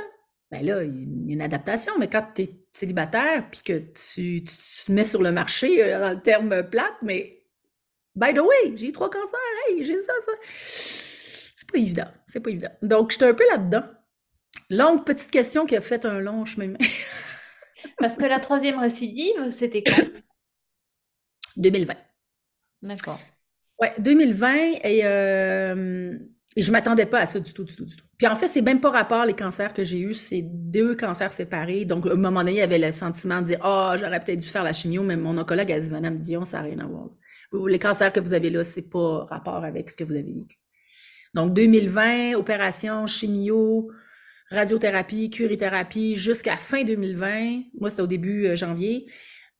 ben 0.51 0.65
là, 0.65 0.85
il 0.85 1.27
y 1.27 1.31
a 1.31 1.35
une 1.35 1.43
adaptation. 1.43 1.93
Mais 1.99 2.09
quand 2.09 2.27
tu 2.35 2.43
es 2.43 2.51
célibataire, 2.73 3.49
puis 3.51 3.63
que 3.63 3.79
tu, 3.79 4.45
te 4.45 4.93
mets 4.93 5.05
sur 5.05 5.23
le 5.23 5.33
marché, 5.33 5.83
euh, 5.83 6.01
dans 6.01 6.13
le 6.13 6.23
terme 6.23 6.63
plate, 6.69 6.97
mais 7.03 7.43
by 8.15 8.33
the 8.33 8.41
way, 8.41 8.77
j'ai 8.77 8.93
trois 8.93 9.11
cancers, 9.11 9.39
hey, 9.69 9.85
j'ai 9.85 9.99
ça, 9.99 10.13
ça. 10.21 10.33
C'est 11.57 11.71
pas 11.71 11.79
évident. 11.79 12.09
C'est 12.27 12.41
pas 12.41 12.51
évident. 12.51 12.71
Donc, 12.83 13.11
j'étais 13.11 13.27
un 13.27 13.35
peu 13.35 13.47
là-dedans. 13.51 13.85
Longue 14.71 15.05
petite 15.05 15.31
question 15.31 15.67
qui 15.67 15.77
a 15.77 15.81
fait 15.81 16.05
un 16.05 16.21
long 16.21 16.45
chemin. 16.45 16.75
Parce 17.99 18.17
que 18.17 18.25
la 18.25 18.41
troisième 18.41 18.79
récidive, 18.79 19.51
c'était 19.51 19.83
quand? 19.83 20.07
2020. 21.57 21.95
D'accord. 22.83 23.21
Ouais, 23.81 23.93
2020, 23.99 24.55
et, 24.85 25.05
euh, 25.05 26.19
et 26.59 26.62
je 26.62 26.73
m'attendais 26.73 27.05
pas 27.05 27.21
à 27.21 27.27
ça 27.27 27.38
du 27.38 27.53
tout, 27.53 27.64
du 27.64 27.77
tout, 27.77 27.85
du 27.85 27.95
tout. 27.95 28.05
Puis 28.16 28.27
en 28.27 28.35
fait, 28.35 28.49
c'est 28.49 28.62
même 28.62 28.81
pas 28.81 28.90
rapport 28.90 29.27
les 29.27 29.35
cancers 29.35 29.75
que 29.75 29.85
j'ai 29.85 30.01
eus, 30.01 30.14
c'est 30.14 30.40
deux 30.42 30.97
cancers 30.97 31.33
séparés. 31.33 31.85
Donc, 31.85 32.07
à 32.07 32.12
un 32.12 32.16
moment 32.16 32.40
donné, 32.40 32.53
il 32.53 32.59
y 32.59 32.62
avait 32.62 32.79
le 32.79 32.92
sentiment 32.92 33.42
de 33.42 33.49
dire 33.49 33.59
Ah, 33.61 33.92
oh, 33.92 33.99
j'aurais 33.99 34.21
peut-être 34.21 34.40
dû 34.40 34.49
faire 34.49 34.64
la 34.64 34.73
chimio, 34.73 35.03
mais 35.03 35.16
mon 35.16 35.37
oncologue 35.37 35.71
a 35.71 35.79
dit 35.79 35.90
Madame 35.90 36.16
Dion, 36.16 36.47
ça 36.47 36.59
n'a 36.59 36.64
rien 36.64 36.79
à 36.79 36.87
voir. 36.87 37.11
Les 37.69 37.79
cancers 37.79 38.11
que 38.11 38.21
vous 38.21 38.33
avez 38.33 38.49
là, 38.49 38.64
c'est 38.64 38.88
pas 38.88 39.27
rapport 39.27 39.64
avec 39.64 39.90
ce 39.90 39.97
que 39.97 40.05
vous 40.05 40.14
avez 40.14 40.33
vécu. 40.33 40.57
Donc, 41.35 41.53
2020, 41.53 42.35
opération, 42.37 43.07
chimio, 43.07 43.90
radiothérapie, 44.51 45.29
curithérapie, 45.29 46.16
jusqu'à 46.16 46.57
fin 46.57 46.85
2020. 46.85 47.64
Moi, 47.79 47.90
c'était 47.90 48.03
au 48.03 48.07
début 48.07 48.47
euh, 48.47 48.57
janvier. 48.57 49.07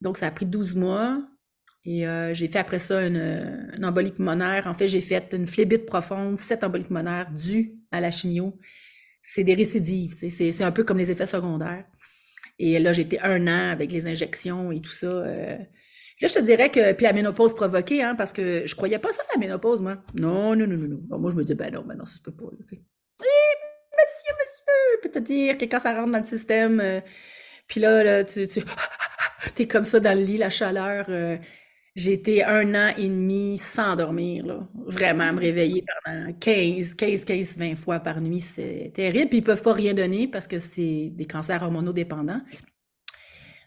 Donc, 0.01 0.17
ça 0.17 0.29
a 0.29 0.31
pris 0.31 0.47
12 0.47 0.75
mois. 0.77 1.21
Et 1.89 2.05
euh, 2.05 2.35
j'ai 2.35 2.49
fait 2.49 2.59
après 2.59 2.81
ça 2.81 3.07
une, 3.07 3.17
une, 3.77 3.85
embolie 3.85 4.11
pulmonaire. 4.11 4.67
En 4.67 4.75
fait, 4.75 4.89
j'ai 4.89 5.01
fait 5.01 5.33
une 5.33 5.47
phlébite 5.47 5.87
profonde, 5.87 6.37
sept 6.37 6.65
emboliques 6.65 6.89
pulmonaires 6.89 7.31
dues 7.31 7.75
à 7.93 8.01
la 8.01 8.11
chimio. 8.11 8.59
C'est 9.23 9.45
des 9.45 9.55
récidives, 9.55 10.15
c'est 10.17 10.63
un 10.63 10.73
peu 10.73 10.85
comme 10.85 10.99
les 10.99 11.11
effets 11.11 11.27
secondaires. 11.27 11.85
Et 12.59 12.79
là, 12.81 12.93
j'ai 12.93 13.03
été 13.03 13.21
un 13.21 13.47
an 13.47 13.71
avec 13.71 13.93
les 13.93 14.07
injections 14.07 14.73
et 14.73 14.81
tout 14.81 14.93
ça. 14.93 15.07
Euh. 15.07 15.57
Là, 16.21 16.29
je 16.29 16.35
te 16.35 16.41
dirais 16.41 16.71
que, 16.71 16.93
puis 16.93 17.05
la 17.05 17.13
ménopause 17.13 17.55
provoquée, 17.55 18.03
hein, 18.03 18.15
parce 18.17 18.33
que 18.33 18.67
je 18.67 18.75
croyais 18.75 18.99
pas 18.99 19.13
ça, 19.13 19.23
la 19.33 19.39
ménopause, 19.39 19.81
moi. 19.81 20.03
Non, 20.19 20.57
non, 20.57 20.67
non, 20.67 20.77
non, 20.77 21.01
non. 21.09 21.19
moi, 21.19 21.31
je 21.31 21.37
me 21.37 21.45
dis, 21.45 21.55
ben 21.55 21.73
non, 21.73 21.83
ben 21.83 21.95
non, 21.95 22.05
ça 22.05 22.17
se 22.17 22.23
peut 22.23 22.33
pas. 22.33 22.47
Eh, 22.53 22.77
monsieur, 22.77 24.33
monsieur, 24.41 25.01
peut 25.03 25.11
te 25.11 25.19
dire 25.19 25.59
que 25.59 25.67
quand 25.67 25.81
ça 25.81 25.95
rentre 25.95 26.13
dans 26.13 26.19
le 26.19 26.25
système, 26.25 26.81
euh, 26.81 27.01
puis 27.69 27.81
là, 27.81 28.03
là, 28.03 28.25
tu, 28.25 28.49
tu 28.49 28.61
es 29.63 29.67
comme 29.67 29.85
ça 29.85 30.01
dans 30.01 30.19
le 30.19 30.25
lit, 30.25 30.39
la 30.39 30.51
chaleur, 30.51 31.07
été 31.97 32.45
un 32.45 32.75
an 32.75 32.95
et 32.97 33.09
demi 33.09 33.59
sans 33.59 33.97
dormir, 33.97 34.47
là. 34.47 34.69
Vraiment, 34.75 35.33
me 35.33 35.41
réveiller 35.41 35.85
pendant 36.05 36.33
15, 36.33 36.95
15, 36.95 37.25
15, 37.25 37.59
20 37.59 37.75
fois 37.77 38.01
par 38.01 38.21
nuit, 38.21 38.41
c'est 38.41 38.93
terrible. 38.95 39.31
Puis 39.31 39.39
ils 39.39 39.45
peuvent 39.45 39.63
pas 39.63 39.73
rien 39.73 39.95
donner 39.95 40.29
parce 40.29 40.47
que 40.47 40.59
c'est 40.59 41.11
des 41.15 41.25
cancers 41.27 41.63
hormonodépendants. 41.63 42.41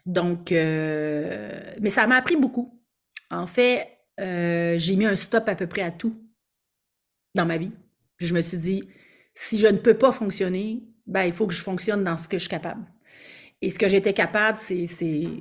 Donc, 0.06 0.52
euh, 0.52 1.74
mais 1.80 1.90
ça 1.90 2.06
m'a 2.06 2.16
appris 2.16 2.36
beaucoup. 2.36 2.80
En 3.30 3.46
fait, 3.46 3.88
euh, 4.20 4.76
j'ai 4.78 4.96
mis 4.96 5.06
un 5.06 5.16
stop 5.16 5.48
à 5.48 5.54
peu 5.54 5.66
près 5.66 5.82
à 5.82 5.90
tout 5.90 6.16
dans 7.34 7.46
ma 7.46 7.58
vie. 7.58 7.72
Je 8.18 8.34
me 8.34 8.40
suis 8.42 8.58
dit, 8.58 8.88
si 9.34 9.58
je 9.58 9.66
ne 9.66 9.78
peux 9.78 9.94
pas 9.94 10.12
fonctionner, 10.12 10.82
ben, 11.06 11.24
il 11.24 11.32
faut 11.32 11.46
que 11.46 11.54
je 11.54 11.62
fonctionne 11.62 12.04
dans 12.04 12.18
ce 12.18 12.28
que 12.28 12.38
je 12.38 12.42
suis 12.42 12.48
capable. 12.48 12.84
Et 13.62 13.68
ce 13.68 13.78
que 13.78 13.88
j'étais 13.88 14.14
capable, 14.14 14.56
c'est 14.56 14.86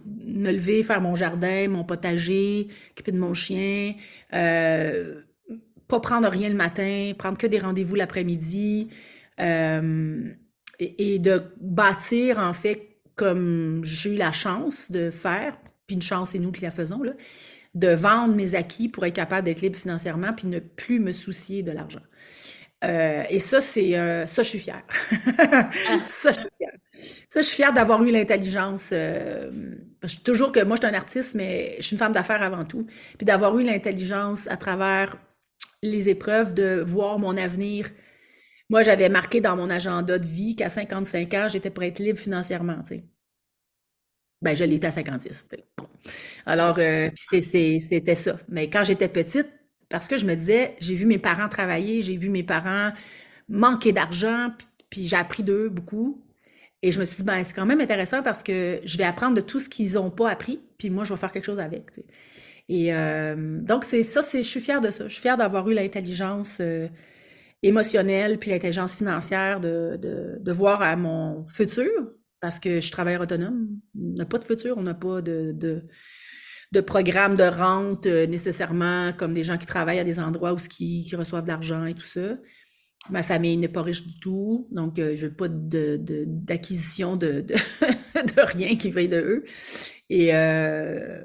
me 0.05 0.51
lever, 0.51 0.84
faire 0.84 1.01
mon 1.01 1.15
jardin, 1.15 1.69
mon 1.69 1.86
potager, 1.86 2.67
occuper 2.91 3.13
de 3.13 3.19
mon 3.19 3.34
chien, 3.34 3.93
euh, 4.34 5.21
pas 5.88 5.99
prendre 5.99 6.27
rien 6.27 6.49
le 6.49 6.55
matin, 6.55 7.13
prendre 7.17 7.38
que 7.38 7.47
des 7.47 7.60
rendez-vous 7.60 7.95
l'après-midi, 7.95 8.89
euh, 9.39 10.23
et, 10.79 11.19
de 11.19 11.43
bâtir, 11.60 12.39
en 12.39 12.53
fait, 12.53 12.99
comme 13.15 13.84
j'ai 13.84 14.15
eu 14.15 14.17
la 14.17 14.32
chance 14.32 14.91
de 14.91 15.12
faire, 15.12 15.58
puis 15.88 15.95
une 15.95 16.01
chance, 16.01 16.32
c'est 16.32 16.39
nous 16.39 16.51
qui 16.51 16.62
la 16.62 16.71
faisons, 16.71 17.01
de 17.75 17.88
vendre 17.89 18.36
mes 18.36 18.55
acquis 18.55 18.89
pour 18.89 19.05
être 19.05 19.15
capable 19.15 19.45
d'être 19.45 19.62
libre 19.62 19.77
financièrement, 19.77 20.34
puis 20.34 20.47
ne 20.47 20.60
plus 20.60 20.99
me 20.99 21.12
soucier 21.12 21.63
de 21.63 21.71
l'argent. 21.71 22.01
Euh, 22.86 23.24
et 23.30 23.39
ça, 23.39 23.60
c'est 23.60 23.98
euh, 23.98 24.26
ça, 24.26 24.42
je 24.42 24.50
suis 24.50 24.60
fière. 24.60 24.84
Ah. 25.38 25.70
ça, 26.06 26.32
je 26.32 26.39
suis 26.39 26.50
fière. 26.58 26.74
Ça, 27.30 27.42
je 27.42 27.46
suis 27.48 27.56
fière 27.56 27.74
d'avoir 27.74 28.04
eu 28.04 28.12
l'intelligence. 28.12 28.92
Euh, 28.94 29.52
parce 30.00 30.15
que 30.15 30.22
toujours 30.22 30.52
que 30.52 30.63
moi, 30.63 30.78
je 30.78 30.88
suis 30.88 30.96
un 30.96 30.98
artiste, 30.98 31.36
mais 31.36 31.76
je 31.78 31.84
suis 31.84 31.96
une 31.96 32.00
femme 32.00 32.13
d'affaires 32.13 32.42
avant 32.42 32.65
tout. 32.65 32.86
Puis 33.18 33.26
d'avoir 33.26 33.58
eu 33.60 33.63
l'intelligence 33.63 34.48
à 34.48 34.58
travers 34.58 35.18
les 35.84 36.10
épreuves 36.10 36.54
de 36.54 36.82
voir 36.86 37.20
mon 37.20 37.36
avenir 37.38 37.88
moi, 38.70 38.84
j'avais 38.84 39.10
marqué 39.10 39.42
dans 39.42 39.56
mon 39.56 39.70
agenda 39.70 40.20
de 40.20 40.28
vie 40.28 40.56
qu'à 40.56 40.70
55 40.70 41.34
ans, 41.34 41.48
j'étais 41.50 41.72
prête 41.72 41.94
être 41.94 42.00
libre 42.00 42.20
financièrement, 42.20 42.78
tu 42.84 42.96
sais. 42.96 43.04
Ben, 44.42 44.56
je 44.56 44.63
l'étais 44.63 44.88
à 44.88 44.92
56. 44.92 45.48
Bon. 45.78 45.88
Alors, 46.46 46.80
c'était 47.15 48.15
ça. 48.15 48.38
Mais 48.48 48.70
quand 48.70 48.84
j'étais 48.84 49.10
petite, 49.10 49.48
parce 49.89 50.08
que 50.08 50.17
je 50.17 50.25
me 50.25 50.36
disais, 50.36 50.75
j'ai 50.80 50.95
vu 50.95 51.06
mes 51.06 51.17
parents 51.17 51.49
travailler, 51.49 52.02
j'ai 52.02 52.15
vu 52.15 52.30
mes 52.30 52.43
parents 52.43 52.91
manquer 53.49 53.91
d'argent, 53.91 54.52
puis, 54.89 55.08
j'ai 55.08 55.15
appris 55.15 55.43
d'eux 55.43 55.69
beaucoup. 55.69 56.23
Et 56.82 56.91
je 56.91 56.99
me 56.99 57.06
suis 57.06 57.17
dit, 57.17 57.23
ben, 57.23 57.43
c'est 57.43 57.54
quand 57.54 57.65
même 57.65 57.82
intéressant 57.82 58.23
parce 58.23 58.41
que 58.41 58.80
je 58.86 58.97
vais 58.97 59.04
apprendre 59.04 59.36
de 59.36 59.41
tout 59.41 59.60
ce 59.60 59.67
qu'ils 59.67 59.93
n'ont 59.93 60.10
pas 60.10 60.30
appris, 60.30 60.62
puis 60.78 60.89
moi, 60.89 61.04
je 61.04 61.13
vais 61.13 61.19
faire 61.19 61.32
quelque 61.32 61.45
chose 61.45 61.60
avec. 61.60 61.91
Et 62.69 62.93
euh, 62.93 63.60
donc, 63.62 63.84
c'est 63.84 64.04
ça, 64.04 64.21
je 64.21 64.41
suis 64.43 64.62
fière 64.62 64.80
de 64.80 64.89
ça. 64.89 65.08
Je 65.08 65.13
suis 65.13 65.21
fière 65.21 65.36
d'avoir 65.36 65.69
eu 65.69 65.73
l'intelligence 65.73 66.60
euh, 66.62 66.88
émotionnelle 67.63 68.38
puis 68.39 68.52
l'intelligence 68.52 68.95
financière 68.95 69.60
de, 69.60 69.99
de, 70.41 70.52
voir 70.52 70.82
à 70.82 70.95
mon 70.95 71.45
futur, 71.49 71.89
parce 72.39 72.60
que 72.60 72.80
je 72.80 72.91
travaille 72.91 73.17
autonome. 73.17 73.67
On 73.99 74.13
n'a 74.13 74.25
pas 74.25 74.38
de 74.38 74.45
futur, 74.45 74.78
on 74.78 74.84
n'a 74.84 74.93
pas 74.93 75.21
de, 75.21 75.52
de, 75.54 75.84
de, 76.71 76.82
programme 76.82 77.36
de 77.36 77.43
rente 77.43 78.05
euh, 78.05 78.27
nécessairement 78.27 79.13
comme 79.13 79.34
des 79.34 79.43
gens 79.43 79.58
qui 79.58 79.65
travaillent 79.65 79.99
à 79.99 80.03
des 80.03 80.19
endroits 80.19 80.53
où 80.53 80.58
qui, 80.58 81.05
qui 81.08 81.15
reçoivent 81.15 81.43
de 81.43 81.49
l'argent 81.49 81.86
et 81.86 81.93
tout 81.93 82.05
ça. 82.05 82.38
Ma 83.10 83.23
famille 83.23 83.58
n'est 83.58 83.69
pas 83.69 83.82
riche 83.82 84.05
du 84.05 84.19
tout, 84.19 84.67
donc 84.71 84.99
euh, 84.99 85.15
je 85.15 85.27
n'ai 85.27 85.34
pas 85.34 85.47
d'acquisition 85.49 87.15
de, 87.15 87.41
de, 87.41 87.53
de, 88.36 88.41
rien 88.41 88.75
qui 88.75 88.91
veille 88.91 89.08
de 89.08 89.19
eux. 89.19 89.45
Et 90.10 90.36
euh, 90.36 91.21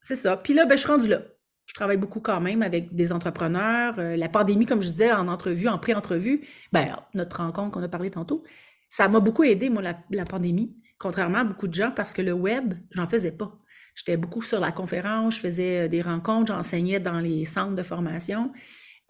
c'est 0.00 0.16
ça. 0.16 0.36
Puis 0.36 0.54
là, 0.54 0.64
ben, 0.64 0.74
je 0.76 0.80
suis 0.80 0.88
rendue 0.88 1.08
là. 1.08 1.22
Je 1.66 1.74
travaille 1.74 1.98
beaucoup 1.98 2.20
quand 2.20 2.40
même 2.40 2.62
avec 2.62 2.94
des 2.94 3.12
entrepreneurs. 3.12 3.96
la 3.98 4.28
pandémie, 4.30 4.64
comme 4.64 4.80
je 4.80 4.90
disais, 4.90 5.12
en 5.12 5.28
entrevue, 5.28 5.68
en 5.68 5.78
pré-entrevue, 5.78 6.40
ben, 6.72 6.96
notre 7.12 7.42
rencontre 7.42 7.72
qu'on 7.72 7.82
a 7.82 7.88
parlé 7.88 8.10
tantôt, 8.10 8.42
ça 8.88 9.08
m'a 9.08 9.20
beaucoup 9.20 9.44
aidé, 9.44 9.68
moi, 9.68 9.82
la, 9.82 10.24
pandémie, 10.24 10.76
contrairement 10.98 11.38
à 11.38 11.44
beaucoup 11.44 11.68
de 11.68 11.74
gens, 11.74 11.90
parce 11.90 12.12
que 12.12 12.22
le 12.22 12.32
web, 12.32 12.74
j'en 12.90 13.06
faisais 13.06 13.32
pas. 13.32 13.58
J'étais 13.98 14.16
beaucoup 14.16 14.42
sur 14.42 14.60
la 14.60 14.70
conférence, 14.70 15.34
je 15.34 15.40
faisais 15.40 15.86
euh, 15.86 15.88
des 15.88 16.02
rencontres, 16.02 16.54
j'enseignais 16.54 17.00
dans 17.00 17.18
les 17.18 17.44
centres 17.44 17.74
de 17.74 17.82
formation, 17.82 18.52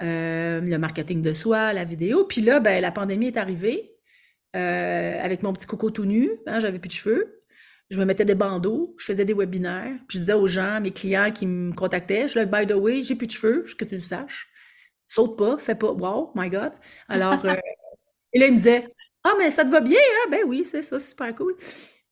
euh, 0.01 0.63
le 0.63 0.79
marketing 0.79 1.21
de 1.21 1.35
soi, 1.35 1.75
la 1.75 1.85
vidéo. 1.85 2.25
Puis 2.25 2.41
là, 2.41 2.59
ben, 2.59 2.81
la 2.81 2.91
pandémie 2.91 3.27
est 3.27 3.37
arrivée 3.37 3.93
euh, 4.57 5.21
avec 5.21 5.43
mon 5.43 5.53
petit 5.53 5.67
coco 5.67 5.91
tout 5.91 6.07
nu, 6.07 6.31
hein, 6.47 6.59
j'avais 6.59 6.79
plus 6.79 6.89
de 6.89 6.95
cheveux. 6.95 7.43
Je 7.91 8.01
me 8.01 8.07
mettais 8.07 8.25
des 8.25 8.35
bandeaux, 8.35 8.95
je 8.99 9.05
faisais 9.05 9.27
des 9.27 9.35
webinaires, 9.35 9.95
puis 10.09 10.17
je 10.17 10.21
disais 10.21 10.33
aux 10.33 10.47
gens, 10.47 10.81
mes 10.81 10.91
clients 10.91 11.33
qui 11.33 11.47
me 11.47 11.75
contactaient, 11.75 12.27
je 12.27 12.39
leur 12.39 12.49
by 12.49 12.67
the 12.67 12.75
way, 12.75 13.03
j'ai 13.03 13.15
plus 13.15 13.27
de 13.27 13.33
cheveux, 13.33 13.65
que 13.79 13.85
tu 13.85 13.97
le 13.97 14.01
saches. 14.01 14.49
Saute 15.07 15.37
pas, 15.37 15.59
fais 15.59 15.75
pas, 15.75 15.93
wow, 15.93 16.33
my 16.35 16.49
God. 16.49 16.73
Alors, 17.09 17.45
et 18.33 18.39
là, 18.39 18.47
il 18.47 18.53
me 18.53 18.57
disait, 18.57 18.89
ah, 19.23 19.35
mais 19.39 19.51
ça 19.51 19.67
te 19.67 19.71
va 19.71 19.83
bien, 19.83 20.01
hein? 20.01 20.31
Ben 20.31 20.41
oui, 20.47 20.65
c'est 20.65 20.83
ça, 20.83 20.99
super 20.99 21.35
cool. 21.35 21.55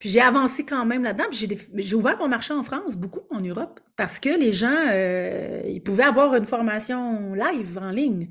Puis 0.07 0.12
j'ai 0.12 0.21
avancé 0.21 0.64
quand 0.64 0.87
même 0.87 1.03
là-dedans. 1.03 1.25
j'ai, 1.33 1.95
ouvert 1.97 2.16
mon 2.16 2.29
marché 2.29 2.55
en 2.55 2.62
France, 2.62 2.97
beaucoup 2.97 3.23
en 3.31 3.40
Europe, 3.40 3.81
parce 3.97 4.21
que 4.21 4.29
les 4.29 4.53
gens, 4.53 4.85
euh, 4.92 5.62
ils 5.66 5.83
pouvaient 5.83 6.05
avoir 6.05 6.37
une 6.37 6.47
formation 6.47 7.35
live 7.35 7.77
en 7.77 7.90
ligne. 7.90 8.29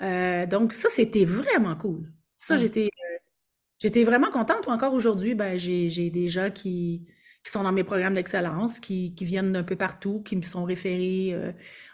Euh, 0.00 0.46
donc 0.46 0.72
ça, 0.72 0.88
c'était 0.88 1.26
vraiment 1.26 1.76
cool. 1.76 2.10
Ça, 2.34 2.56
j'étais, 2.56 2.86
euh, 2.86 3.16
j'étais 3.78 4.04
vraiment 4.04 4.30
contente. 4.30 4.68
Encore 4.68 4.94
aujourd'hui, 4.94 5.34
ben, 5.34 5.58
j'ai, 5.58 6.08
des 6.08 6.28
gens 6.28 6.50
qui, 6.50 7.06
qui 7.44 7.52
sont 7.52 7.62
dans 7.62 7.72
mes 7.72 7.84
programmes 7.84 8.14
d'excellence, 8.14 8.80
qui, 8.80 9.14
qui 9.14 9.26
viennent 9.26 9.52
d'un 9.52 9.64
peu 9.64 9.76
partout, 9.76 10.22
qui 10.22 10.34
me 10.34 10.40
sont 10.40 10.64
référés 10.64 11.36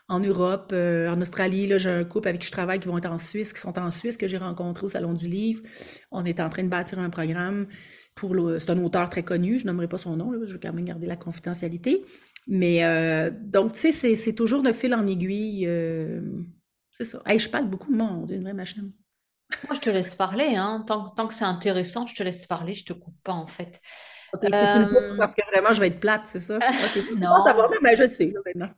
en 0.09 0.21
Europe, 0.21 0.71
euh, 0.73 1.09
en 1.09 1.21
Australie. 1.21 1.67
Là, 1.67 1.79
j'ai 1.79 1.91
un 1.91 2.05
couple 2.05 2.29
avec 2.29 2.41
qui 2.41 2.47
je 2.47 2.53
travaille 2.53 2.81
qui 2.81 2.89
vont 2.89 2.99
être 2.99 3.11
en 3.11 3.19
Suisse, 3.19 3.53
qui 3.53 3.61
sont 3.61 3.79
en 3.79 3.91
Suisse, 3.91 4.17
que 4.17 4.29
j'ai 4.29 4.37
rencontré 4.37 4.87
au 4.87 4.89
Salon 4.89 5.15
du 5.15 5.29
Livre. 5.29 5.63
On 6.11 6.25
est 6.25 6.41
en 6.41 6.49
train 6.49 6.63
de 6.63 6.69
bâtir 6.69 6.99
un 6.99 7.11
programme 7.11 7.67
pour. 8.15 8.37
C'est 8.59 8.71
un 8.71 8.83
auteur 8.83 9.09
très 9.09 9.23
connu, 9.23 9.59
je 9.59 9.67
nommerai 9.67 9.89
pas 9.89 9.99
son 9.99 10.17
nom, 10.17 10.33
je 10.45 10.53
veux 10.53 10.59
quand 10.59 10.73
même 10.73 10.85
garder 10.85 11.07
la 11.07 11.17
confidentialité. 11.17 12.05
Mais 12.47 12.85
euh, 12.85 13.31
donc, 13.31 13.73
tu 13.73 13.93
sais, 13.93 14.15
c'est 14.15 14.33
toujours 14.35 14.63
de 14.63 14.73
fil 14.73 14.95
en 14.95 15.07
aiguille. 15.07 15.67
Euh, 15.67 16.21
c'est 16.91 17.05
ça. 17.05 17.23
Je 17.27 17.49
parle 17.49 17.69
beaucoup, 17.69 17.93
mon 17.93 18.23
Dieu, 18.25 18.37
une 18.37 18.43
vraie 18.43 18.55
machine. 18.55 18.93
Moi, 19.67 19.77
je 19.77 19.81
te 19.81 19.91
laisse 19.91 20.15
parler. 20.15 20.55
Hein. 20.57 20.85
Tant, 20.87 21.09
tant 21.11 21.27
que 21.27 21.35
c'est 21.35 21.45
intéressant, 21.45 22.07
je 22.07 22.15
te 22.15 22.23
laisse 22.23 22.47
parler, 22.47 22.75
je 22.75 22.85
te 22.85 22.93
coupe 22.93 23.17
pas, 23.23 23.33
en 23.33 23.47
fait. 23.47 23.81
C'est 24.43 24.77
une 24.77 24.89
course 24.89 25.15
parce 25.15 25.35
que 25.35 25.43
vraiment, 25.51 25.73
je 25.73 25.81
vais 25.81 25.89
être 25.89 26.01
plate, 26.01 26.23
c'est 26.25 26.41
ça? 26.41 26.59
non. 27.19 27.31
mais 27.83 27.97
je 27.97 28.07
sais, 28.07 28.33
maintenant. 28.45 28.71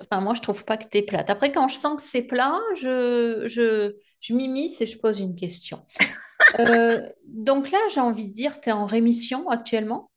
enfin, 0.00 0.20
moi, 0.20 0.34
je 0.34 0.40
trouve 0.40 0.64
pas 0.64 0.76
que 0.76 0.84
tu 0.90 0.98
es 0.98 1.02
plate. 1.02 1.30
Après, 1.30 1.52
quand 1.52 1.68
je 1.68 1.76
sens 1.76 1.96
que 1.96 2.02
c'est 2.02 2.22
plat, 2.22 2.58
je, 2.76 3.44
je, 3.46 3.94
je 4.20 4.34
m'immisce 4.34 4.80
et 4.80 4.86
je 4.86 4.98
pose 4.98 5.20
une 5.20 5.34
question. 5.34 5.84
Euh, 6.58 7.00
donc 7.26 7.70
là, 7.70 7.78
j'ai 7.92 8.00
envie 8.00 8.26
de 8.26 8.32
dire, 8.32 8.60
tu 8.60 8.68
es 8.68 8.72
en 8.72 8.86
rémission 8.86 9.48
actuellement? 9.48 10.10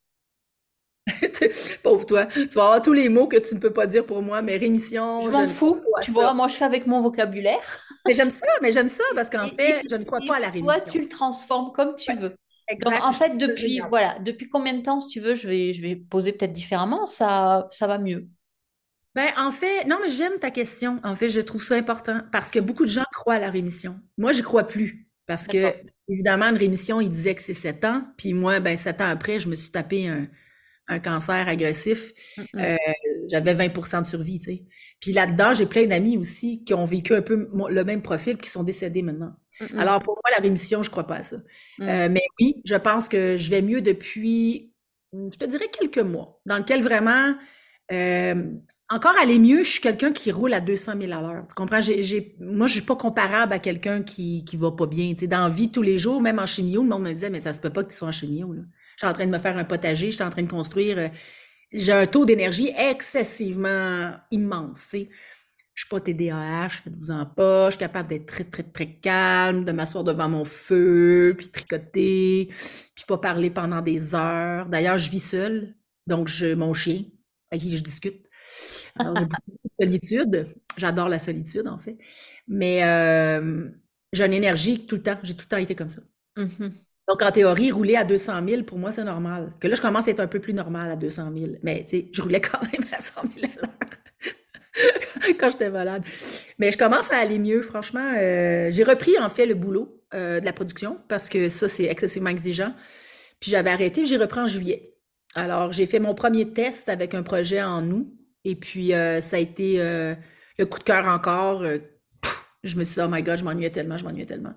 Pauvre 1.84 2.06
toi. 2.06 2.28
Tu 2.28 2.48
vas 2.48 2.64
avoir 2.64 2.82
tous 2.82 2.94
les 2.94 3.10
mots 3.10 3.28
que 3.28 3.38
tu 3.38 3.56
ne 3.56 3.60
peux 3.60 3.74
pas 3.74 3.88
dire 3.88 4.06
pour 4.06 4.22
moi, 4.22 4.42
mais 4.42 4.56
rémission. 4.56 5.22
Je 5.22 5.30
m'en 5.30 5.48
fous. 5.48 5.82
Tu 6.02 6.12
vois, 6.12 6.34
moi, 6.34 6.48
je 6.48 6.56
fais 6.56 6.66
avec 6.66 6.88
mon 6.88 7.02
vocabulaire. 7.02 7.82
mais 8.08 8.16
j'aime 8.16 8.32
ça, 8.32 8.48
mais 8.62 8.72
j'aime 8.72 8.88
ça 8.88 9.04
parce 9.14 9.30
qu'en 9.30 9.48
fait, 9.48 9.84
je 9.90 9.96
ne 9.96 10.06
crois 10.06 10.20
pas 10.26 10.36
à 10.36 10.40
la 10.40 10.50
rémission. 10.50 10.80
Toi, 10.80 10.92
tu 10.92 11.00
le 11.00 11.10
transformes 11.10 11.72
comme 11.74 11.96
tu 11.96 12.14
veux 12.16 12.36
en 12.86 13.12
fait, 13.12 13.38
depuis, 13.38 13.80
voilà, 13.89 14.19
depuis 14.19 14.49
combien 14.49 14.73
de 14.73 14.82
temps, 14.82 14.99
si 14.99 15.10
tu 15.10 15.19
veux, 15.19 15.36
je 15.36 15.47
vais, 15.47 15.73
je 15.73 15.82
vais 15.82 15.95
poser 15.95 16.34
peut-être 16.34 16.54
différemment, 16.54 17.06
ça, 17.06 17.67
ça 17.71 17.88
va 17.88 17.97
mieux? 17.97 18.28
Ben, 19.15 19.28
en 19.38 19.52
fait, 19.52 19.86
non, 19.86 19.97
mais 20.02 20.10
j'aime 20.10 20.39
ta 20.39 20.49
question. 20.49 20.99
En 21.04 21.15
fait, 21.15 21.30
je 21.30 21.39
trouve 21.41 21.62
ça 21.62 21.76
important 21.76 22.21
parce 22.32 22.49
que 22.49 22.60
beaucoup 22.60 22.84
de 22.84 22.89
gens 22.89 23.06
croient 23.13 23.36
à 23.36 23.39
la 23.39 23.52
rémission. 23.52 23.99
Moi, 24.17 24.32
je 24.32 24.41
crois 24.41 24.63
plus. 24.63 25.08
Parce 25.28 25.47
que, 25.47 25.73
évidemment, 26.10 26.45
une 26.47 26.58
rémission, 26.58 26.99
il 26.99 27.10
disait 27.10 27.36
que 27.36 27.41
c'est 27.41 27.54
7 27.54 27.86
ans. 27.86 28.04
Puis 28.17 28.34
moi, 28.34 28.60
ben, 28.60 28.76
7 28.76 29.02
ans 29.02 29.08
après, 29.08 29.39
je 29.39 29.47
me 29.47 29.56
suis 29.56 29.71
tapé 29.71 30.08
un, 30.08 30.28
cancer 30.99 31.47
agressif. 31.47 32.12
Euh, 32.56 32.76
j'avais 33.32 33.54
20% 33.56 34.02
de 34.02 34.06
survie, 34.06 34.39
tu 34.39 34.45
sais. 34.45 34.63
Puis 34.99 35.12
là-dedans, 35.12 35.54
j'ai 35.54 35.65
plein 35.65 35.86
d'amis 35.86 36.17
aussi 36.17 36.63
qui 36.63 36.73
ont 36.73 36.86
vécu 36.86 37.15
un 37.15 37.21
peu 37.21 37.49
le 37.69 37.84
même 37.84 38.02
profil, 38.02 38.38
qui 38.38 38.49
sont 38.49 38.63
décédés 38.63 39.02
maintenant. 39.02 39.34
Alors, 39.78 40.02
pour 40.02 40.16
moi, 40.16 40.36
la 40.36 40.42
rémission, 40.42 40.84
je 40.84 40.89
crois 40.89 41.06
pas 41.06 41.18
à 41.18 41.24
ça. 41.24 41.38
Mm. 41.80 41.84
Euh, 41.84 42.10
mais 42.12 42.24
oui, 42.39 42.62
je 42.66 42.76
pense 42.76 43.08
que 43.08 43.38
je 43.38 43.50
vais 43.50 43.62
mieux 43.62 43.82
depuis, 43.82 44.74
je 45.13 45.38
te 45.38 45.46
dirais, 45.46 45.70
quelques 45.70 46.00
mois, 46.00 46.42
dans 46.46 46.58
lequel 46.58 46.84
vraiment, 46.84 47.36
euh, 47.92 48.52
encore 48.89 49.16
aller 49.20 49.39
mieux, 49.39 49.63
je 49.63 49.70
suis 49.72 49.82
quelqu'un 49.82 50.12
qui 50.12 50.32
roule 50.32 50.54
à 50.54 50.62
200 50.62 50.94
000 51.00 51.12
à 51.12 51.22
l'heure. 51.22 51.46
Tu 51.48 51.56
comprends? 51.56 51.82
J'ai, 51.82 52.36
moi, 52.39 52.68
je 52.68 52.74
suis 52.74 52.82
pas 52.82 52.96
comparable 52.96 53.54
à 53.54 53.60
quelqu'un 53.60 54.04
qui, 54.04 54.46
qui 54.46 54.58
va 54.58 54.72
pas 54.72 54.86
bien. 54.86 55.13
Tu 55.13 55.22
sais, 55.22 55.28
dans 55.28 55.46
la 55.46 55.50
vie, 55.50 55.72
tous 55.72 55.82
les 55.82 55.98
jours, 55.98 56.22
même 56.22 56.39
en 56.39 56.46
chimio, 56.46 56.84
le 56.84 56.89
monde 56.89 57.04
me 57.04 57.13
disait, 57.13 57.30
mais 57.30 57.39
ça 57.39 57.54
se 57.54 57.62
peut 57.62 57.70
pas 57.70 57.84
que 57.84 57.89
tu 57.89 57.96
sois 57.96 58.10
en 58.10 58.12
chimio. 58.12 58.54
Là. 58.54 58.62
Je 58.96 59.06
suis 59.06 59.08
en 59.08 59.13
train 59.13 59.26
de 59.26 59.32
me 59.32 59.39
faire 59.39 59.58
un 59.58 59.63
potager, 59.63 60.12
je 60.12 60.16
suis 60.16 60.24
en 60.24 60.30
train 60.30 60.44
de 60.44 60.52
construire. 60.52 60.98
Euh, 60.98 61.08
j'ai 61.72 61.92
un 61.92 62.06
taux 62.06 62.26
d'énergie 62.26 62.72
excessivement 62.78 64.12
immense. 64.32 64.84
Tu 64.84 64.89
sais. 64.89 65.10
Je 65.74 65.82
suis 65.82 65.90
pas 65.90 66.00
TDAH, 66.00 66.70
faites-vous 66.70 67.12
en 67.12 67.26
pas. 67.26 67.66
Je 67.66 67.72
suis 67.72 67.80
capable 67.80 68.10
d'être 68.10 68.28
très, 68.28 68.44
très, 68.44 68.64
très 68.64 68.96
calme, 68.96 69.66
de 69.66 69.72
m'asseoir 69.72 70.04
devant 70.04 70.30
mon 70.30 70.46
feu, 70.46 71.34
puis 71.36 71.50
tricoter, 71.50 72.50
puis 72.94 73.06
pas 73.08 73.18
parler 73.18 73.50
pendant 73.50 73.82
des 73.82 74.14
heures. 74.14 74.68
D'ailleurs, 74.68 75.00
je 75.00 75.10
vis 75.10 75.20
seule, 75.20 75.74
donc 76.06 76.28
je, 76.28 76.54
mon 76.54 76.74
chien, 76.74 77.04
avec 77.50 77.64
qui 77.64 77.76
je 77.76 77.84
discute. 77.84 78.24
Alors, 79.00 79.16
j'ai 79.18 79.26
beaucoup 79.26 79.70
de 79.80 79.86
solitude. 79.86 80.48
J'adore 80.78 81.10
la 81.10 81.20
solitude, 81.20 81.68
en 81.68 81.80
fait. 81.80 81.98
Mais 82.48 82.84
euh, 82.84 83.70
j'ai 84.12 84.26
une 84.26 84.34
énergie 84.34 84.86
tout 84.86 84.96
le 84.96 85.02
temps. 85.02 85.18
J'ai 85.24 85.34
tout 85.34 85.46
le 85.46 85.50
temps 85.50 85.58
été 85.58 85.74
comme 85.76 85.90
ça. 85.90 86.02
Mm-hmm. 86.38 86.72
Donc, 87.08 87.22
en 87.22 87.32
théorie, 87.32 87.72
rouler 87.72 87.96
à 87.96 88.04
200 88.04 88.48
000, 88.48 88.64
pour 88.64 88.78
moi, 88.78 88.92
c'est 88.92 89.04
normal. 89.04 89.50
Que 89.60 89.68
là, 89.68 89.76
je 89.76 89.82
commence 89.82 90.08
à 90.08 90.12
être 90.12 90.20
un 90.20 90.28
peu 90.28 90.40
plus 90.40 90.54
normal 90.54 90.92
à 90.92 90.96
200 90.96 91.32
000. 91.36 91.52
Mais, 91.64 91.84
tu 91.84 91.98
sais, 91.98 92.10
je 92.12 92.22
roulais 92.22 92.42
quand 92.42 92.62
même 92.62 92.86
à 92.92 93.02
100 93.02 93.22
000 93.40 93.46
à 93.46 93.62
l'heure. 93.62 94.03
quand 95.40 95.50
j'étais 95.52 95.70
malade. 95.70 96.04
Mais 96.60 96.72
je 96.72 96.78
commence 96.78 97.12
à 97.12 97.18
aller 97.18 97.40
mieux, 97.40 97.62
franchement. 97.62 98.14
Euh, 98.18 98.70
j'ai 98.72 98.84
repris 98.84 99.18
en 99.20 99.30
fait 99.30 99.46
le 99.46 99.56
boulot 99.56 100.02
euh, 100.14 100.40
de 100.40 100.46
la 100.46 100.54
production 100.54 100.98
parce 101.08 101.30
que 101.30 101.50
ça, 101.50 101.68
c'est 101.68 101.86
excessivement 101.86 102.30
exigeant. 102.30 102.74
Puis 103.40 103.52
j'avais 103.52 103.72
arrêté, 103.72 104.06
j'ai 104.06 104.18
repris 104.18 104.40
en 104.40 104.48
juillet. 104.48 104.96
Alors, 105.36 105.72
j'ai 105.72 105.86
fait 105.86 106.00
mon 106.00 106.14
premier 106.14 106.52
test 106.54 106.90
avec 106.90 107.14
un 107.14 107.24
projet 107.24 107.62
en 107.62 107.90
août. 107.90 108.08
Et 108.46 108.56
puis, 108.56 108.94
euh, 108.94 109.22
ça 109.22 109.38
a 109.38 109.40
été 109.40 109.78
le 109.78 110.66
coup 110.66 110.80
de 110.80 110.84
cœur 110.84 111.08
encore. 111.08 111.64
je 112.64 112.78
me 112.78 112.84
suis 112.84 112.96
dit, 112.96 113.02
oh 113.04 113.10
my 113.10 113.24
God, 113.24 113.38
je 113.38 113.44
m'ennuyais 113.44 113.72
tellement, 113.72 113.98
je 113.98 114.04
m'ennuyais 114.04 114.26
tellement. 114.26 114.54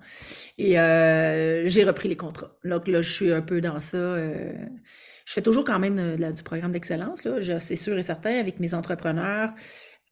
Et 0.57 0.73
j'ai 0.73 1.83
repris 1.83 2.09
les 2.09 2.17
contrats. 2.17 2.55
Donc 2.63 2.87
là, 2.87 3.01
je 3.01 3.11
suis 3.11 3.31
un 3.31 3.41
peu 3.41 3.59
dans 3.59 3.79
ça. 3.79 3.97
je 3.97 5.33
fais 5.33 5.41
toujours 5.41 5.63
quand 5.63 5.79
même 5.79 6.15
du 6.17 6.43
programme 6.43 6.71
d'excellence, 6.71 7.23
c'est 7.59 7.75
sûr 7.75 7.97
et 7.97 8.03
certain, 8.03 8.39
avec 8.39 8.59
mes 8.59 8.73
entrepreneurs. 8.73 9.53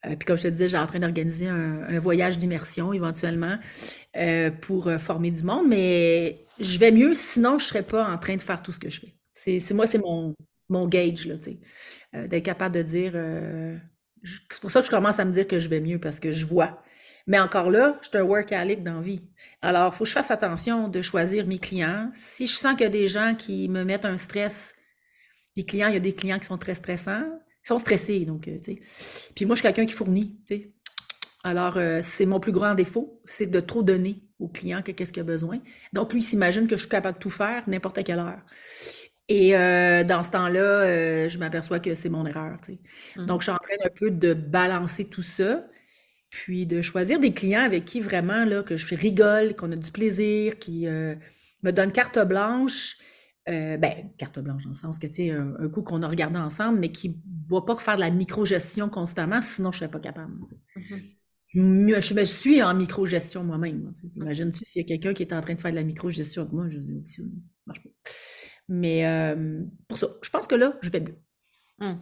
Euh, 0.06 0.16
puis 0.16 0.26
comme 0.26 0.38
je 0.38 0.44
te 0.44 0.48
disais, 0.48 0.68
j'ai 0.68 0.78
en 0.78 0.88
train 0.88 1.00
d'organiser 1.00 1.48
un, 1.48 2.00
voyage 2.00 2.38
d'immersion 2.38 2.94
éventuellement 2.94 3.58
euh, 4.18 4.52
pour 4.52 4.88
euh, 4.88 4.98
former 4.98 5.32
du 5.32 5.44
monde, 5.44 5.68
mais 5.68 6.46
je 6.60 6.78
vais 6.78 6.92
mieux, 6.92 7.14
sinon 7.16 7.52
je 7.52 7.66
ne 7.66 7.70
serais 7.70 7.84
pas 7.84 8.08
en 8.08 8.18
train 8.18 8.36
de 8.36 8.42
faire 8.42 8.62
tout 8.62 8.72
ce 8.72 8.80
que 8.80 8.90
je 8.90 9.02
fais. 9.02 9.16
C'est, 9.32 9.74
moi, 9.74 9.86
c'est 9.86 9.98
mon, 9.98 10.34
mon 10.70 10.88
gauge, 10.88 11.28
là, 11.28 11.36
d'être 12.28 12.44
capable 12.44 12.76
de 12.76 12.82
dire... 12.84 13.12
c'est 14.50 14.62
pour 14.62 14.72
ça 14.72 14.80
que 14.80 14.86
je 14.86 14.92
commence 14.92 15.20
à 15.20 15.26
me 15.26 15.32
dire 15.32 15.46
que 15.46 15.60
je 15.60 15.68
vais 15.68 15.82
mieux, 15.82 16.00
parce 16.00 16.22
que 16.22 16.32
je 16.32 16.46
vois 16.46 16.82
Mais 17.28 17.38
encore 17.38 17.70
là, 17.70 18.00
je 18.02 18.08
suis 18.08 18.18
un 18.18 18.24
workaholic 18.24 18.82
dans 18.82 19.02
vie. 19.02 19.28
Alors, 19.62 19.94
il 19.94 19.98
faut 19.98 20.06
que 20.06 20.10
je 20.10 20.14
fasse 20.14 20.32
attention 20.32 20.88
de 20.88 21.02
choisir 21.02 21.46
mes 21.48 21.60
clients. 21.60 22.10
Si 22.14 22.48
je 22.48 22.54
sens 22.54 22.76
qu'il 22.76 22.84
y 22.84 22.88
a 22.88 22.90
des 22.90 23.10
gens 23.10 23.36
qui 23.38 23.68
me 23.68 23.84
mettent 23.84 24.06
un 24.06 24.18
stress, 24.18 24.76
les 25.58 25.66
clients, 25.66 25.90
il 25.90 25.96
y 25.96 25.98
a 25.98 26.02
des 26.02 26.16
clients 26.16 26.40
qui 26.40 26.46
sont 26.46 26.58
très 26.58 26.76
stressants, 26.76 27.26
ils 27.66 27.68
sont 27.68 27.80
stressés, 27.80 28.26
donc, 28.26 28.48
euh, 28.48 28.58
tu 28.58 28.76
sais. 28.76 28.80
Puis 29.34 29.46
moi, 29.46 29.56
je 29.56 29.62
suis 29.62 29.68
quelqu'un 29.68 29.88
qui 29.88 29.94
fournit, 29.94 30.38
tu 30.48 30.56
sais. 30.56 30.72
Alors, 31.44 31.78
euh, 31.78 32.00
c'est 32.04 32.28
mon 32.28 32.40
plus 32.40 32.52
grand 32.52 32.76
défaut, 32.76 33.22
c'est 33.26 33.48
de 33.48 33.60
trop 33.60 33.82
donner 33.82 34.22
au 34.40 34.48
client 34.48 34.84
que 34.84 34.92
qu'est-ce 34.92 35.12
qu'il 35.12 35.22
a 35.22 35.26
besoin. 35.26 35.60
Donc, 35.92 36.14
lui, 36.14 36.20
il 36.20 36.24
s'imagine 36.24 36.68
que 36.68 36.76
je 36.76 36.82
suis 36.82 36.90
capable 36.90 37.18
de 37.18 37.24
tout 37.24 37.30
faire 37.32 37.64
n'importe 37.68 38.04
quelle 38.04 38.20
heure. 38.20 38.42
Et 39.30 39.56
euh, 39.58 40.04
dans 40.04 40.24
ce 40.24 40.30
temps-là, 40.30 41.28
je 41.28 41.38
m'aperçois 41.40 41.80
que 41.80 41.96
c'est 41.96 42.10
mon 42.10 42.28
erreur, 42.28 42.60
tu 42.64 42.74
sais. 42.74 42.80
Mhm. 43.18 43.26
Donc, 43.26 43.42
je 43.42 43.46
suis 43.46 43.52
en 43.52 43.58
train 43.58 43.76
un 43.84 43.90
peu 43.90 44.12
de 44.12 44.36
balancer 44.36 45.06
tout 45.06 45.24
ça 45.24 45.66
puis 46.30 46.66
de 46.66 46.82
choisir 46.82 47.20
des 47.20 47.34
clients 47.34 47.64
avec 47.64 47.86
qui 47.86 48.02
vraiment, 48.02 48.46
là, 48.46 48.62
que 48.62 48.76
je 48.76 48.94
rigole, 48.94 49.56
qu'on 49.56 49.72
a 49.72 49.76
du 49.76 49.92
plaisir, 49.92 50.60
qui 50.60 50.86
me 50.86 51.72
donnent 51.72 51.92
carte 51.94 52.20
blanche. 52.20 52.98
Euh, 53.48 53.78
ben, 53.78 54.10
carte 54.18 54.40
blanche 54.40 54.64
dans 54.64 54.70
le 54.70 54.76
sens 54.76 54.98
que, 54.98 55.06
tu 55.06 55.14
sais, 55.14 55.32
un, 55.32 55.56
un 55.60 55.70
coup 55.70 55.84
qu'on 55.84 56.02
a 56.02 56.08
regardé 56.08 56.40
ensemble, 56.40 56.80
mais 56.80 56.92
qui 56.92 57.10
ne 57.10 57.16
va 57.50 57.62
pas 57.62 57.78
faire 57.78 57.96
de 57.96 58.02
la 58.02 58.10
micro-gestion 58.10 58.90
constamment, 58.90 59.42
sinon 59.44 59.72
je 59.72 59.78
ne 59.78 59.80
serais 59.82 59.92
pas 59.92 60.00
capable. 60.00 60.34
Mhm. 60.76 62.00
Je 62.00 62.14
me 62.14 62.24
suis 62.26 62.62
en 62.62 62.74
micro-gestion 62.74 63.44
moi-même. 63.44 63.94
Imagine-tu 64.16 64.66
s'il 64.66 64.82
y 64.82 64.86
a 64.86 64.88
quelqu'un 64.88 65.14
qui 65.14 65.24
est 65.24 65.34
en 65.34 65.42
train 65.42 65.54
de 65.54 65.62
faire 65.62 65.72
de 65.72 65.76
la 65.76 65.84
micro-gestion 65.84 66.42
avec 66.42 66.54
moi, 66.54 66.66
je 66.70 66.80
dis, 66.80 67.04
ça 67.08 67.22
marche 67.66 67.84
pas. 67.84 67.90
Mais 68.68 69.06
euh, 69.06 69.64
pour 69.88 69.98
ça, 69.98 70.08
je 70.22 70.30
pense 70.32 70.48
que 70.48 70.56
là, 70.56 70.78
je 70.82 70.90
vais 70.90 71.02
mieux. 71.02 71.18
Hmm. 71.80 71.98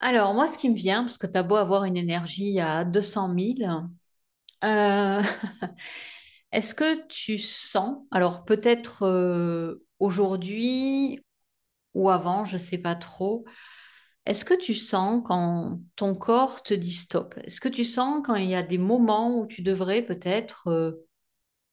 Alors, 0.00 0.34
moi, 0.34 0.46
ce 0.46 0.58
qui 0.58 0.68
me 0.68 0.74
vient, 0.74 1.02
parce 1.02 1.16
que 1.16 1.26
tu 1.26 1.38
as 1.38 1.42
beau 1.42 1.56
avoir 1.56 1.84
une 1.84 1.96
énergie 1.96 2.60
à 2.60 2.84
200 2.84 3.34
000, 3.38 3.72
euh, 4.64 5.22
est-ce 6.52 6.74
que 6.74 7.06
tu 7.06 7.38
sens, 7.38 7.98
alors 8.10 8.44
peut-être 8.44 9.78
aujourd'hui 10.00 11.20
ou 11.94 12.10
avant, 12.10 12.44
je 12.44 12.54
ne 12.54 12.58
sais 12.58 12.78
pas 12.78 12.94
trop, 12.94 13.44
est-ce 14.26 14.44
que 14.44 14.54
tu 14.54 14.74
sens 14.74 15.22
quand 15.24 15.80
ton 15.96 16.14
corps 16.14 16.62
te 16.62 16.74
dit 16.74 16.92
stop? 16.92 17.34
Est-ce 17.44 17.60
que 17.60 17.68
tu 17.68 17.84
sens 17.84 18.22
quand 18.26 18.34
il 18.34 18.48
y 18.48 18.54
a 18.54 18.62
des 18.62 18.78
moments 18.78 19.38
où 19.38 19.46
tu 19.46 19.62
devrais 19.62 20.02
peut-être 20.02 20.68
euh, 20.68 21.06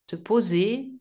te 0.08 0.16
poser, 0.16 0.94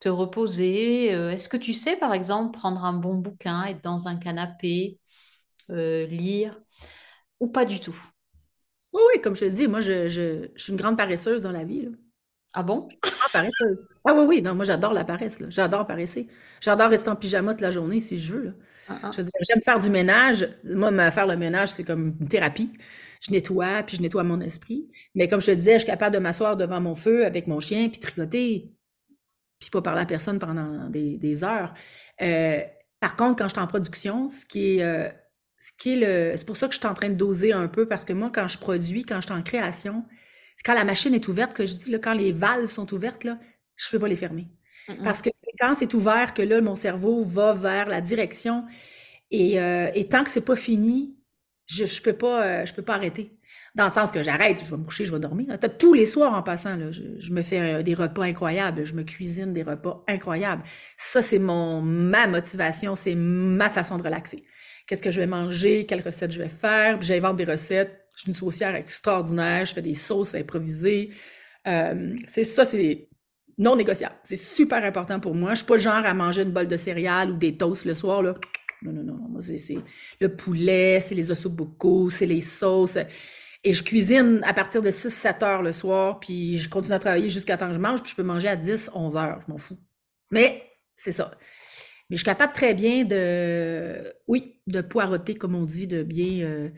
te 0.00 0.08
reposer? 0.08 1.14
Euh, 1.14 1.30
est-ce 1.30 1.48
que 1.48 1.58
tu 1.58 1.74
sais, 1.74 1.96
par 1.96 2.14
exemple, 2.14 2.58
prendre 2.58 2.84
un 2.84 2.94
bon 2.94 3.16
bouquin, 3.16 3.64
être 3.66 3.82
dans 3.82 4.08
un 4.08 4.16
canapé, 4.16 4.98
euh, 5.70 6.06
lire? 6.06 6.58
Ou 7.40 7.48
pas 7.48 7.64
du 7.64 7.80
tout? 7.80 7.96
Oui, 8.92 9.02
oui, 9.14 9.20
comme 9.20 9.34
je 9.34 9.46
te 9.46 9.50
dis, 9.50 9.68
moi, 9.68 9.80
je, 9.80 10.48
suis 10.56 10.72
une 10.72 10.78
grande 10.78 10.96
paresseuse 10.96 11.42
dans 11.42 11.52
la 11.52 11.64
vie. 11.64 11.90
Ah 12.54 12.62
bon? 12.62 12.88
Ah, 13.02 13.28
paresseuse. 13.32 13.86
Ah 14.04 14.14
oui, 14.14 14.24
oui, 14.26 14.42
non, 14.42 14.54
moi, 14.54 14.64
j'adore 14.64 14.92
la 14.92 15.04
paresse, 15.04 15.40
là. 15.40 15.46
J'adore 15.48 15.86
paresser. 15.86 16.28
J'adore 16.60 16.90
rester 16.90 17.08
en 17.08 17.16
pyjama 17.16 17.52
toute 17.52 17.62
la 17.62 17.70
journée 17.70 18.00
si 18.00 18.18
je 18.18 18.34
veux, 18.34 18.42
là. 18.44 18.50
Ah, 18.88 18.98
ah. 19.04 19.10
Je 19.12 19.18
veux 19.18 19.24
dire, 19.24 19.32
j'aime 19.48 19.62
faire 19.62 19.80
du 19.80 19.90
ménage. 19.90 20.48
Moi, 20.64 20.90
me 20.90 21.10
faire 21.10 21.26
le 21.26 21.36
ménage, 21.36 21.68
c'est 21.70 21.84
comme 21.84 22.16
une 22.20 22.28
thérapie. 22.28 22.72
Je 23.20 23.30
nettoie, 23.30 23.82
puis 23.84 23.96
je 23.96 24.02
nettoie 24.02 24.24
mon 24.24 24.40
esprit. 24.40 24.90
Mais 25.14 25.28
comme 25.28 25.40
je 25.40 25.46
te 25.46 25.52
disais, 25.52 25.74
je 25.74 25.78
suis 25.78 25.86
capable 25.86 26.14
de 26.14 26.20
m'asseoir 26.20 26.56
devant 26.56 26.80
mon 26.80 26.96
feu 26.96 27.24
avec 27.24 27.46
mon 27.46 27.60
chien, 27.60 27.88
puis 27.88 28.00
tricoter, 28.00 28.72
puis 29.60 29.70
pas 29.70 29.80
parler 29.80 30.00
à 30.02 30.06
personne 30.06 30.38
pendant 30.38 30.88
des, 30.90 31.18
des 31.18 31.44
heures. 31.44 31.72
Euh, 32.20 32.60
par 33.00 33.16
contre, 33.16 33.36
quand 33.36 33.48
je 33.48 33.54
suis 33.54 33.60
en 33.62 33.66
production, 33.68 34.28
ce 34.28 34.44
qui 34.44 34.78
est, 34.78 34.82
euh, 34.82 35.08
ce 35.56 35.70
qui 35.78 35.92
est 35.92 35.96
le, 36.32 36.36
c'est 36.36 36.46
pour 36.46 36.56
ça 36.56 36.66
que 36.66 36.74
je 36.74 36.80
suis 36.80 36.88
en 36.88 36.94
train 36.94 37.08
de 37.08 37.14
doser 37.14 37.52
un 37.52 37.68
peu, 37.68 37.86
parce 37.86 38.04
que 38.04 38.12
moi, 38.12 38.30
quand 38.34 38.48
je 38.48 38.58
produis, 38.58 39.04
quand 39.04 39.20
je 39.20 39.26
suis 39.26 39.34
en 39.34 39.42
création, 39.42 40.04
quand 40.64 40.74
la 40.74 40.84
machine 40.84 41.14
est 41.14 41.28
ouverte 41.28 41.54
que 41.54 41.66
je 41.66 41.74
dis, 41.74 41.90
là, 41.90 41.98
quand 41.98 42.12
les 42.14 42.32
valves 42.32 42.68
sont 42.70 42.92
ouvertes, 42.94 43.24
là, 43.24 43.38
je 43.76 43.88
peux 43.90 43.98
pas 43.98 44.08
les 44.08 44.16
fermer. 44.16 44.48
Mm. 44.88 45.04
Parce 45.04 45.22
que 45.22 45.30
c'est 45.32 45.52
quand 45.58 45.74
c'est 45.74 45.92
ouvert 45.94 46.34
que 46.34 46.42
là, 46.42 46.60
mon 46.60 46.74
cerveau 46.76 47.24
va 47.24 47.52
vers 47.52 47.88
la 47.88 48.00
direction. 48.00 48.64
Et, 49.30 49.60
euh, 49.60 49.90
et 49.94 50.08
tant 50.08 50.24
que 50.24 50.30
c'est 50.30 50.44
pas 50.44 50.56
fini, 50.56 51.16
je, 51.66 51.84
je 51.86 52.02
peux 52.02 52.12
pas, 52.12 52.44
euh, 52.44 52.66
je 52.66 52.74
peux 52.74 52.82
pas 52.82 52.94
arrêter. 52.94 53.38
Dans 53.74 53.86
le 53.86 53.90
sens 53.90 54.12
que 54.12 54.22
j'arrête, 54.22 54.62
je 54.64 54.70
vais 54.70 54.76
me 54.76 54.84
coucher, 54.84 55.06
je 55.06 55.12
vais 55.12 55.20
dormir. 55.20 55.46
là. 55.48 55.56
T'as- 55.58 55.68
Tous 55.70 55.94
les 55.94 56.04
soirs 56.04 56.34
en 56.34 56.42
passant, 56.42 56.76
là, 56.76 56.90
je, 56.90 57.02
je 57.16 57.32
me 57.32 57.40
fais 57.42 57.58
un- 57.58 57.82
des 57.82 57.94
repas 57.94 58.24
incroyables, 58.24 58.84
je 58.84 58.94
me 58.94 59.02
cuisine 59.02 59.54
des 59.54 59.62
repas 59.62 60.04
incroyables. 60.08 60.62
Ça, 60.98 61.22
c'est 61.22 61.38
mon 61.38 61.80
ma 61.80 62.26
motivation, 62.26 62.96
c'est 62.96 63.14
ma 63.14 63.70
façon 63.70 63.96
de 63.96 64.02
relaxer. 64.02 64.42
Qu'est-ce 64.86 65.02
que 65.02 65.10
je 65.10 65.20
vais 65.20 65.26
manger, 65.26 65.86
quelles 65.86 66.02
recettes 66.02 66.32
je 66.32 66.42
vais 66.42 66.48
faire, 66.50 66.98
puis 66.98 67.06
j'invente 67.08 67.36
des 67.36 67.44
recettes. 67.44 68.01
Je 68.14 68.22
suis 68.22 68.28
une 68.28 68.34
saucière 68.34 68.74
extraordinaire, 68.74 69.64
je 69.64 69.74
fais 69.74 69.82
des 69.82 69.94
sauces 69.94 70.34
improvisées. 70.34 71.10
Euh, 71.66 72.14
c'est 72.26 72.44
ça, 72.44 72.64
c'est 72.64 73.08
non 73.58 73.76
négociable. 73.76 74.14
C'est 74.24 74.36
super 74.36 74.84
important 74.84 75.20
pour 75.20 75.34
moi. 75.34 75.50
Je 75.50 75.58
suis 75.58 75.66
pas 75.66 75.76
le 75.76 75.80
genre 75.80 76.04
à 76.04 76.14
manger 76.14 76.42
une 76.42 76.50
bolle 76.52 76.68
de 76.68 76.76
céréales 76.76 77.30
ou 77.30 77.36
des 77.36 77.56
toasts 77.56 77.84
le 77.84 77.94
soir, 77.94 78.22
là. 78.22 78.34
Non, 78.82 78.92
non, 78.92 79.04
non. 79.04 79.28
Moi, 79.28 79.42
c'est 79.42 79.58
c'est 79.58 79.78
le 80.20 80.34
poulet, 80.34 80.98
c'est 81.00 81.14
les 81.14 81.30
ossobuco, 81.30 82.10
c'est 82.10 82.26
les 82.26 82.40
sauces. 82.40 82.98
Et 83.64 83.72
je 83.72 83.82
cuisine 83.84 84.40
à 84.44 84.52
partir 84.54 84.82
de 84.82 84.90
6-7 84.90 85.44
heures 85.44 85.62
le 85.62 85.72
soir, 85.72 86.18
puis 86.18 86.58
je 86.58 86.68
continue 86.68 86.94
à 86.94 86.98
travailler 86.98 87.28
jusqu'à 87.28 87.56
temps 87.56 87.68
que 87.68 87.74
je 87.74 87.78
mange, 87.78 88.02
puis 88.02 88.10
je 88.10 88.16
peux 88.16 88.24
manger 88.24 88.48
à 88.48 88.56
10-11 88.56 89.16
heures. 89.16 89.40
Je 89.46 89.52
m'en 89.52 89.58
fous. 89.58 89.78
Mais 90.32 90.64
c'est 90.96 91.12
ça. 91.12 91.30
Mais 92.10 92.16
je 92.16 92.22
suis 92.22 92.24
capable 92.24 92.52
très 92.52 92.74
bien 92.74 93.04
de, 93.04 94.12
oui, 94.26 94.60
de 94.66 94.80
poireauter, 94.80 95.36
comme 95.36 95.54
on 95.54 95.64
dit, 95.64 95.86
de 95.86 96.02
bien 96.02 96.44
euh, 96.44 96.70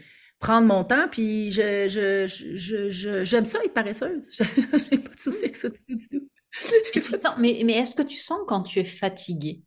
prendre 0.44 0.66
mon 0.66 0.84
temps. 0.84 1.08
Puis 1.10 1.50
je, 1.52 1.88
je, 1.88 2.26
je, 2.56 2.90
je- 2.90 3.24
j'aime 3.24 3.44
ça 3.44 3.58
être 3.64 3.74
paresseuse. 3.74 4.30
J'ai 4.90 4.98
pas 4.98 5.14
de 5.14 5.20
souci 5.20 5.44
avec 5.44 5.56
ça 5.56 5.68
du 5.70 5.78
tout, 5.88 5.96
du 5.96 6.08
tout. 6.08 6.28
Mais, 6.94 7.00
sens, 7.18 7.38
mais, 7.38 7.62
mais 7.64 7.72
est-ce 7.74 7.96
que 7.96 8.02
tu 8.02 8.16
sens 8.16 8.38
quand 8.46 8.62
tu 8.62 8.78
es 8.78 8.84
fatigué? 8.84 9.62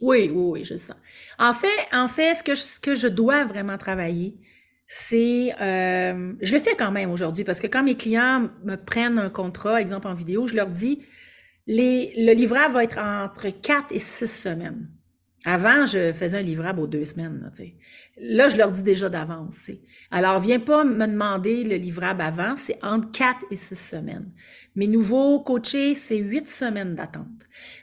Oui, 0.00 0.30
oui, 0.32 0.44
oui, 0.60 0.64
je 0.64 0.74
le 0.74 0.78
sens. 0.78 0.96
En 1.38 1.54
fait, 1.54 1.68
en 1.92 2.08
fait, 2.08 2.34
ce 2.34 2.42
que 2.42 2.54
je, 2.54 2.60
ce 2.60 2.80
que 2.80 2.94
je 2.94 3.06
dois 3.08 3.44
vraiment 3.44 3.78
travailler, 3.78 4.36
c'est, 4.86 5.54
euh, 5.60 6.32
je 6.40 6.54
le 6.54 6.60
fais 6.60 6.74
quand 6.76 6.90
même 6.90 7.10
aujourd'hui, 7.10 7.44
parce 7.44 7.60
que 7.60 7.68
quand 7.68 7.84
mes 7.84 7.96
clients 7.96 8.50
me 8.64 8.76
prennent 8.76 9.18
un 9.18 9.30
contrat, 9.30 9.80
exemple 9.80 10.08
en 10.08 10.14
vidéo, 10.14 10.46
je 10.48 10.54
leur 10.56 10.68
dis, 10.68 11.02
les, 11.66 12.14
le 12.16 12.32
livrable 12.32 12.74
va 12.74 12.84
être 12.84 12.98
entre 12.98 13.48
4 13.50 13.92
et 13.92 14.00
6 14.00 14.28
semaines. 14.28 14.88
Avant, 15.44 15.86
je 15.86 16.12
faisais 16.12 16.38
un 16.38 16.42
livrable 16.42 16.78
aux 16.80 16.86
deux 16.86 17.04
semaines. 17.04 17.50
Là, 18.16 18.48
je 18.48 18.56
leur 18.56 18.70
dis 18.70 18.84
déjà 18.84 19.08
d'avance. 19.08 19.70
Alors, 20.12 20.38
viens 20.38 20.60
pas 20.60 20.84
me 20.84 21.06
demander 21.06 21.64
le 21.64 21.76
livrable 21.76 22.20
avant, 22.20 22.54
c'est 22.56 22.82
entre 22.84 23.10
4 23.10 23.46
et 23.50 23.56
6 23.56 23.74
semaines. 23.74 24.30
Mes 24.76 24.86
nouveaux 24.86 25.40
coachés, 25.40 25.96
c'est 25.96 26.18
8 26.18 26.48
semaines 26.48 26.94
d'attente. 26.94 27.26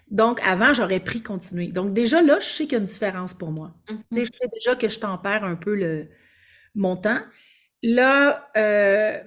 Donc, 0.09 0.39
avant, 0.47 0.73
j'aurais 0.73 1.01
pris 1.01 1.21
continuer. 1.21 1.67
Donc, 1.67 1.93
déjà 1.93 2.21
là, 2.21 2.39
je 2.39 2.45
sais 2.45 2.63
qu'il 2.63 2.73
y 2.73 2.75
a 2.75 2.79
une 2.79 2.85
différence 2.85 3.33
pour 3.33 3.51
moi. 3.51 3.75
Mhm. 3.89 4.23
je 4.23 4.23
sais 4.23 4.47
déjà 4.53 4.75
que 4.75 4.87
je 4.87 4.99
tempère 4.99 5.43
un 5.43 5.55
peu 5.55 5.75
le, 5.75 6.07
mon 6.75 6.95
temps. 6.95 7.19
Là, 7.83 8.49
euh, 8.55 9.19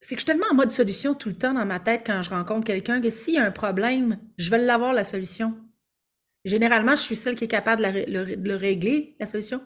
c'est 0.00 0.14
que 0.14 0.20
je 0.20 0.24
suis 0.24 0.32
tellement 0.32 0.50
en 0.50 0.54
mode 0.54 0.72
solution 0.72 1.14
tout 1.14 1.30
le 1.30 1.36
temps 1.36 1.54
dans 1.54 1.64
ma 1.64 1.80
tête 1.80 2.02
quand 2.04 2.20
je 2.20 2.30
rencontre 2.30 2.66
quelqu'un 2.66 3.00
que 3.00 3.08
s'il 3.08 3.34
y 3.34 3.38
a 3.38 3.44
un 3.44 3.50
problème, 3.50 4.18
je 4.36 4.50
vais 4.50 4.58
l'avoir 4.58 4.92
la 4.92 5.04
solution. 5.04 5.56
Généralement, 6.44 6.96
je 6.96 7.02
suis 7.02 7.16
celle 7.16 7.36
qui 7.36 7.44
est 7.44 7.48
capable 7.48 7.82
de, 7.82 8.04
le, 8.08 8.54
régler, 8.56 9.16
la 9.20 9.26
solution. 9.26 9.62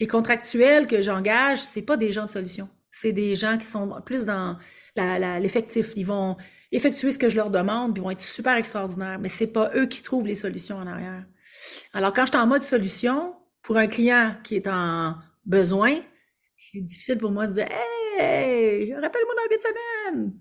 Les 0.00 0.06
contractuels 0.06 0.86
que 0.86 1.02
j'engage, 1.02 1.58
c'est 1.58 1.82
pas 1.82 1.96
des 1.96 2.12
gens 2.12 2.26
de 2.26 2.30
solution. 2.30 2.68
C'est 2.90 3.12
des 3.12 3.34
gens 3.34 3.58
qui 3.58 3.66
sont 3.66 4.00
plus 4.04 4.24
dans 4.24 4.58
l'effectif. 4.96 5.92
Ils 5.96 6.06
vont 6.06 6.36
effectuer 6.72 7.12
ce 7.12 7.18
que 7.18 7.28
je 7.28 7.36
leur 7.36 7.50
demande, 7.50 7.94
puis 7.94 8.00
ils 8.00 8.04
vont 8.04 8.10
être 8.10 8.20
super 8.20 8.56
extraordinaires, 8.56 9.18
mais 9.18 9.28
c'est 9.28 9.46
pas 9.46 9.70
eux 9.74 9.86
qui 9.86 10.02
trouvent 10.02 10.26
les 10.26 10.34
solutions 10.34 10.76
en 10.76 10.86
arrière. 10.86 11.24
Alors, 11.92 12.12
quand 12.12 12.26
je 12.26 12.32
suis 12.32 12.40
en 12.40 12.46
mode 12.46 12.62
solution, 12.62 13.34
pour 13.62 13.76
un 13.76 13.86
client 13.86 14.36
qui 14.42 14.56
est 14.56 14.68
en 14.68 15.16
besoin, 15.44 16.00
c'est 16.56 16.80
difficile 16.80 17.18
pour 17.18 17.30
moi 17.30 17.46
de 17.46 17.54
dire 17.54 17.66
Hey, 18.18 18.94
rappelle-moi 18.94 19.34
dans 19.34 19.42
la 19.50 19.56
de 19.56 19.62
semaine. 19.62 20.32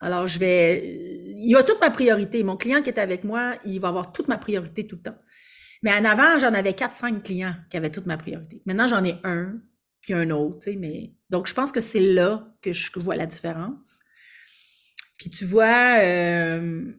Alors, 0.00 0.26
je 0.26 0.38
vais. 0.38 1.34
Il 1.36 1.54
a 1.56 1.62
toute 1.62 1.80
ma 1.80 1.90
priorité. 1.90 2.42
Mon 2.42 2.56
client 2.56 2.82
qui 2.82 2.90
est 2.90 2.98
avec 2.98 3.24
moi, 3.24 3.54
il 3.64 3.80
va 3.80 3.88
avoir 3.88 4.12
toute 4.12 4.28
ma 4.28 4.38
priorité 4.38 4.86
tout 4.86 4.96
le 4.96 5.02
temps. 5.02 5.18
Mais 5.82 5.92
en 5.92 6.04
avant, 6.04 6.38
j'en 6.38 6.54
avais 6.54 6.72
4-5 6.72 7.22
clients 7.22 7.54
qui 7.70 7.76
avaient 7.76 7.90
toute 7.90 8.06
ma 8.06 8.16
priorité. 8.16 8.62
Maintenant, 8.66 8.88
j'en 8.88 9.04
ai 9.04 9.16
un, 9.24 9.60
puis 10.00 10.14
un 10.14 10.30
autre, 10.30 10.70
tu 10.70 10.76
mais. 10.76 11.12
Donc, 11.30 11.46
je 11.46 11.54
pense 11.54 11.72
que 11.72 11.80
c'est 11.80 12.00
là 12.00 12.48
que 12.62 12.72
je 12.72 12.90
vois 12.98 13.16
la 13.16 13.26
différence. 13.26 14.00
Puis 15.18 15.30
tu 15.30 15.44
vois, 15.44 15.98
euh, 16.00 16.92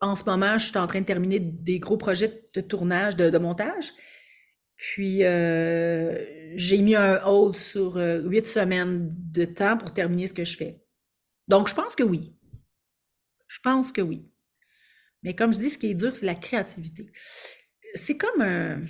en 0.00 0.16
ce 0.16 0.24
moment, 0.24 0.56
je 0.58 0.66
suis 0.66 0.78
en 0.78 0.86
train 0.86 1.00
de 1.00 1.06
terminer 1.06 1.40
des 1.40 1.78
gros 1.78 1.96
projets 1.96 2.48
de 2.54 2.60
tournage, 2.60 3.16
de, 3.16 3.28
de 3.28 3.38
montage. 3.38 3.92
Puis 4.76 5.24
euh, 5.24 6.24
j'ai 6.56 6.78
mis 6.78 6.94
un 6.94 7.20
hold 7.24 7.56
sur 7.56 7.96
euh, 7.96 8.20
huit 8.22 8.46
semaines 8.46 9.10
de 9.32 9.44
temps 9.46 9.76
pour 9.76 9.92
terminer 9.92 10.26
ce 10.26 10.34
que 10.34 10.44
je 10.44 10.56
fais. 10.56 10.82
Donc, 11.48 11.68
je 11.68 11.74
pense 11.74 11.96
que 11.96 12.02
oui. 12.02 12.35
Je 13.48 13.60
pense 13.60 13.92
que 13.92 14.00
oui. 14.00 14.26
Mais 15.22 15.34
comme 15.34 15.52
je 15.52 15.58
dis, 15.58 15.70
ce 15.70 15.78
qui 15.78 15.88
est 15.88 15.94
dur, 15.94 16.14
c'est 16.14 16.26
la 16.26 16.34
créativité. 16.34 17.10
C'est 17.94 18.16
comme 18.16 18.40
un... 18.40 18.82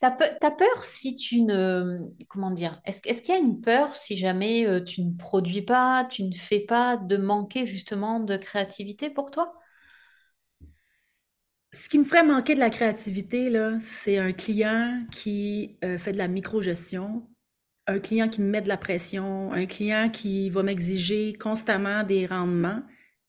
T'as 0.00 0.10
peur, 0.10 0.56
peur 0.56 0.84
si 0.84 1.14
tu 1.14 1.42
ne... 1.42 1.98
Comment 2.28 2.50
dire? 2.50 2.80
Est-ce, 2.84 3.08
est-ce 3.08 3.22
qu'il 3.22 3.34
y 3.34 3.38
a 3.38 3.40
une 3.40 3.60
peur 3.60 3.94
si 3.94 4.16
jamais 4.16 4.66
euh, 4.66 4.82
tu 4.82 5.02
ne 5.02 5.16
produis 5.16 5.62
pas, 5.62 6.04
tu 6.10 6.24
ne 6.24 6.34
fais 6.34 6.60
pas, 6.60 6.96
de 6.96 7.16
manquer 7.16 7.66
justement 7.66 8.18
de 8.18 8.36
créativité 8.36 9.10
pour 9.10 9.30
toi? 9.30 9.54
Ce 11.72 11.88
qui 11.88 11.98
me 11.98 12.04
ferait 12.04 12.24
manquer 12.24 12.54
de 12.54 12.60
la 12.60 12.68
créativité, 12.68 13.48
là, 13.48 13.78
c'est 13.80 14.18
un 14.18 14.32
client 14.32 15.06
qui 15.10 15.78
euh, 15.84 15.98
fait 15.98 16.12
de 16.12 16.18
la 16.18 16.28
microgestion, 16.28 17.26
un 17.86 17.98
client 17.98 18.28
qui 18.28 18.40
me 18.40 18.48
met 18.48 18.60
de 18.60 18.68
la 18.68 18.76
pression, 18.76 19.52
un 19.52 19.66
client 19.66 20.10
qui 20.10 20.50
va 20.50 20.62
m'exiger 20.62 21.32
constamment 21.32 22.02
des 22.02 22.26
rendements. 22.26 22.82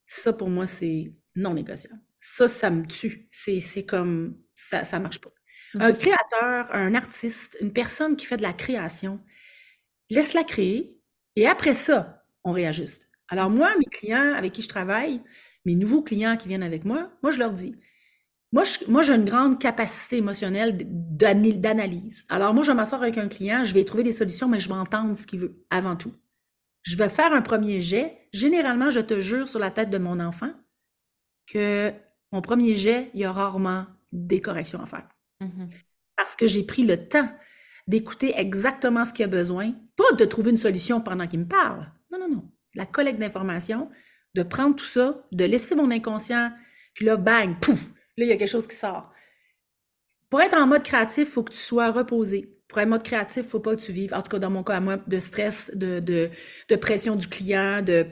Ça, 0.05 0.33
pour 0.33 0.49
moi, 0.49 0.65
c'est 0.65 1.13
non 1.35 1.53
négociable. 1.53 1.99
Ça, 2.19 2.47
ça 2.47 2.69
me 2.69 2.85
tue. 2.85 3.27
C'est, 3.31 3.59
c'est 3.59 3.85
comme, 3.85 4.37
ça, 4.55 4.85
ça 4.85 4.99
marche 4.99 5.19
pas. 5.21 5.31
Un 5.79 5.91
créateur, 5.93 6.73
un 6.73 6.93
artiste, 6.95 7.57
une 7.61 7.73
personne 7.73 8.15
qui 8.15 8.25
fait 8.25 8.37
de 8.37 8.43
la 8.43 8.53
création, 8.53 9.19
laisse-la 10.09 10.43
créer 10.43 10.97
et 11.35 11.47
après 11.47 11.73
ça, 11.73 12.23
on 12.43 12.51
réajuste. 12.51 13.11
Alors 13.29 13.49
moi, 13.49 13.71
mes 13.77 13.85
clients 13.85 14.33
avec 14.35 14.53
qui 14.53 14.61
je 14.61 14.67
travaille, 14.69 15.21
mes 15.65 15.75
nouveaux 15.75 16.03
clients 16.03 16.37
qui 16.37 16.47
viennent 16.47 16.63
avec 16.63 16.85
moi, 16.85 17.11
moi, 17.23 17.31
je 17.31 17.39
leur 17.39 17.53
dis, 17.53 17.75
moi, 18.51 18.63
j'ai 19.01 19.13
une 19.15 19.25
grande 19.25 19.59
capacité 19.59 20.17
émotionnelle 20.17 20.77
d'ana- 20.85 21.51
d'analyse. 21.53 22.25
Alors 22.29 22.53
moi, 22.53 22.63
je 22.63 22.71
vais 22.71 22.75
m'asseoir 22.75 23.01
avec 23.01 23.17
un 23.17 23.27
client, 23.27 23.63
je 23.63 23.73
vais 23.73 23.83
trouver 23.83 24.03
des 24.03 24.11
solutions, 24.11 24.47
mais 24.47 24.59
je 24.59 24.67
vais 24.69 24.75
entendre 24.75 25.17
ce 25.17 25.25
qu'il 25.25 25.39
veut 25.39 25.65
avant 25.71 25.95
tout. 25.95 26.13
Je 26.83 26.95
vais 26.95 27.09
faire 27.09 27.33
un 27.33 27.41
premier 27.41 27.79
jet. 27.81 28.27
Généralement, 28.33 28.91
je 28.91 28.99
te 28.99 29.19
jure 29.19 29.47
sur 29.47 29.59
la 29.59 29.71
tête 29.71 29.89
de 29.89 29.97
mon 29.97 30.19
enfant 30.19 30.51
que 31.47 31.91
mon 32.31 32.41
premier 32.41 32.73
jet, 32.73 33.09
il 33.13 33.21
y 33.21 33.25
a 33.25 33.31
rarement 33.31 33.85
des 34.11 34.41
corrections 34.41 34.81
à 34.81 34.85
faire 34.85 35.07
Mhm. 35.41 35.67
parce 36.15 36.35
que 36.35 36.47
j'ai 36.47 36.63
pris 36.63 36.83
le 36.85 37.09
temps 37.09 37.29
d'écouter 37.87 38.33
exactement 38.37 39.03
ce 39.03 39.11
qu'il 39.13 39.25
a 39.25 39.27
besoin, 39.27 39.73
pas 39.97 40.11
de 40.13 40.23
trouver 40.25 40.51
une 40.51 40.57
solution 40.57 41.01
pendant 41.01 41.27
qu'il 41.27 41.39
me 41.39 41.47
parle. 41.47 41.91
Non, 42.11 42.19
non, 42.19 42.29
non. 42.29 42.51
La 42.75 42.85
collecte 42.85 43.19
d'informations, 43.19 43.89
de 44.35 44.43
prendre 44.43 44.75
tout 44.75 44.85
ça, 44.85 45.25
de 45.31 45.43
laisser 45.43 45.75
mon 45.75 45.91
inconscient, 45.91 46.53
puis 46.93 47.05
là, 47.05 47.17
bang, 47.17 47.59
pouf, 47.59 47.81
là, 48.17 48.25
il 48.25 48.27
y 48.27 48.31
a 48.31 48.37
quelque 48.37 48.49
chose 48.49 48.67
qui 48.67 48.75
sort. 48.75 49.11
Pour 50.29 50.39
être 50.41 50.55
en 50.57 50.65
mode 50.65 50.83
créatif, 50.83 51.27
il 51.27 51.31
faut 51.31 51.43
que 51.43 51.51
tu 51.51 51.57
sois 51.59 51.91
reposé. 51.91 52.57
Pour 52.73 52.81
être 52.81 52.89
mode 52.89 53.03
créatif, 53.03 53.45
faut 53.45 53.59
pas 53.59 53.75
que 53.75 53.81
tu 53.81 53.91
vives, 53.91 54.15
en 54.15 54.23
tout 54.23 54.29
cas 54.29 54.39
dans 54.39 54.49
mon 54.49 54.63
cas 54.63 54.77
à 54.77 54.79
moi, 54.79 54.97
de 55.05 55.19
stress, 55.19 55.69
de, 55.75 55.99
de, 55.99 56.75
pression 56.75 57.15
du 57.15 57.27
client, 57.27 57.83
de 57.83 58.07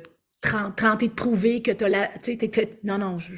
tenter 0.77 1.07
de 1.07 1.13
prouver 1.13 1.63
que 1.63 1.71
tu 1.71 1.83
as 1.83 1.89
la... 1.89 2.07
Tu 2.21 2.37
sais, 2.37 2.79
non, 2.83 2.99
non, 2.99 3.17
je, 3.17 3.33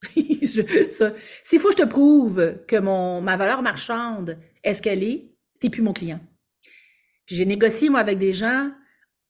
s'il 0.04 1.58
faut 1.58 1.68
que 1.68 1.76
je 1.76 1.82
te 1.82 1.88
prouve 1.88 2.58
que 2.68 2.76
mon, 2.76 3.20
ma 3.20 3.36
valeur 3.36 3.62
marchande 3.62 4.38
est 4.62 4.74
ce 4.74 4.82
qu'elle 4.82 5.02
est, 5.02 5.32
t'es 5.58 5.68
plus 5.68 5.82
mon 5.82 5.92
client. 5.92 6.20
J'ai 7.26 7.44
négocié, 7.44 7.88
moi, 7.88 7.98
avec 7.98 8.18
des 8.18 8.32
gens 8.32 8.70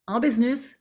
en 0.07 0.21
business, 0.21 0.79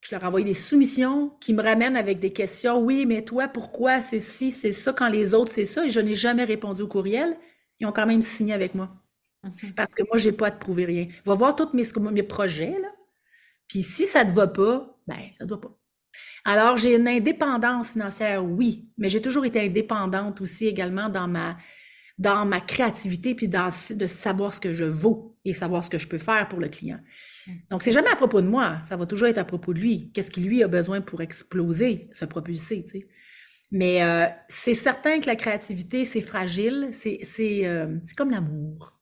je 0.00 0.12
leur 0.12 0.24
envoie 0.24 0.42
des 0.42 0.54
soumissions 0.54 1.30
qui 1.40 1.52
me 1.54 1.62
ramènent 1.62 1.96
avec 1.96 2.18
des 2.18 2.30
questions. 2.30 2.80
Oui, 2.80 3.06
mais 3.06 3.22
toi, 3.22 3.46
pourquoi 3.46 4.02
c'est 4.02 4.18
ci, 4.18 4.50
c'est 4.50 4.72
ça, 4.72 4.92
quand 4.92 5.08
les 5.08 5.32
autres, 5.32 5.52
c'est 5.52 5.64
ça, 5.64 5.84
et 5.84 5.88
je 5.88 6.00
n'ai 6.00 6.14
jamais 6.14 6.44
répondu 6.44 6.82
au 6.82 6.88
courriel. 6.88 7.36
Ils 7.78 7.86
ont 7.86 7.92
quand 7.92 8.06
même 8.06 8.20
signé 8.20 8.52
avec 8.52 8.74
moi. 8.74 9.01
Mhm. 9.44 9.74
Parce 9.74 9.94
que 9.94 10.02
moi, 10.04 10.16
j'ai 10.18 10.32
pas 10.32 10.48
à 10.48 10.50
te 10.50 10.60
prouver 10.60 10.84
rien. 10.84 11.08
Va 11.24 11.34
voir 11.34 11.56
tous 11.56 11.72
mes, 11.74 11.84
mes 12.12 12.22
projets, 12.22 12.78
là. 12.80 12.88
Puis 13.68 13.82
si 13.82 14.06
ça 14.06 14.24
te 14.24 14.32
va 14.32 14.46
pas, 14.48 14.96
ben, 15.06 15.18
ça 15.38 15.46
te 15.46 15.50
va 15.54 15.58
pas. 15.58 15.78
Alors, 16.44 16.76
j'ai 16.76 16.96
une 16.96 17.08
indépendance 17.08 17.92
financière, 17.92 18.44
oui, 18.44 18.88
mais 18.98 19.08
j'ai 19.08 19.22
toujours 19.22 19.44
été 19.44 19.60
indépendante 19.60 20.40
aussi 20.40 20.66
également 20.66 21.08
dans 21.08 21.28
ma, 21.28 21.58
dans 22.18 22.44
ma 22.46 22.60
créativité, 22.60 23.34
puis 23.34 23.48
dans 23.48 23.70
de 23.90 24.06
savoir 24.06 24.54
ce 24.54 24.60
que 24.60 24.74
je 24.74 24.84
vaux 24.84 25.38
et 25.44 25.52
savoir 25.52 25.84
ce 25.84 25.90
que 25.90 25.98
je 25.98 26.08
peux 26.08 26.18
faire 26.18 26.48
pour 26.48 26.60
le 26.60 26.68
client. 26.68 27.00
Donc, 27.70 27.82
c'est 27.82 27.92
jamais 27.92 28.10
à 28.10 28.16
propos 28.16 28.42
de 28.42 28.48
moi, 28.48 28.80
ça 28.84 28.96
va 28.96 29.06
toujours 29.06 29.28
être 29.28 29.38
à 29.38 29.44
propos 29.44 29.74
de 29.74 29.80
lui. 29.80 30.12
Qu'est-ce 30.12 30.30
qu'il 30.30 30.46
lui 30.46 30.62
a 30.62 30.68
besoin 30.68 31.00
pour 31.00 31.22
exploser, 31.22 32.08
se 32.12 32.24
propulser, 32.24 32.84
tu 32.84 33.00
sais? 33.00 33.08
Mais 33.72 34.02
euh, 34.04 34.26
c'est 34.48 34.74
certain 34.74 35.20
que 35.20 35.26
la 35.26 35.36
créativité, 35.36 36.04
c'est 36.04 36.20
fragile, 36.20 36.90
c'est 36.92 37.20
euh, 37.66 37.98
c'est 38.02 38.16
comme 38.16 38.30
l'amour. 38.30 38.92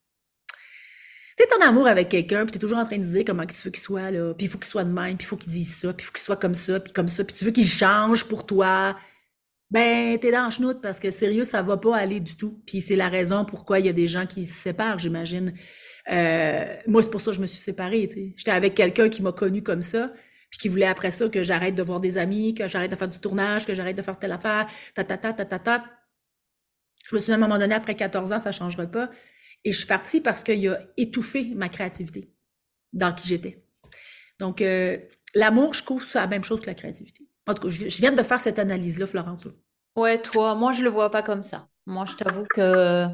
Tu 1.41 1.47
es 1.47 1.63
en 1.63 1.67
amour 1.67 1.87
avec 1.87 2.11
quelqu'un, 2.11 2.45
puis 2.45 2.53
tu 2.53 2.59
es 2.59 2.61
toujours 2.61 2.79
en 2.79 2.85
train 2.85 2.99
de 2.99 3.05
dire 3.05 3.23
comment 3.27 3.47
tu 3.47 3.57
veux 3.57 3.71
qu'il 3.71 3.83
soit, 3.83 4.11
là, 4.11 4.35
puis 4.35 4.47
il 4.47 4.51
faut 4.51 4.59
qu'il 4.59 4.67
soit 4.67 4.85
de 4.85 4.93
même, 4.93 5.17
puis 5.17 5.25
il 5.25 5.27
faut 5.27 5.37
qu'il 5.37 5.51
dise 5.51 5.75
ça, 5.75 5.93
puis 5.95 6.05
il 6.05 6.07
faut 6.07 6.13
qu'il 6.13 6.21
soit 6.23 6.37
comme 6.37 6.55
ça, 6.55 6.81
puis 6.81 6.93
comme 6.93 7.09
ça, 7.09 7.25
puis 7.25 7.35
tu 7.35 7.47
veux 7.47 7.51
qu'il 7.51 7.67
change 7.67 8.25
pour 8.25 8.45
toi. 8.45 8.95
Ben, 9.71 10.19
t'es 10.19 10.33
dans 10.33 10.51
chenoute 10.51 10.83
parce 10.83 11.01
que 11.01 11.11
sérieux, 11.11 11.45
ça 11.45 11.63
va 11.63 11.79
pas 11.79 11.97
aller 11.97 12.21
du 12.21 12.37
tout. 12.37 12.61
Puis 12.67 12.83
c'est 12.83 12.97
la 12.97 13.09
raison 13.09 13.45
pourquoi 13.47 13.79
il 13.79 13.87
y 13.87 13.89
a 13.89 13.93
des 13.93 14.09
gens 14.09 14.27
qui 14.27 14.45
se 14.45 14.53
séparent, 14.53 14.99
j'imagine. 14.99 15.55
Euh, 16.11 16.77
moi, 16.87 17.03
c'est 17.03 17.11
pour 17.11 17.21
ça 17.21 17.31
que 17.31 17.37
je 17.37 17.41
me 17.41 17.47
suis 17.47 17.61
séparée. 17.61 18.35
J'étais 18.37 18.51
avec 18.51 18.75
quelqu'un 18.75 19.09
qui 19.09 19.23
m'a 19.23 19.33
connue 19.33 19.63
comme 19.63 19.83
ça, 19.83 20.13
puis 20.51 20.59
qui 20.59 20.69
voulait 20.69 20.87
après 20.87 21.11
ça 21.11 21.29
que 21.29 21.43
j'arrête 21.43 21.75
de 21.75 21.83
voir 21.83 22.01
des 22.01 22.19
amis, 22.19 22.53
que 22.53 22.69
j'arrête 22.69 22.91
de 22.91 22.97
faire 22.97 23.09
du 23.09 23.19
tournage, 23.19 23.65
que 23.65 23.75
j'arrête 23.75 23.97
de 23.97 24.03
faire 24.03 24.19
telle 24.19 24.33
affaire, 24.33 24.69
ta 24.95 25.05
ta 25.05 25.17
ta 25.17 25.33
ta 25.33 25.45
ta 25.47 25.59
ta. 25.59 25.85
Je 27.09 27.15
me 27.17 27.21
suis 27.21 27.27
dit 27.27 27.33
à 27.33 27.37
un 27.37 27.39
moment 27.39 27.59
donné, 27.59 27.75
après 27.75 27.95
14 27.95 28.33
ans, 28.33 28.41
ça 28.41 28.53
changera 28.53 28.87
pas. 28.87 29.11
Et 29.65 29.73
je 29.73 29.79
suis 29.79 29.87
partie 29.87 30.21
parce 30.21 30.43
qu'il 30.43 30.69
a 30.69 30.81
étouffé 30.97 31.53
ma 31.55 31.69
créativité 31.69 32.33
dans 32.93 33.15
qui 33.15 33.29
j'étais. 33.29 33.65
Donc, 34.39 34.63
euh, 34.63 34.99
l'amour, 35.35 35.75
je 35.75 35.85
trouve, 35.85 36.05
c'est 36.05 36.19
la 36.19 36.27
même 36.27 36.45
chose 36.45 36.61
que 36.61 36.67
la 36.67 36.75
créativité. 36.75 37.27
En 37.47 37.55
tout 37.55 37.69
cas, 37.69 37.69
je, 37.69 37.85
viens 37.99 38.13
de 38.13 38.23
faire 38.23 38.41
cette 38.41 38.59
analyse-là, 38.59 39.07
Florence. 39.07 39.47
Ouais, 39.97 40.21
toi, 40.21 40.55
moi, 40.55 40.73
je 40.73 40.83
le 40.83 40.91
vois 40.91 41.11
pas 41.11 41.23
comme 41.23 41.43
ça. 41.43 41.69
Moi, 41.87 42.07
je 42.07 42.17
t'avoue 42.17 42.45
que 42.55 43.07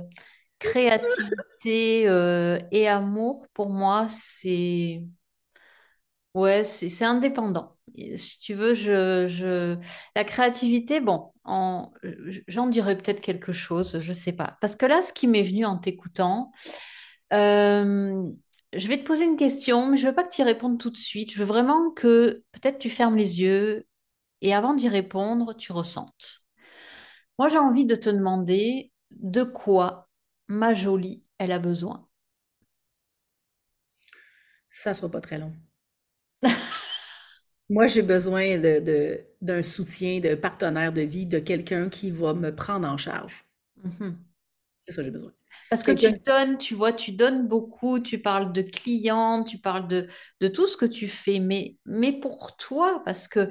créativité 0.58 2.08
euh, 2.08 2.58
et 2.70 2.88
amour, 2.88 3.46
pour 3.52 3.70
moi, 3.70 4.06
c'est 4.08 5.02
ouais, 6.34 6.64
c'est 6.64 7.04
indépendant. 7.04 7.75
Si 8.16 8.38
tu 8.40 8.54
veux, 8.54 8.74
je, 8.74 9.26
je... 9.28 9.78
la 10.14 10.24
créativité, 10.24 11.00
bon, 11.00 11.32
en... 11.44 11.92
j'en 12.48 12.66
dirais 12.68 12.96
peut-être 12.96 13.20
quelque 13.20 13.52
chose, 13.52 13.98
je 14.00 14.12
sais 14.12 14.32
pas. 14.32 14.56
Parce 14.60 14.76
que 14.76 14.86
là, 14.86 15.02
ce 15.02 15.12
qui 15.12 15.26
m'est 15.28 15.42
venu 15.42 15.64
en 15.64 15.78
t'écoutant, 15.78 16.52
euh, 17.32 18.22
je 18.72 18.88
vais 18.88 18.98
te 18.98 19.04
poser 19.06 19.24
une 19.24 19.36
question, 19.36 19.88
mais 19.88 19.96
je 19.96 20.06
veux 20.06 20.14
pas 20.14 20.24
que 20.24 20.34
tu 20.34 20.42
y 20.42 20.44
répondes 20.44 20.78
tout 20.78 20.90
de 20.90 20.96
suite. 20.96 21.32
Je 21.32 21.38
veux 21.38 21.44
vraiment 21.44 21.90
que 21.90 22.44
peut-être 22.52 22.78
tu 22.78 22.90
fermes 22.90 23.16
les 23.16 23.40
yeux 23.40 23.86
et 24.42 24.54
avant 24.54 24.74
d'y 24.74 24.88
répondre, 24.88 25.54
tu 25.56 25.72
ressentes. 25.72 26.44
Moi, 27.38 27.48
j'ai 27.48 27.58
envie 27.58 27.86
de 27.86 27.94
te 27.94 28.10
demander 28.10 28.92
de 29.12 29.42
quoi 29.44 30.08
ma 30.48 30.74
jolie, 30.74 31.24
elle 31.38 31.52
a 31.52 31.58
besoin. 31.58 32.06
Ça 34.70 34.94
sera 34.94 35.10
pas 35.10 35.20
très 35.20 35.38
long. 35.38 35.52
Moi, 37.68 37.86
j'ai 37.86 38.02
besoin 38.02 38.58
de, 38.58 38.80
de- 38.80 39.20
d'un 39.42 39.62
soutien, 39.62 40.20
de 40.20 40.34
partenaire 40.34 40.92
de 40.92 41.02
vie, 41.02 41.26
de 41.26 41.38
quelqu'un 41.38 41.88
qui 41.88 42.10
va 42.10 42.34
me 42.34 42.54
prendre 42.54 42.88
en 42.88 42.96
charge. 42.96 43.46
Mhm. 43.84 44.24
C'est 44.78 44.92
ça 44.92 44.98
que 45.02 45.04
j'ai 45.06 45.10
besoin. 45.10 45.32
Parce 45.68 45.82
que 45.82 45.90
tu 45.92 46.12
donnes, 46.24 46.58
tu 46.58 46.74
vois, 46.74 46.92
tu 46.92 47.12
donnes 47.12 47.48
beaucoup, 47.48 47.98
tu 47.98 48.20
parles 48.22 48.52
de 48.52 48.62
clients, 48.62 49.42
tu 49.44 49.58
parles 49.58 49.88
de, 49.88 50.08
de 50.40 50.48
tout 50.48 50.66
ce 50.68 50.76
que 50.76 50.86
tu 50.86 51.08
fais, 51.08 51.40
mais, 51.40 51.76
mais 51.84 52.12
pour 52.12 52.56
toi, 52.56 53.02
parce 53.04 53.26
que 53.28 53.50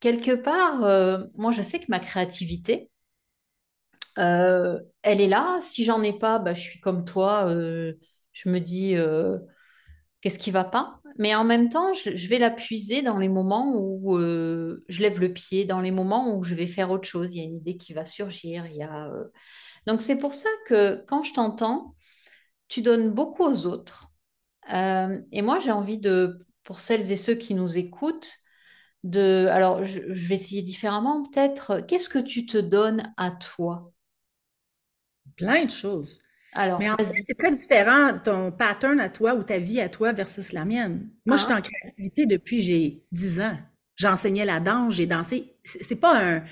quelque 0.00 0.32
part, 0.32 0.84
euh, 0.84 1.24
moi, 1.36 1.52
je 1.52 1.62
sais 1.62 1.78
que 1.80 1.86
ma 1.88 2.00
créativité, 2.00 2.90
euh, 4.18 4.78
elle 5.02 5.20
est 5.20 5.28
là. 5.28 5.58
Si 5.60 5.84
j'en 5.84 6.02
ai 6.02 6.18
pas, 6.18 6.38
bah, 6.38 6.54
je 6.54 6.60
suis 6.60 6.80
comme 6.80 7.04
toi, 7.04 7.46
euh, 7.48 7.94
je 8.32 8.48
me 8.48 8.58
dis, 8.60 8.96
euh, 8.96 9.38
qu'est-ce 10.24 10.38
qui 10.38 10.50
va 10.50 10.64
pas? 10.64 11.00
Mais 11.18 11.34
en 11.34 11.44
même 11.44 11.68
temps, 11.68 11.92
je, 11.92 12.28
vais 12.28 12.38
la 12.38 12.50
puiser 12.50 13.02
dans 13.02 13.18
les 13.18 13.28
moments 13.28 13.74
où 13.76 14.16
euh, 14.16 14.82
je 14.88 15.02
lève 15.02 15.20
le 15.20 15.30
pied, 15.30 15.66
dans 15.66 15.82
les 15.82 15.90
moments 15.90 16.34
où 16.34 16.42
je 16.42 16.54
vais 16.54 16.66
faire 16.66 16.90
autre 16.90 17.06
chose. 17.06 17.34
Il 17.34 17.38
y 17.38 17.40
a 17.42 17.44
une 17.44 17.58
idée 17.58 17.76
qui 17.76 17.92
va 17.92 18.06
surgir. 18.06 18.64
Il 18.64 18.74
y 18.74 18.82
a, 18.82 19.08
euh, 19.10 19.24
Donc 19.86 20.00
c'est 20.00 20.16
pour 20.16 20.32
ça 20.32 20.48
que 20.66 21.04
quand 21.06 21.24
je 21.24 21.34
t'entends, 21.34 21.94
tu 22.68 22.80
donnes 22.80 23.10
beaucoup 23.10 23.44
aux 23.44 23.66
autres. 23.66 24.12
Euh, 24.72 25.20
et 25.30 25.42
moi, 25.42 25.60
j'ai 25.60 25.72
envie 25.72 25.98
de, 25.98 26.38
pour 26.62 26.80
celles 26.80 27.12
et 27.12 27.16
ceux 27.16 27.34
qui 27.34 27.54
nous 27.54 27.76
écoutent, 27.76 28.32
de, 29.04 29.46
alors 29.50 29.84
je, 29.84 30.00
je 30.08 30.26
vais 30.26 30.36
essayer 30.36 30.62
différemment 30.62 31.22
peut-être. 31.24 31.80
Qu'est-ce 31.86 32.08
que 32.08 32.18
tu 32.18 32.46
te 32.46 32.56
donnes 32.56 33.12
à 33.18 33.30
toi? 33.30 33.92
plein 35.36 35.64
de 35.64 35.70
choses. 35.70 36.18
Mais 36.78 36.88
Alors, 36.88 36.88
en 36.88 36.96
fait, 36.98 37.04
vas-y. 37.04 37.22
c'est 37.26 37.34
très 37.34 37.54
différent 37.54 38.18
ton 38.18 38.50
pattern 38.52 39.00
à 39.00 39.08
toi 39.08 39.34
ou 39.34 39.42
ta 39.42 39.58
vie 39.58 39.80
à 39.80 39.88
toi 39.88 40.12
versus 40.12 40.52
la 40.52 40.64
mienne. 40.64 41.08
Moi, 41.26 41.36
je 41.36 41.42
suis 41.44 41.52
Hein? 41.52 41.58
en 41.58 41.60
créativité 41.60 42.26
depuis 42.26 42.60
j'ai 42.60 43.04
10 43.12 43.40
ans. 43.40 43.56
J'enseignais 43.96 44.44
la 44.44 44.60
danse, 44.60 44.94
j'ai 44.94 45.06
dansé. 45.06 45.56
C'est 45.64 45.96
pas 45.96 46.20
un. 46.36 46.44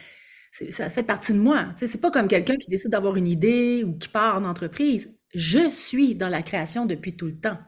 Ça 0.70 0.90
fait 0.90 1.02
partie 1.02 1.32
de 1.32 1.38
moi. 1.38 1.68
C'est 1.76 2.00
pas 2.00 2.10
comme 2.10 2.28
quelqu'un 2.28 2.56
qui 2.56 2.68
décide 2.68 2.90
d'avoir 2.90 3.16
une 3.16 3.26
idée 3.26 3.84
ou 3.84 3.96
qui 3.98 4.08
part 4.08 4.36
en 4.36 4.44
entreprise. 4.44 5.14
Je 5.34 5.70
suis 5.70 6.14
dans 6.14 6.28
la 6.28 6.42
création 6.42 6.86
depuis 6.86 7.16
tout 7.16 7.26
le 7.26 7.36
temps. 7.40 7.58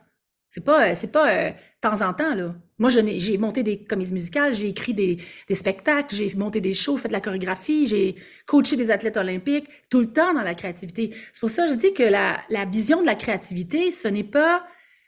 C'est 0.55 0.63
pas, 0.63 0.87
euh, 0.87 0.93
c'est 0.95 1.11
pas 1.11 1.29
euh, 1.29 1.49
de 1.49 1.55
temps 1.81 2.01
en 2.01 2.13
temps, 2.13 2.33
là. 2.33 2.55
Moi, 2.79 2.89
j'ai 2.89 3.37
monté 3.37 3.61
des 3.61 3.83
comédies 3.83 4.13
musicales, 4.13 4.53
j'ai 4.55 4.69
écrit 4.69 4.93
des, 4.93 5.17
des 5.49 5.55
spectacles, 5.55 6.15
j'ai 6.15 6.33
monté 6.35 6.61
des 6.61 6.73
shows, 6.73 6.95
fait 6.95 7.09
de 7.09 7.13
la 7.13 7.19
chorégraphie, 7.19 7.87
j'ai 7.87 8.15
coaché 8.45 8.77
des 8.77 8.89
athlètes 8.89 9.17
olympiques, 9.17 9.67
tout 9.89 9.99
le 9.99 10.13
temps 10.13 10.33
dans 10.33 10.43
la 10.43 10.55
créativité. 10.55 11.13
C'est 11.33 11.41
pour 11.41 11.49
ça 11.49 11.65
que 11.65 11.73
je 11.73 11.77
dis 11.77 11.93
que 11.93 12.03
la, 12.03 12.37
la 12.49 12.63
vision 12.63 13.01
de 13.01 13.05
la 13.05 13.15
créativité, 13.15 13.91
ce 13.91 14.07
n'est 14.07 14.23
pas 14.23 14.63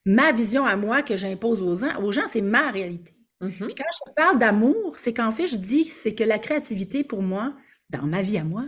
ma 0.06 0.34
vision 0.34 0.66
à 0.66 0.76
moi 0.76 1.02
que 1.02 1.16
j'impose 1.16 1.62
aux 1.62 1.76
gens, 1.76 1.98
aux 2.02 2.12
gens, 2.12 2.28
c'est 2.28 2.42
ma 2.42 2.70
réalité. 2.70 3.14
Mhm. 3.40 3.52
Puis 3.52 3.76
quand 3.76 3.86
je 4.08 4.14
parle 4.14 4.38
d'amour, 4.38 4.98
c'est 4.98 5.14
qu'en 5.14 5.32
fait, 5.32 5.48
je 5.48 5.56
dis 5.56 5.86
c'est 5.86 6.14
que 6.14 6.26
la 6.26 6.40
créativité, 6.40 7.06
pour 7.06 7.22
moi, 7.22 7.54
dans 7.90 8.04
ma 8.04 8.22
vie 8.22 8.38
à 8.38 8.44
moi, 8.44 8.66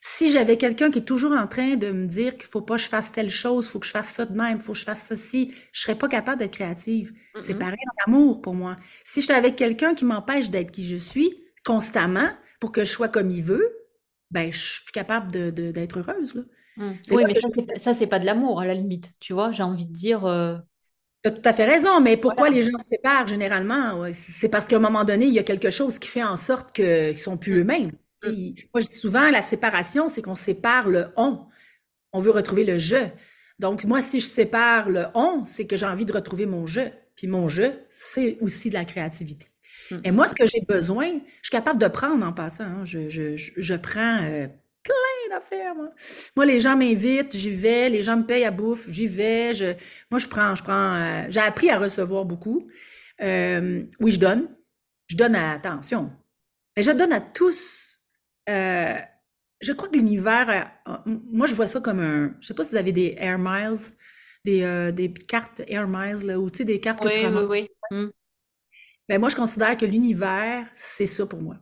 si 0.00 0.30
j'avais 0.32 0.56
quelqu'un 0.56 0.90
qui 0.90 0.98
est 1.00 1.04
toujours 1.04 1.32
en 1.32 1.46
train 1.46 1.76
de 1.76 1.90
me 1.90 2.06
dire 2.06 2.36
qu'il 2.36 2.46
faut 2.48 2.62
pas 2.62 2.76
que 2.76 2.82
je 2.82 2.88
fasse 2.88 3.12
telle 3.12 3.28
chose, 3.30 3.68
faut 3.68 3.78
que 3.80 3.86
je 3.86 3.90
fasse 3.92 4.08
ça 4.08 4.24
de 4.26 4.34
même, 4.36 4.60
faut 4.60 4.72
que 4.72 4.78
je 4.78 4.84
fasse 4.84 5.06
ceci, 5.08 5.54
je 5.72 5.80
serais 5.82 5.96
pas 5.96 6.08
capable 6.08 6.38
d'être 6.38 6.52
créative. 6.54 7.12
C'est 7.40 7.58
pareil 7.58 7.78
en 8.06 8.10
amour 8.12 8.40
pour 8.42 8.54
moi. 8.54 8.76
Si 9.04 9.20
j'étais 9.20 9.34
avec 9.34 9.56
quelqu'un 9.56 9.94
qui 9.94 10.04
m'empêche 10.04 10.50
d'être 10.50 10.70
qui 10.70 10.86
je 10.88 10.96
suis 10.96 11.34
constamment 11.64 12.28
pour 12.60 12.72
que 12.72 12.84
je 12.84 12.90
sois 12.90 13.08
comme 13.08 13.30
il 13.30 13.42
veut, 13.42 13.68
ben 14.30 14.52
je 14.52 14.58
suis 14.58 14.84
plus 14.84 14.92
capable 14.92 15.30
d'être 15.52 15.98
heureuse, 15.98 16.34
là. 16.34 16.42
Mm. 16.76 16.92
Oui, 17.10 17.24
mais 17.26 17.34
je 17.34 17.40
ça, 17.78 17.94
c'est 17.94 18.06
pas 18.06 18.18
de 18.18 18.24
l'amour 18.26 18.60
à 18.60 18.66
la 18.66 18.74
limite. 18.74 19.12
Tu 19.20 19.32
vois, 19.32 19.52
j'ai 19.52 19.62
envie 19.62 19.86
de 19.86 19.92
dire. 19.92 20.24
euh, 20.24 20.56
Tu 21.22 21.28
as 21.28 21.32
tout 21.32 21.42
à 21.44 21.52
fait 21.52 21.64
raison, 21.66 22.00
mais 22.00 22.16
pourquoi 22.16 22.48
Voilà. 22.48 22.56
les 22.56 22.62
gens 22.62 22.78
se 22.78 22.84
séparent 22.88 23.26
généralement? 23.26 23.98
Ouais, 24.00 24.12
C'est 24.12 24.48
parce 24.48 24.66
qu'à 24.68 24.76
un 24.76 24.80
moment 24.80 25.04
donné, 25.04 25.26
il 25.26 25.34
y 25.34 25.38
a 25.38 25.42
quelque 25.42 25.70
chose 25.70 25.98
qui 25.98 26.08
fait 26.08 26.22
en 26.22 26.36
sorte 26.36 26.72
qu'ils 26.72 27.18
sont 27.18 27.36
plus 27.36 27.54
Mm. 27.54 27.58
eux-mêmes. 27.60 27.92
Mm. 28.24 28.50
Moi, 28.74 28.80
je 28.80 28.86
dis 28.86 28.94
souvent, 28.96 29.30
la 29.30 29.42
séparation, 29.42 30.08
c'est 30.08 30.22
qu'on 30.22 30.34
sépare 30.34 30.88
le 30.88 31.06
on. 31.16 31.46
On 32.12 32.20
veut 32.20 32.30
retrouver 32.30 32.64
le 32.64 32.78
je. 32.78 32.96
Donc, 33.58 33.84
moi, 33.84 34.02
si 34.02 34.20
je 34.20 34.26
sépare 34.26 34.90
le 34.90 35.04
on, 35.14 35.44
c'est 35.44 35.66
que 35.66 35.76
j'ai 35.76 35.86
envie 35.86 36.04
de 36.04 36.12
retrouver 36.12 36.46
mon 36.46 36.66
je. 36.66 36.80
Puis 37.16 37.26
mon 37.26 37.48
je, 37.48 37.64
c'est 37.90 38.38
aussi 38.40 38.70
de 38.70 38.74
la 38.74 38.84
créativité. 38.84 39.48
Mm. 39.90 39.96
Et 40.04 40.10
moi, 40.10 40.28
ce 40.28 40.34
que 40.34 40.46
j'ai 40.46 40.62
besoin, 40.66 41.06
je 41.08 41.18
suis 41.48 41.50
capable 41.50 41.78
de 41.80 41.88
prendre 41.88 42.24
en 42.26 42.32
passant. 42.32 42.64
hein. 42.64 42.84
Je, 42.84 43.08
je- 43.08 43.36
je- 43.36 43.52
je 43.56 43.74
prends 43.74 44.20
euh, 44.22 44.46
plein 44.82 44.94
d'affaires, 45.36 45.74
moi. 45.74 45.90
Moi, 46.36 46.46
les 46.46 46.60
gens 46.60 46.76
m'invitent, 46.76 47.36
j'y 47.36 47.50
vais. 47.50 47.90
Les 47.90 48.02
gens 48.02 48.16
me 48.16 48.24
payent 48.24 48.44
à 48.44 48.50
bouffe, 48.50 48.88
j'y 48.88 49.06
vais. 49.06 49.52
Je, 49.54 49.74
moi, 50.10 50.18
je 50.18 50.26
prends, 50.28 50.54
je 50.54 50.62
prends. 50.62 50.94
euh, 50.96 51.22
j'ai 51.28 51.40
appris 51.40 51.70
à 51.70 51.78
recevoir 51.78 52.24
beaucoup. 52.24 52.68
Euh, 53.20 53.82
oui, 54.00 54.10
je 54.12 54.20
donne. 54.20 54.48
Je 55.08 55.16
donne 55.16 55.34
à 55.34 55.52
attention. 55.52 56.10
Mais 56.76 56.82
je 56.82 56.92
donne 56.92 57.12
à 57.12 57.20
tous. 57.20 57.89
Euh, 58.50 58.96
je 59.60 59.72
crois 59.72 59.88
que 59.88 59.96
l'univers, 59.96 60.72
euh, 60.86 60.96
moi, 61.06 61.46
je 61.46 61.54
vois 61.54 61.66
ça 61.66 61.80
comme 61.80 62.00
un. 62.00 62.34
Je 62.40 62.48
sais 62.48 62.54
pas 62.54 62.64
si 62.64 62.70
vous 62.70 62.76
avez 62.76 62.92
des 62.92 63.14
Air 63.18 63.38
Miles, 63.38 63.78
des, 64.44 64.62
euh, 64.62 64.90
des 64.90 65.12
cartes 65.12 65.62
Air 65.68 65.86
Miles, 65.88 66.26
là, 66.26 66.38
ou 66.38 66.50
tu 66.50 66.58
sais, 66.58 66.64
des 66.64 66.80
cartes 66.80 67.00
que 67.00 67.08
tu 67.08 67.26
Oui, 67.26 67.44
oui, 67.48 67.68
oui. 67.90 67.98
Mm. 67.98 68.10
Ben, 69.08 69.20
moi, 69.20 69.28
je 69.28 69.36
considère 69.36 69.76
que 69.76 69.86
l'univers, 69.86 70.66
c'est 70.74 71.06
ça 71.06 71.26
pour 71.26 71.40
moi. 71.40 71.56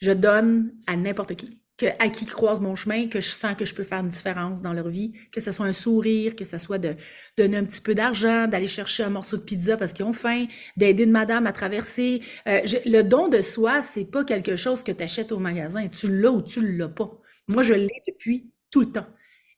Je 0.00 0.12
donne 0.12 0.74
à 0.86 0.96
n'importe 0.96 1.34
qui, 1.34 1.57
à 1.98 2.08
qui 2.08 2.26
croise 2.26 2.60
mon 2.60 2.74
chemin, 2.74 3.08
que 3.08 3.20
je 3.20 3.28
sens 3.28 3.54
que 3.56 3.64
je 3.64 3.74
peux 3.74 3.84
faire 3.84 4.00
une 4.00 4.08
différence 4.08 4.62
dans 4.62 4.72
leur 4.72 4.88
vie, 4.88 5.12
que 5.30 5.40
ce 5.40 5.52
soit 5.52 5.66
un 5.66 5.72
sourire, 5.72 6.34
que 6.34 6.44
ce 6.44 6.58
soit 6.58 6.78
de 6.78 6.96
donner 7.36 7.56
un 7.56 7.64
petit 7.64 7.80
peu 7.80 7.94
d'argent, 7.94 8.48
d'aller 8.48 8.68
chercher 8.68 9.04
un 9.04 9.10
morceau 9.10 9.36
de 9.36 9.42
pizza 9.42 9.76
parce 9.76 9.92
qu'ils 9.92 10.04
ont 10.04 10.12
faim, 10.12 10.46
d'aider 10.76 11.04
une 11.04 11.12
madame 11.12 11.46
à 11.46 11.52
traverser. 11.52 12.20
Euh, 12.48 12.60
le 12.84 13.02
don 13.02 13.28
de 13.28 13.42
soi, 13.42 13.82
c'est 13.82 14.04
pas 14.04 14.24
quelque 14.24 14.56
chose 14.56 14.82
que 14.82 14.92
tu 14.92 15.04
achètes 15.04 15.32
au 15.32 15.38
magasin. 15.38 15.88
Tu 15.88 16.10
l'as 16.20 16.32
ou 16.32 16.42
tu 16.42 16.76
l'as 16.76 16.88
pas. 16.88 17.10
Moi, 17.46 17.62
je 17.62 17.74
l'ai 17.74 18.02
depuis 18.06 18.50
tout 18.70 18.80
le 18.80 18.92
temps. 18.92 19.06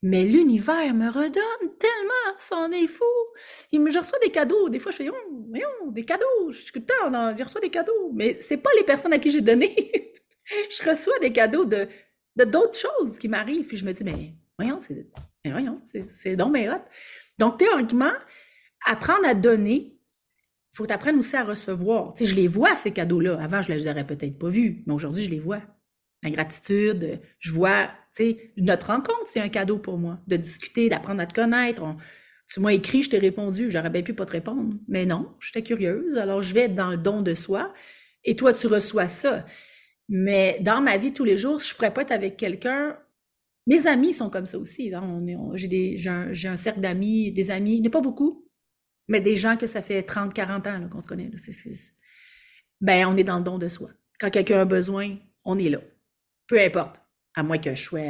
Mais 0.02 0.24
l'univers 0.24 0.94
me 0.94 1.08
redonne 1.08 1.76
tellement, 1.78 2.36
c'en 2.38 2.70
est 2.70 2.86
fou. 2.86 3.04
Il 3.70 3.82
me, 3.82 3.90
je 3.90 3.98
reçois 3.98 4.18
des 4.20 4.30
cadeaux. 4.30 4.70
Des 4.70 4.78
fois, 4.78 4.92
je 4.92 4.96
fais, 4.98 5.10
oh, 5.10 5.46
voyons, 5.48 5.90
des 5.90 6.04
cadeaux. 6.04 6.50
Je 6.50 6.58
suis 6.58 6.72
je 6.74 7.42
reçois 7.44 7.60
des 7.60 7.70
cadeaux. 7.70 8.10
Mais 8.14 8.38
c'est 8.40 8.56
pas 8.56 8.70
les 8.76 8.84
personnes 8.84 9.12
à 9.12 9.18
qui 9.18 9.30
j'ai 9.30 9.42
donné. 9.42 10.12
je 10.70 10.88
reçois 10.88 11.18
des 11.18 11.32
cadeaux 11.32 11.66
de, 11.66 11.86
d'autres 12.44 12.78
choses 12.78 13.18
qui 13.18 13.28
m'arrivent. 13.28 13.66
Puis 13.66 13.76
je 13.76 13.84
me 13.84 13.92
dis, 13.92 14.04
mais 14.04 14.34
voyons, 14.58 14.78
c'est, 14.80 15.06
mais 15.44 15.52
voyons, 15.52 15.80
c'est, 15.84 16.10
c'est 16.10 16.36
donc 16.36 16.54
bien 16.54 16.74
hot. 16.76 16.82
Donc, 17.38 17.58
théoriquement, 17.58 18.12
apprendre 18.86 19.26
à 19.26 19.34
donner, 19.34 19.96
il 20.72 20.76
faut 20.76 20.90
apprendre 20.92 21.18
aussi 21.18 21.36
à 21.36 21.44
recevoir. 21.44 22.14
Tu 22.14 22.24
sais, 22.24 22.30
je 22.30 22.36
les 22.36 22.48
vois, 22.48 22.76
ces 22.76 22.92
cadeaux-là. 22.92 23.38
Avant, 23.40 23.62
je 23.62 23.72
les 23.72 23.86
aurais 23.88 24.06
peut-être 24.06 24.38
pas 24.38 24.48
vus, 24.48 24.82
mais 24.86 24.94
aujourd'hui, 24.94 25.24
je 25.24 25.30
les 25.30 25.40
vois. 25.40 25.60
La 26.22 26.30
gratitude, 26.30 27.20
je 27.38 27.52
vois, 27.52 27.86
tu 28.14 28.24
sais, 28.24 28.52
notre 28.56 28.88
rencontre, 28.88 29.24
c'est 29.26 29.40
un 29.40 29.48
cadeau 29.48 29.78
pour 29.78 29.98
moi. 29.98 30.20
De 30.26 30.36
discuter, 30.36 30.88
d'apprendre 30.88 31.20
à 31.22 31.26
te 31.26 31.34
connaître. 31.34 31.82
On- 31.82 31.96
tu 32.52 32.60
m'as 32.60 32.72
écrit, 32.72 33.02
je 33.02 33.10
t'ai 33.10 33.18
répondu. 33.18 33.70
J'aurais 33.70 33.90
bien 33.90 34.02
pu 34.02 34.12
pas 34.12 34.26
te 34.26 34.32
répondre. 34.32 34.74
Mais 34.88 35.06
non, 35.06 35.32
j'étais 35.40 35.62
curieuse. 35.62 36.18
Alors, 36.18 36.42
je 36.42 36.52
vais 36.52 36.62
être 36.62 36.74
dans 36.74 36.90
le 36.90 36.96
don 36.98 37.22
de 37.22 37.32
soi. 37.34 37.72
Et 38.24 38.36
toi, 38.36 38.52
tu 38.52 38.66
reçois 38.66 39.08
ça. 39.08 39.46
Mais 40.10 40.58
dans 40.60 40.82
ma 40.82 40.96
vie 40.98 41.12
tous 41.14 41.24
les 41.24 41.36
jours, 41.36 41.60
je 41.60 41.72
pourrais 41.74 41.94
pas 41.94 42.02
être 42.02 42.10
avec 42.10 42.36
quelqu'un. 42.36 42.98
Mes 43.66 43.86
amis 43.86 44.12
sont 44.12 44.28
comme 44.28 44.46
ça 44.46 44.58
aussi. 44.58 44.92
hein. 44.92 45.02
On 45.02 45.54
j'ai, 45.56 45.96
un, 46.08 46.32
un 46.32 46.56
cercle 46.56 46.80
d'amis, 46.80 47.32
des 47.32 47.50
amis, 47.52 47.76
il 47.76 47.80
n'y 47.82 47.86
a 47.86 47.90
pas 47.90 48.00
beaucoup, 48.00 48.44
mais 49.08 49.20
des 49.20 49.36
gens 49.36 49.56
que 49.56 49.66
ça 49.68 49.82
fait 49.82 50.02
30, 50.02 50.34
40 50.34 50.66
ans 50.66 50.88
qu'on 50.90 51.00
se 51.00 51.06
connaît. 51.06 51.30
ben, 52.80 53.06
on 53.06 53.16
est 53.16 53.24
dans 53.24 53.38
le 53.38 53.44
don 53.44 53.56
de 53.58 53.68
soi. 53.68 53.90
Quand 54.18 54.30
quelqu'un 54.30 54.60
a 54.60 54.64
besoin, 54.64 55.16
on 55.44 55.58
est 55.58 55.68
là. 55.68 55.78
Peu 56.48 56.60
importe. 56.60 57.00
À 57.36 57.44
moins 57.44 57.58
que 57.58 57.72
je 57.76 57.80
sois 57.80 58.00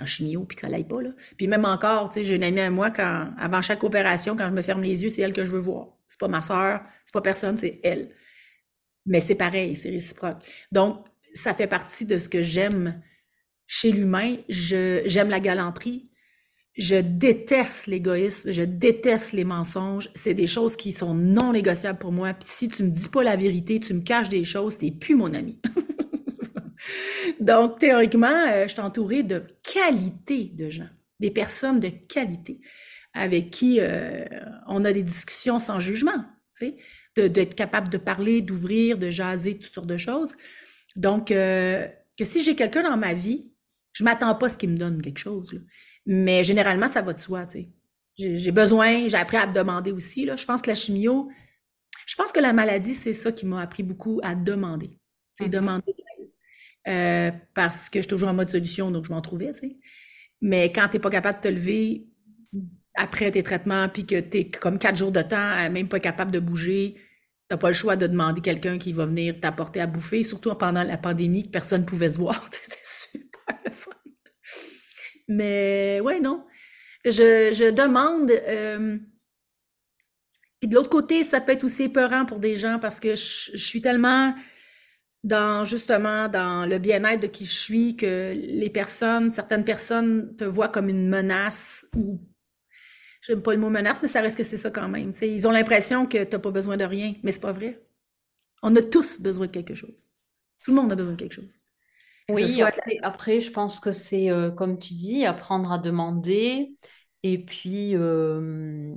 en 0.00 0.06
chimio 0.06 0.44
puis 0.44 0.56
que 0.56 0.62
ça 0.62 0.68
l'aille 0.70 0.88
pas. 0.88 1.02
Là. 1.02 1.10
Puis 1.36 1.46
même 1.46 1.66
encore, 1.66 2.10
j'ai 2.16 2.34
une 2.34 2.42
amie 2.42 2.60
à 2.60 2.70
moi, 2.70 2.90
quand, 2.90 3.30
avant 3.36 3.60
chaque 3.60 3.84
opération, 3.84 4.34
quand 4.34 4.48
je 4.48 4.54
me 4.54 4.62
ferme 4.62 4.82
les 4.82 5.02
yeux, 5.02 5.10
c'est 5.10 5.20
elle 5.20 5.34
que 5.34 5.44
je 5.44 5.52
veux 5.52 5.58
voir. 5.58 5.88
C'est 6.08 6.18
pas 6.18 6.28
ma 6.28 6.40
soeur, 6.40 6.80
c'est 7.04 7.12
pas 7.12 7.20
personne, 7.20 7.58
c'est 7.58 7.78
elle. 7.84 8.14
Mais 9.04 9.20
c'est 9.20 9.34
pareil, 9.34 9.76
c'est 9.76 9.90
réciproque. 9.90 10.38
Donc, 10.72 11.06
ça 11.34 11.54
fait 11.54 11.66
partie 11.66 12.06
de 12.06 12.18
ce 12.18 12.28
que 12.28 12.42
j'aime 12.42 13.00
chez 13.66 13.92
l'humain. 13.92 14.36
J'aime 14.48 15.30
la 15.30 15.40
galanterie. 15.40 16.10
Je 16.76 16.96
déteste 16.96 17.86
l'égoïsme. 17.86 18.52
Je 18.52 18.62
déteste 18.62 19.32
les 19.32 19.44
mensonges. 19.44 20.08
C'est 20.14 20.34
des 20.34 20.46
choses 20.46 20.76
qui 20.76 20.92
sont 20.92 21.14
non 21.14 21.52
négociables 21.52 21.98
pour 21.98 22.12
moi. 22.12 22.32
Puis 22.34 22.48
si 22.48 22.68
tu 22.68 22.84
me 22.84 22.90
dis 22.90 23.08
pas 23.08 23.22
la 23.22 23.36
vérité, 23.36 23.80
tu 23.80 23.94
me 23.94 24.02
caches 24.02 24.28
des 24.28 24.44
choses, 24.44 24.78
t'es 24.78 24.90
plus 24.90 25.14
mon 25.14 25.32
ami. 25.34 25.60
Donc, 27.40 27.78
théoriquement, 27.78 28.46
euh, 28.48 28.64
je 28.64 28.72
suis 28.72 28.80
entourée 28.80 29.22
de 29.22 29.44
qualité 29.62 30.50
de 30.54 30.68
gens, 30.68 30.88
des 31.20 31.30
personnes 31.30 31.80
de 31.80 31.88
qualité 31.88 32.60
avec 33.12 33.50
qui 33.50 33.78
euh, 33.80 34.24
on 34.66 34.84
a 34.84 34.92
des 34.92 35.02
discussions 35.02 35.58
sans 35.58 35.80
jugement, 35.80 36.24
tu 36.58 36.76
sais, 37.16 37.28
d'être 37.28 37.54
capable 37.54 37.88
de 37.88 37.98
parler, 37.98 38.40
d'ouvrir, 38.40 38.98
de 38.98 39.10
jaser, 39.10 39.58
toutes 39.58 39.74
sortes 39.74 39.88
de 39.88 39.96
choses. 39.96 40.34
Donc, 40.96 41.30
euh, 41.30 41.86
que 42.18 42.24
si 42.24 42.42
j'ai 42.42 42.54
quelqu'un 42.56 42.82
dans 42.82 42.96
ma 42.96 43.14
vie, 43.14 43.52
je 43.92 44.04
m'attends 44.04 44.34
pas 44.34 44.46
à 44.46 44.48
ce 44.48 44.58
qu'il 44.58 44.70
me 44.70 44.76
donne 44.76 45.00
quelque 45.02 45.18
chose, 45.18 45.52
là. 45.52 45.60
Mais 46.06 46.44
généralement, 46.44 46.88
ça 46.88 47.02
va 47.02 47.12
de 47.12 47.20
soi, 47.20 47.46
tu 47.46 47.60
sais. 47.60 47.68
J'ai 48.16 48.52
besoin, 48.52 49.08
j'ai 49.08 49.16
appris 49.16 49.36
à 49.36 49.46
me 49.46 49.52
demander 49.52 49.92
aussi, 49.92 50.24
là. 50.24 50.36
Je 50.36 50.44
pense 50.44 50.62
que 50.62 50.68
la 50.70 50.74
chimio, 50.74 51.30
je 52.06 52.14
pense 52.16 52.32
que 52.32 52.40
la 52.40 52.52
maladie, 52.52 52.94
c'est 52.94 53.14
ça 53.14 53.32
qui 53.32 53.46
m'a 53.46 53.60
appris 53.62 53.82
beaucoup 53.82 54.20
à 54.22 54.34
demander. 54.34 54.98
C'est 55.34 55.46
Mhm. 55.46 55.50
demander. 55.52 55.94
Euh, 56.88 57.30
parce 57.54 57.90
que 57.90 57.98
je 57.98 58.02
suis 58.02 58.08
toujours 58.08 58.30
en 58.30 58.34
mode 58.34 58.48
solution, 58.48 58.90
donc 58.90 59.04
je 59.04 59.12
m'en 59.12 59.20
trouvais, 59.20 59.52
tu 59.52 59.60
sais. 59.60 59.76
Mais 60.40 60.72
quand 60.72 60.88
tu 60.88 60.96
n'es 60.96 61.00
pas 61.00 61.10
capable 61.10 61.38
de 61.38 61.42
te 61.42 61.48
lever 61.48 62.06
après 62.94 63.30
tes 63.30 63.42
traitements, 63.42 63.88
puis 63.88 64.06
que 64.06 64.20
tu 64.20 64.38
es 64.38 64.48
comme 64.48 64.78
quatre 64.78 64.96
jours 64.96 65.12
de 65.12 65.22
temps, 65.22 65.36
à 65.50 65.68
même 65.68 65.88
pas 65.88 66.00
capable 66.00 66.32
de 66.32 66.40
bouger, 66.40 66.96
tu 67.50 67.54
n'as 67.54 67.58
pas 67.58 67.68
le 67.68 67.74
choix 67.74 67.96
de 67.96 68.06
demander 68.06 68.40
quelqu'un 68.40 68.78
qui 68.78 68.92
va 68.92 69.06
venir 69.06 69.40
t'apporter 69.40 69.80
à 69.80 69.88
bouffer, 69.88 70.22
surtout 70.22 70.54
pendant 70.54 70.84
la 70.84 70.96
pandémie, 70.96 71.46
que 71.46 71.50
personne 71.50 71.80
ne 71.82 71.86
pouvait 71.86 72.10
se 72.10 72.18
voir. 72.18 72.48
C'était 72.52 72.78
super 72.84 73.58
le 73.66 73.72
fun. 73.72 73.90
Mais 75.28 76.00
ouais, 76.02 76.20
non. 76.20 76.44
Je, 77.04 77.50
je 77.52 77.70
demande. 77.70 78.30
euh, 78.30 78.98
puis 80.60 80.68
de 80.68 80.74
l'autre 80.74 80.90
côté, 80.90 81.24
ça 81.24 81.40
peut 81.40 81.52
être 81.52 81.64
aussi 81.64 81.84
épeurant 81.84 82.26
pour 82.26 82.38
des 82.38 82.56
gens 82.56 82.78
parce 82.78 83.00
que 83.00 83.16
je, 83.16 83.50
je 83.54 83.64
suis 83.64 83.80
tellement 83.80 84.34
dans 85.24 85.64
justement 85.64 86.28
dans 86.28 86.66
le 86.68 86.78
bien-être 86.78 87.22
de 87.22 87.26
qui 87.26 87.44
je 87.44 87.52
suis 87.54 87.96
que 87.96 88.32
les 88.34 88.70
personnes, 88.70 89.30
certaines 89.30 89.64
personnes 89.64 90.34
te 90.36 90.44
voient 90.44 90.68
comme 90.68 90.88
une 90.88 91.08
menace 91.08 91.86
ou 91.96 92.20
j'aime 93.20 93.42
pas 93.42 93.52
le 93.52 93.60
mot 93.60 93.70
menace, 93.70 94.00
mais 94.02 94.08
ça 94.08 94.20
reste 94.20 94.36
que 94.36 94.44
c'est 94.44 94.56
ça 94.56 94.70
quand 94.70 94.88
même. 94.88 95.12
tu 95.12 95.20
sais. 95.20 95.30
Ils 95.30 95.46
ont 95.46 95.50
l'impression 95.50 96.06
que 96.06 96.22
tu 96.24 96.30
n'as 96.30 96.38
pas 96.38 96.50
besoin 96.50 96.76
de 96.76 96.84
rien, 96.84 97.14
mais 97.22 97.32
c'est 97.32 97.40
pas 97.40 97.52
vrai. 97.52 97.80
On 98.62 98.74
a 98.76 98.82
tous 98.82 99.20
besoin 99.20 99.46
de 99.46 99.52
quelque 99.52 99.74
chose. 99.74 100.06
Tout 100.64 100.72
le 100.72 100.76
monde 100.76 100.92
a 100.92 100.96
besoin 100.96 101.14
de 101.14 101.18
quelque 101.18 101.34
chose. 101.34 101.58
Que 102.28 102.34
Oui, 102.34 102.62
après, 102.62 102.98
après, 103.02 103.40
je 103.40 103.50
pense 103.50 103.80
que 103.80 103.92
c'est, 103.92 104.30
euh, 104.30 104.50
comme 104.50 104.78
tu 104.78 104.94
dis, 104.94 105.24
apprendre 105.24 105.72
à 105.72 105.78
demander 105.78 106.74
et 107.22 107.44
puis, 107.44 107.96
euh, 107.96 108.94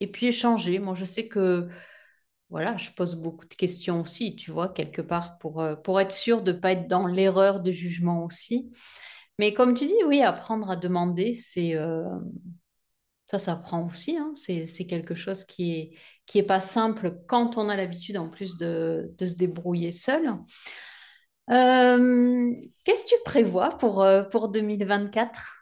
et 0.00 0.06
puis 0.06 0.26
échanger. 0.26 0.78
Moi, 0.78 0.94
je 0.94 1.04
sais 1.04 1.28
que 1.28 1.68
voilà, 2.50 2.76
je 2.76 2.90
pose 2.90 3.16
beaucoup 3.16 3.46
de 3.46 3.54
questions 3.54 4.00
aussi, 4.02 4.36
tu 4.36 4.50
vois, 4.52 4.68
quelque 4.68 5.02
part, 5.02 5.38
pour, 5.38 5.60
euh, 5.60 5.74
pour 5.76 6.00
être 6.00 6.12
sûr 6.12 6.42
de 6.42 6.52
ne 6.52 6.58
pas 6.58 6.72
être 6.72 6.86
dans 6.88 7.06
l'erreur 7.06 7.60
de 7.60 7.72
jugement 7.72 8.24
aussi. 8.24 8.70
Mais 9.38 9.52
comme 9.52 9.74
tu 9.74 9.86
dis, 9.86 10.04
oui, 10.06 10.22
apprendre 10.22 10.70
à 10.70 10.76
demander, 10.76 11.32
c'est 11.32 11.74
euh, 11.74 12.04
Ça 13.26 13.38
s'apprend 13.38 13.86
aussi. 13.86 14.16
hein. 14.16 14.32
C'est, 14.34 14.86
quelque 14.86 15.14
chose 15.14 15.44
qui 15.44 15.72
est, 15.72 15.90
qui 16.26 16.42
pas 16.42 16.60
simple 16.60 17.16
quand 17.26 17.56
on 17.56 17.68
a 17.68 17.76
l'habitude 17.76 18.16
en 18.16 18.28
plus 18.28 18.56
de, 18.58 19.14
de 19.18 19.26
se 19.26 19.34
débrouiller 19.34 19.92
seul. 19.92 20.34
Euh, 21.50 22.52
qu'est-ce 22.84 23.04
que 23.04 23.08
tu 23.10 23.14
prévois 23.24 23.76
pour, 23.78 24.02
euh, 24.02 24.22
pour 24.24 24.48
2024? 24.48 25.56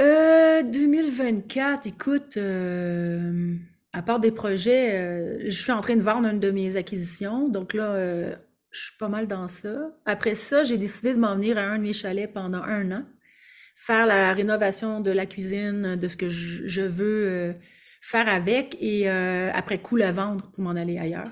Euh, 0.00 0.62
2024, 0.62 1.86
écoute, 1.86 2.36
euh, 2.36 3.56
à 3.92 4.02
part 4.02 4.20
des 4.20 4.30
projets, 4.30 5.50
je 5.50 5.60
suis 5.62 5.72
en 5.72 5.80
train 5.80 5.96
de 5.96 6.02
vendre 6.02 6.28
une 6.28 6.38
de 6.38 6.50
mes 6.52 6.76
acquisitions, 6.76 7.48
donc 7.48 7.74
là, 7.74 8.36
je 8.70 8.80
suis 8.80 8.96
pas 8.98 9.08
mal 9.08 9.26
dans 9.26 9.48
ça. 9.48 9.90
Après 10.04 10.34
ça, 10.36 10.62
j'ai 10.62 10.78
décidé 10.78 11.14
de 11.14 11.18
m'en 11.18 11.34
venir 11.34 11.58
à 11.58 11.62
un 11.62 11.78
de 11.78 11.82
mes 11.82 11.92
chalets 11.92 12.32
pendant 12.32 12.62
un 12.62 12.92
an, 12.92 13.04
faire 13.78 14.06
la 14.06 14.32
rénovation 14.32 15.00
de 15.00 15.12
la 15.12 15.24
cuisine, 15.24 15.94
de 15.94 16.08
ce 16.08 16.16
que 16.16 16.28
je, 16.28 16.82
veux 16.82 17.28
euh, 17.28 17.52
faire 18.02 18.28
avec, 18.28 18.76
et 18.80 19.08
euh, 19.08 19.50
après 19.54 19.78
coup, 19.80 19.96
le 19.96 20.10
vendre 20.10 20.50
pour 20.50 20.64
m'en 20.64 20.70
aller 20.72 20.98
ailleurs. 20.98 21.30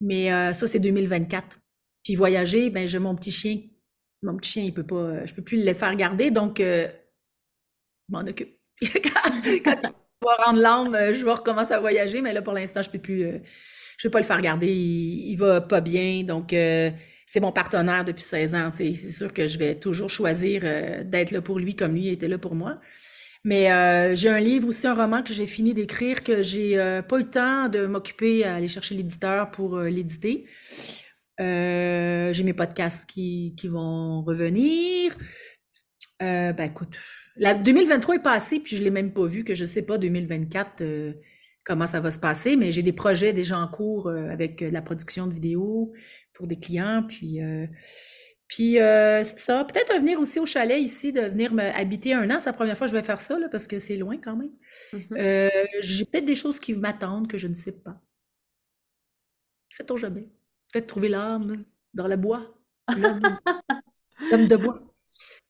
Mais 0.00 0.32
euh, 0.32 0.54
ça, 0.54 0.66
c'est 0.66 0.78
2024. 0.78 1.60
Puis 2.02 2.14
voyager, 2.14 2.70
ben 2.70 2.88
j'ai 2.88 2.98
mon 2.98 3.14
petit 3.14 3.30
chien. 3.30 3.60
Mon 4.22 4.36
petit 4.38 4.52
chien, 4.52 4.62
il 4.64 4.72
peut 4.72 4.86
pas, 4.86 5.26
je 5.26 5.34
peux 5.34 5.42
plus 5.42 5.62
le 5.62 5.74
faire 5.74 5.94
garder, 5.94 6.30
donc 6.30 6.56
je 6.58 6.88
m'en 8.08 8.20
occupe. 8.20 8.56
Quand, 8.80 9.30
quand 9.64 9.76
il 9.82 10.26
va 10.26 10.44
rendre 10.44 10.60
l'âme, 10.60 10.96
je 11.12 11.24
vais 11.24 11.32
recommencer 11.32 11.74
à 11.74 11.80
voyager, 11.80 12.22
mais 12.22 12.32
là, 12.32 12.42
pour 12.42 12.54
l'instant, 12.54 12.80
je 12.82 12.90
peux 12.90 12.98
plus, 12.98 13.22
je 13.22 14.02
peux 14.08 14.10
pas 14.10 14.20
le 14.20 14.24
faire 14.24 14.40
garder. 14.40 14.68
Il, 14.68 15.30
il 15.30 15.36
va 15.36 15.60
pas 15.60 15.80
bien, 15.80 16.24
donc 16.24 16.52
c'est 17.28 17.40
mon 17.40 17.52
partenaire 17.52 18.04
depuis 18.04 18.24
16 18.24 18.54
ans. 18.56 18.70
C'est 18.74 18.94
sûr 18.94 19.32
que 19.32 19.46
je 19.46 19.58
vais 19.58 19.76
toujours 19.76 20.10
choisir 20.10 20.62
euh, 20.64 21.04
d'être 21.04 21.30
là 21.30 21.40
pour 21.40 21.60
lui 21.60 21.76
comme 21.76 21.94
lui 21.94 22.08
était 22.08 22.26
là 22.26 22.38
pour 22.38 22.56
moi. 22.56 22.80
Mais 23.44 23.70
euh, 23.70 24.14
j'ai 24.14 24.28
un 24.28 24.40
livre 24.40 24.68
aussi, 24.68 24.86
un 24.86 24.94
roman 24.94 25.22
que 25.22 25.32
j'ai 25.32 25.46
fini 25.46 25.72
d'écrire, 25.72 26.22
que 26.22 26.42
j'ai 26.42 26.78
euh, 26.78 27.02
pas 27.02 27.16
eu 27.16 27.22
le 27.22 27.30
temps 27.30 27.68
de 27.68 27.86
m'occuper 27.86 28.44
à 28.44 28.56
aller 28.56 28.68
chercher 28.68 28.94
l'éditeur 28.94 29.50
pour 29.50 29.76
euh, 29.76 29.88
l'éditer. 29.88 30.46
J'ai 31.38 32.42
mes 32.44 32.52
podcasts 32.52 33.08
qui, 33.08 33.54
vont 33.64 34.22
revenir. 34.22 35.16
Ben 36.20 36.58
écoute, 36.58 36.98
la 37.36 37.54
2023 37.54 38.16
est 38.16 38.22
passée, 38.22 38.58
puis 38.58 38.76
je 38.76 38.82
l'ai 38.82 38.90
même 38.90 39.12
pas 39.12 39.24
vu, 39.24 39.44
que 39.44 39.54
je 39.54 39.64
sais 39.64 39.82
pas 39.82 39.98
2024 39.98 40.80
euh, 40.80 41.12
comment 41.64 41.86
ça 41.86 42.00
va 42.00 42.10
se 42.10 42.18
passer, 42.18 42.56
mais 42.56 42.72
j'ai 42.72 42.82
des 42.82 42.92
projets 42.92 43.32
déjà 43.32 43.58
en 43.58 43.68
cours 43.68 44.10
avec 44.10 44.60
la 44.60 44.82
production 44.82 45.28
de 45.28 45.34
vidéos 45.34 45.92
pour 46.38 46.46
des 46.46 46.58
clients, 46.58 47.02
puis 47.06 47.42
euh, 47.42 47.66
puis 48.48 48.80
euh, 48.80 49.22
c'est 49.24 49.38
ça, 49.38 49.62
peut-être 49.64 49.94
venir 49.98 50.18
aussi 50.18 50.38
au 50.40 50.46
chalet 50.46 50.80
ici, 50.80 51.12
de 51.12 51.20
venir 51.20 51.52
me 51.52 51.64
habiter 51.78 52.14
un 52.14 52.30
an. 52.30 52.40
C'est 52.40 52.48
la 52.48 52.54
première 52.54 52.78
fois 52.78 52.86
que 52.86 52.92
je 52.92 52.96
vais 52.96 53.02
faire 53.02 53.20
ça, 53.20 53.38
là, 53.38 53.48
parce 53.50 53.66
que 53.66 53.78
c'est 53.78 53.96
loin 53.96 54.16
quand 54.16 54.36
même. 54.36 54.52
Mhm. 54.94 55.02
Euh, 55.12 55.48
j'ai 55.82 56.06
peut-être 56.06 56.24
des 56.24 56.34
choses 56.34 56.58
qui 56.58 56.72
m'attendent 56.72 57.28
que 57.28 57.36
je 57.36 57.46
ne 57.46 57.52
sais 57.52 57.72
pas. 57.72 58.00
Sait-on 59.68 59.98
jamais? 59.98 60.28
Peut-être 60.72 60.86
trouver 60.86 61.10
l'âme 61.10 61.64
dans 61.92 62.08
le 62.08 62.16
bois. 62.16 62.54
L'homme 62.96 63.38
de 64.48 64.56
bois. 64.56 64.80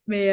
Mais 0.07 0.23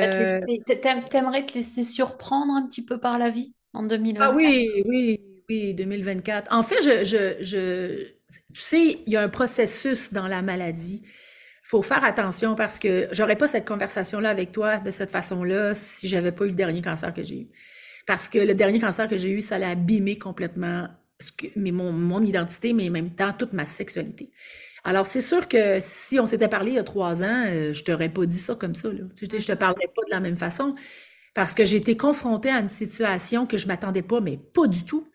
te 0.66 0.72
euh, 0.72 1.02
t'aimerais 1.08 1.46
te 1.46 1.54
laisser 1.54 1.84
surprendre 1.84 2.52
un 2.52 2.66
petit 2.66 2.84
peu 2.84 2.98
par 2.98 3.18
la 3.18 3.30
vie 3.30 3.54
en 3.74 3.84
ah 3.84 3.88
2024? 3.96 4.34
oui, 4.34 4.68
oui, 4.86 5.20
oui, 5.48 5.74
2024. 5.74 6.52
En 6.52 6.64
fait, 6.64 6.82
je, 6.82 7.04
je, 7.04 7.44
je, 7.44 8.15
tu 8.54 8.60
sais, 8.62 9.00
il 9.06 9.12
y 9.12 9.16
a 9.16 9.22
un 9.22 9.28
processus 9.28 10.12
dans 10.12 10.26
la 10.26 10.42
maladie. 10.42 11.02
Il 11.04 11.68
faut 11.68 11.82
faire 11.82 12.04
attention 12.04 12.54
parce 12.54 12.78
que 12.78 13.08
j'aurais 13.12 13.36
pas 13.36 13.48
cette 13.48 13.66
conversation-là 13.66 14.30
avec 14.30 14.52
toi 14.52 14.78
de 14.78 14.90
cette 14.90 15.10
façon-là 15.10 15.74
si 15.74 16.08
j'avais 16.08 16.32
pas 16.32 16.44
eu 16.44 16.48
le 16.50 16.54
dernier 16.54 16.82
cancer 16.82 17.12
que 17.12 17.22
j'ai 17.22 17.40
eu. 17.42 17.48
Parce 18.06 18.28
que 18.28 18.38
le 18.38 18.54
dernier 18.54 18.80
cancer 18.80 19.08
que 19.08 19.16
j'ai 19.16 19.30
eu, 19.30 19.40
ça 19.40 19.58
l'a 19.58 19.70
abîmé 19.70 20.18
complètement 20.18 20.88
ce 21.20 21.32
que, 21.32 21.46
mais 21.56 21.72
mon, 21.72 21.92
mon 21.92 22.22
identité, 22.22 22.72
mais 22.72 22.88
en 22.88 22.92
même 22.92 23.14
temps 23.14 23.32
toute 23.32 23.52
ma 23.52 23.64
sexualité. 23.64 24.30
Alors, 24.84 25.06
c'est 25.06 25.22
sûr 25.22 25.48
que 25.48 25.78
si 25.80 26.20
on 26.20 26.26
s'était 26.26 26.48
parlé 26.48 26.72
il 26.72 26.74
y 26.76 26.78
a 26.78 26.84
trois 26.84 27.22
ans, 27.22 27.44
euh, 27.48 27.72
je 27.72 27.84
t'aurais 27.84 28.08
pas 28.08 28.26
dit 28.26 28.38
ça 28.38 28.54
comme 28.54 28.74
ça, 28.76 28.88
là. 28.92 29.04
Je 29.20 29.26
te 29.26 29.52
Mhm. 29.52 29.56
parlerais 29.56 29.88
pas 29.94 30.02
de 30.06 30.10
la 30.10 30.20
même 30.20 30.36
façon 30.36 30.74
parce 31.34 31.54
que 31.54 31.64
j'ai 31.64 31.76
été 31.78 31.96
confrontée 31.96 32.50
à 32.50 32.58
une 32.60 32.68
situation 32.68 33.46
que 33.46 33.56
je 33.58 33.66
m'attendais 33.68 34.02
pas, 34.02 34.20
mais 34.20 34.38
pas 34.38 34.66
du 34.66 34.84
tout. 34.84 35.08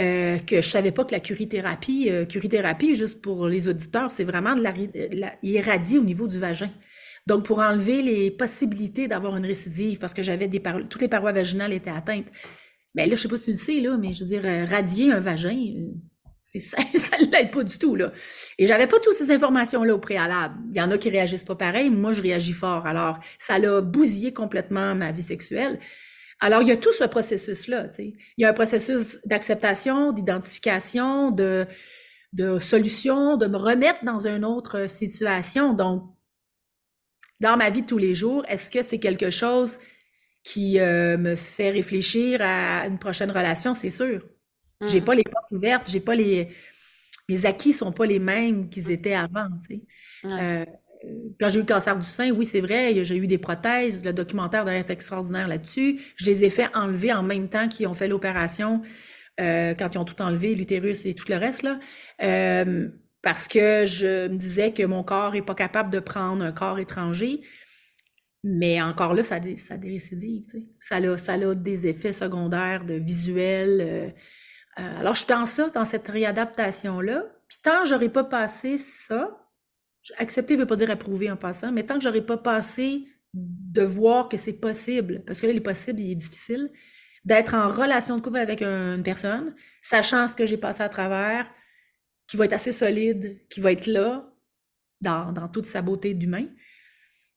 Euh, 0.00 0.38
que 0.38 0.56
je 0.62 0.68
savais 0.68 0.92
pas 0.92 1.04
que 1.04 1.12
la 1.12 1.20
curithérapie, 1.20 2.08
euh, 2.10 2.24
curithérapie, 2.24 2.94
juste 2.94 3.20
pour 3.20 3.46
les 3.48 3.68
auditeurs, 3.68 4.10
c'est 4.10 4.24
vraiment 4.24 4.54
de 4.54 4.62
la, 4.62 4.72
de 4.72 5.08
la- 5.12 5.34
au 5.98 6.04
niveau 6.04 6.26
du 6.26 6.38
vagin. 6.38 6.70
Donc, 7.26 7.44
pour 7.44 7.58
enlever 7.58 8.00
les 8.02 8.30
possibilités 8.30 9.08
d'avoir 9.08 9.36
une 9.36 9.44
récidive, 9.44 9.98
parce 9.98 10.14
que 10.14 10.22
j'avais 10.22 10.48
des 10.48 10.58
par- 10.60 10.88
toutes 10.88 11.02
les 11.02 11.08
parois 11.08 11.32
vaginales 11.32 11.72
étaient 11.74 11.90
atteintes. 11.90 12.28
Mais 12.94 13.06
là, 13.06 13.14
je 13.14 13.20
sais 13.20 13.28
pas 13.28 13.36
si 13.36 13.44
tu 13.46 13.50
le 13.50 13.56
sais, 13.56 13.80
là, 13.80 13.98
mais 13.98 14.12
je 14.12 14.20
veux 14.20 14.26
dire, 14.26 14.42
euh, 14.44 14.64
radier 14.64 15.12
un 15.12 15.20
vagin, 15.20 15.56
euh, 15.76 15.92
ça, 16.40 16.78
ça 16.96 17.16
l'aide 17.18 17.50
pas 17.50 17.62
du 17.62 17.76
tout, 17.78 17.94
là. 17.94 18.12
Et 18.58 18.66
j'avais 18.66 18.86
pas 18.86 19.00
toutes 19.00 19.14
ces 19.14 19.30
informations-là 19.30 19.94
au 19.94 19.98
préalable. 19.98 20.54
Il 20.70 20.76
y 20.78 20.80
en 20.80 20.90
a 20.90 20.96
qui 20.98 21.10
réagissent 21.10 21.44
pas 21.44 21.56
pareil, 21.56 21.90
moi, 21.90 22.12
je 22.14 22.22
réagis 22.22 22.54
fort. 22.54 22.86
Alors, 22.86 23.18
ça 23.38 23.58
l'a 23.58 23.80
bousillé 23.82 24.32
complètement 24.32 24.94
ma 24.94 25.12
vie 25.12 25.22
sexuelle. 25.22 25.78
Alors, 26.40 26.62
il 26.62 26.68
y 26.68 26.72
a 26.72 26.76
tout 26.76 26.92
ce 26.92 27.04
processus-là, 27.04 27.88
tu 27.88 27.94
sais. 27.96 28.14
Il 28.36 28.42
y 28.42 28.44
a 28.44 28.50
un 28.50 28.54
processus 28.54 29.18
d'acceptation, 29.26 30.12
d'identification, 30.12 31.30
de, 31.30 31.66
de 32.32 32.58
solution, 32.58 33.36
de 33.36 33.46
me 33.46 33.58
remettre 33.58 34.04
dans 34.04 34.26
une 34.26 34.44
autre 34.44 34.88
situation. 34.88 35.74
Donc, 35.74 36.04
dans 37.40 37.56
ma 37.56 37.70
vie 37.70 37.82
de 37.82 37.86
tous 37.86 37.98
les 37.98 38.14
jours, 38.14 38.44
est-ce 38.48 38.70
que 38.70 38.82
c'est 38.82 38.98
quelque 39.00 39.30
chose 39.30 39.78
qui 40.44 40.80
euh, 40.80 41.18
me 41.18 41.36
fait 41.36 41.70
réfléchir 41.70 42.40
à 42.42 42.86
une 42.86 42.98
prochaine 42.98 43.30
relation? 43.30 43.74
C'est 43.74 43.90
sûr. 43.90 44.24
J'ai 44.86 45.00
Mhm. 45.00 45.04
pas 45.04 45.14
les 45.14 45.24
portes 45.24 45.50
ouvertes, 45.52 45.90
j'ai 45.90 46.00
pas 46.00 46.14
les, 46.14 46.48
mes 47.28 47.46
acquis 47.46 47.72
sont 47.72 47.92
pas 47.92 48.06
les 48.06 48.18
mêmes 48.20 48.70
qu'ils 48.70 48.90
étaient 48.90 49.14
avant, 49.14 49.48
tu 49.68 49.76
sais. 49.76 49.82
Ouais. 50.22 50.44
Euh, 50.62 50.66
quand 51.40 51.48
j'ai 51.48 51.58
eu 51.58 51.62
le 51.62 51.66
cancer 51.66 51.96
du 51.96 52.06
sein, 52.06 52.30
oui, 52.30 52.44
c'est 52.44 52.60
vrai, 52.60 53.04
j'ai 53.04 53.16
eu 53.16 53.26
des 53.26 53.38
prothèses, 53.38 54.04
le 54.04 54.12
documentaire 54.12 54.64
derrière 54.64 54.84
est 54.84 54.90
extraordinaire 54.90 55.48
là-dessus. 55.48 56.00
Je 56.16 56.26
les 56.26 56.44
ai 56.44 56.50
fait 56.50 56.68
enlever 56.74 57.12
en 57.12 57.22
même 57.22 57.48
temps 57.48 57.68
qu'ils 57.68 57.86
ont 57.86 57.94
fait 57.94 58.08
l'opération, 58.08 58.82
euh, 59.40 59.74
quand 59.74 59.94
ils 59.94 59.98
ont 59.98 60.04
tout 60.04 60.20
enlevé, 60.20 60.54
l'utérus 60.54 61.06
et 61.06 61.14
tout 61.14 61.26
le 61.28 61.36
reste, 61.36 61.62
là. 61.62 61.78
Euh, 62.22 62.88
parce 63.22 63.48
que 63.48 63.84
je 63.86 64.28
me 64.28 64.36
disais 64.36 64.72
que 64.72 64.82
mon 64.82 65.02
corps 65.02 65.34
est 65.34 65.42
pas 65.42 65.54
capable 65.54 65.90
de 65.90 66.00
prendre 66.00 66.44
un 66.44 66.52
corps 66.52 66.78
étranger. 66.78 67.40
Mais 68.42 68.80
encore 68.80 69.12
là, 69.12 69.22
ça 69.22 69.34
a 69.34 69.40
des, 69.40 69.56
ça 69.56 69.76
récidives, 69.76 70.44
tu 70.44 70.50
sais. 70.50 70.66
Ça 70.78 70.96
a, 70.96 71.54
des 71.54 71.86
effets 71.86 72.14
secondaires 72.14 72.84
de 72.86 73.02
euh, 74.78 74.98
alors, 74.98 75.14
je 75.14 75.20
suis 75.20 75.28
dans 75.28 75.46
ça, 75.46 75.68
dans 75.70 75.84
cette 75.84 76.08
réadaptation-là. 76.08 77.24
Puis 77.48 77.58
tant 77.62 77.84
j'aurais 77.84 78.08
pas 78.08 78.24
passé 78.24 78.78
ça, 78.78 79.36
accepter 80.16 80.56
veut 80.56 80.66
pas 80.66 80.76
dire 80.76 80.90
approuver 80.90 81.30
en 81.30 81.36
passant, 81.36 81.72
mais 81.72 81.84
tant 81.84 81.94
que 81.96 82.02
j'aurais 82.02 82.24
pas 82.24 82.36
passé 82.36 83.06
de 83.34 83.82
voir 83.82 84.28
que 84.28 84.36
c'est 84.36 84.54
possible, 84.54 85.22
parce 85.26 85.40
que 85.40 85.46
là, 85.46 85.52
il 85.52 85.58
est 85.58 85.62
possible, 85.62 86.00
il 86.00 86.12
est 86.12 86.16
difficile, 86.16 86.70
d'être 87.24 87.54
en 87.54 87.70
relation 87.70 88.16
de 88.16 88.22
couple 88.22 88.38
avec 88.38 88.62
une 88.62 89.02
personne, 89.02 89.54
sachant 89.82 90.26
ce 90.26 90.34
que 90.34 90.46
j'ai 90.46 90.56
passé 90.56 90.82
à 90.82 90.88
travers, 90.88 91.50
qui 92.26 92.36
va 92.36 92.46
être 92.46 92.52
assez 92.52 92.72
solide, 92.72 93.38
qui 93.48 93.60
va 93.60 93.72
être 93.72 93.86
là, 93.86 94.32
dans, 95.00 95.32
dans 95.32 95.48
toute 95.48 95.66
sa 95.66 95.82
beauté 95.82 96.14
d'humain, 96.14 96.46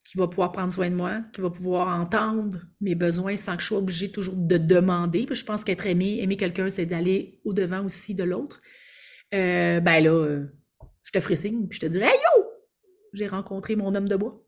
qui 0.06 0.18
va 0.18 0.28
pouvoir 0.28 0.52
prendre 0.52 0.72
soin 0.72 0.90
de 0.90 0.96
moi, 0.96 1.22
qui 1.34 1.42
va 1.42 1.50
pouvoir 1.50 2.00
entendre 2.00 2.60
mes 2.82 2.96
besoins 2.96 3.38
sans 3.38 3.56
que 3.56 3.62
je 3.62 3.68
sois 3.68 3.78
obligée 3.78 4.12
toujours 4.12 4.36
de 4.36 4.58
demander. 4.58 5.26
Puis 5.26 5.36
je 5.36 5.46
pense 5.46 5.64
qu'être 5.64 5.86
aimé, 5.86 6.20
aimer 6.22 6.38
quelqu'un, 6.38 6.70
c'est 6.70 6.86
d'aller 6.86 7.40
au-devant 7.46 7.86
aussi 7.86 8.14
de 8.14 8.24
l'autre. 8.24 8.62
Euh, 9.34 9.80
ben 9.80 10.04
là, 10.04 10.12
euh, 10.12 10.46
je 11.04 11.12
te 11.12 11.20
ferai 11.20 11.36
signe, 11.36 11.68
puis 11.68 11.80
je 11.80 11.86
te 11.86 11.92
dirai 11.92 12.06
Hey 12.06 12.20
yo! 12.36 12.43
J'ai 13.14 13.28
rencontré 13.28 13.76
mon 13.76 13.96
homme 13.96 14.08
de 14.08 14.16
bois. 14.16 14.42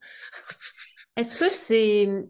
Est-ce 1.18 1.38
que 1.38 1.49
c'est, 1.49 2.28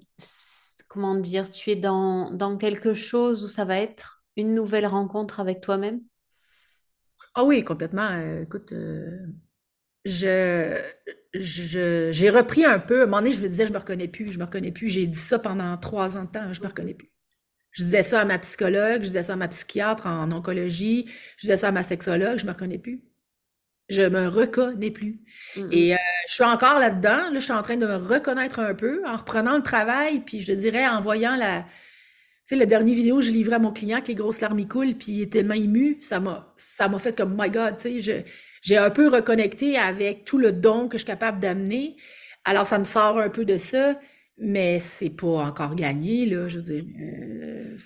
comment 0.89 1.15
dire, 1.15 1.49
tu 1.49 1.71
es 1.71 1.75
dans, 1.75 2.31
dans 2.31 2.57
quelque 2.57 2.93
chose 2.93 3.43
où 3.43 3.47
ça 3.47 3.65
va 3.65 3.77
être 3.79 4.23
une 4.37 4.53
nouvelle 4.53 4.85
rencontre 4.87 5.39
avec 5.39 5.61
toi-même? 5.61 6.01
Ah 7.33 7.43
oui, 7.43 7.63
complètement. 7.63 8.09
Euh, 8.11 8.43
écoute, 8.43 8.71
euh, 8.71 9.17
je, 10.05 10.81
je, 11.35 12.09
j'ai 12.11 12.29
repris 12.29 12.65
un 12.65 12.79
peu. 12.79 13.01
À 13.01 13.03
un 13.03 13.07
moment 13.07 13.19
donné, 13.19 13.33
je 13.33 13.41
me 13.41 13.49
disais, 13.49 13.67
je 13.67 13.73
me 13.73 13.79
reconnais 13.79 14.07
plus, 14.07 14.31
je 14.31 14.39
me 14.39 14.45
reconnais 14.45 14.71
plus. 14.71 14.89
J'ai 14.89 15.07
dit 15.07 15.19
ça 15.19 15.39
pendant 15.39 15.77
trois 15.77 16.17
ans 16.17 16.25
de 16.25 16.31
temps, 16.31 16.53
je 16.53 16.61
me 16.61 16.67
reconnais 16.67 16.93
plus. 16.95 17.11
Je 17.71 17.83
disais 17.83 18.03
ça 18.03 18.21
à 18.21 18.25
ma 18.25 18.39
psychologue, 18.39 18.97
je 19.03 19.07
disais 19.09 19.23
ça 19.23 19.33
à 19.33 19.37
ma 19.37 19.47
psychiatre 19.49 20.07
en 20.07 20.31
oncologie, 20.31 21.09
je 21.37 21.43
disais 21.43 21.57
ça 21.57 21.69
à 21.69 21.71
ma 21.71 21.83
sexologue, 21.83 22.37
je 22.39 22.45
me 22.45 22.51
reconnais 22.51 22.79
plus. 22.79 23.03
Je 23.89 24.01
me 24.01 24.27
reconnais 24.27 24.91
plus. 24.91 25.19
Mhm. 25.55 25.69
Et 25.71 25.93
euh, 25.93 25.97
je 26.27 26.33
suis 26.33 26.43
encore 26.43 26.79
là-dedans. 26.79 27.29
Là, 27.29 27.33
je 27.35 27.39
suis 27.39 27.53
en 27.53 27.61
train 27.61 27.77
de 27.77 27.85
me 27.85 27.95
reconnaître 27.95 28.59
un 28.59 28.73
peu 28.73 29.01
en 29.05 29.15
reprenant 29.17 29.55
le 29.57 29.63
travail, 29.63 30.21
puis 30.21 30.41
je 30.41 30.53
dirais 30.53 30.87
en 30.87 31.01
voyant 31.01 31.35
la, 31.35 31.61
tu 31.63 31.67
sais, 32.47 32.55
le 32.55 32.65
dernier 32.65 32.93
vidéo 32.93 33.17
que 33.17 33.21
je 33.23 33.31
livrais 33.31 33.55
à 33.55 33.59
mon 33.59 33.71
client, 33.71 34.01
que 34.01 34.07
les 34.07 34.15
grosses 34.15 34.41
larmes 34.41 34.59
y 34.59 34.67
coulent, 34.67 34.95
puis 34.95 35.11
il 35.13 35.21
était 35.23 35.39
tellement 35.39 35.53
ému, 35.55 35.97
ça 36.01 36.19
m'a, 36.19 36.53
ça 36.57 36.87
m'a 36.89 36.99
fait 36.99 37.15
comme, 37.17 37.35
my 37.39 37.49
God, 37.49 37.77
tu 37.77 37.83
sais, 37.83 38.01
je- 38.01 38.23
j'ai 38.61 38.77
un 38.77 38.89
peu 38.91 39.07
reconnecté 39.09 39.77
avec 39.77 40.25
tout 40.25 40.37
le 40.39 40.51
don 40.51 40.87
que 40.87 40.97
je 40.97 41.03
suis 41.03 41.07
capable 41.07 41.39
d'amener. 41.39 41.95
Alors, 42.45 42.67
ça 42.67 42.79
me 42.79 42.83
sort 42.83 43.19
un 43.19 43.29
peu 43.29 43.45
de 43.45 43.57
ça. 43.57 43.99
Mais 44.37 44.79
c'est 44.79 45.11
pas 45.11 45.45
encore 45.45 45.75
gagné, 45.75 46.25
là, 46.25 46.49
je 46.49 46.57
veux 46.59 46.63
dire. 46.81 46.83
euh, 47.01 47.77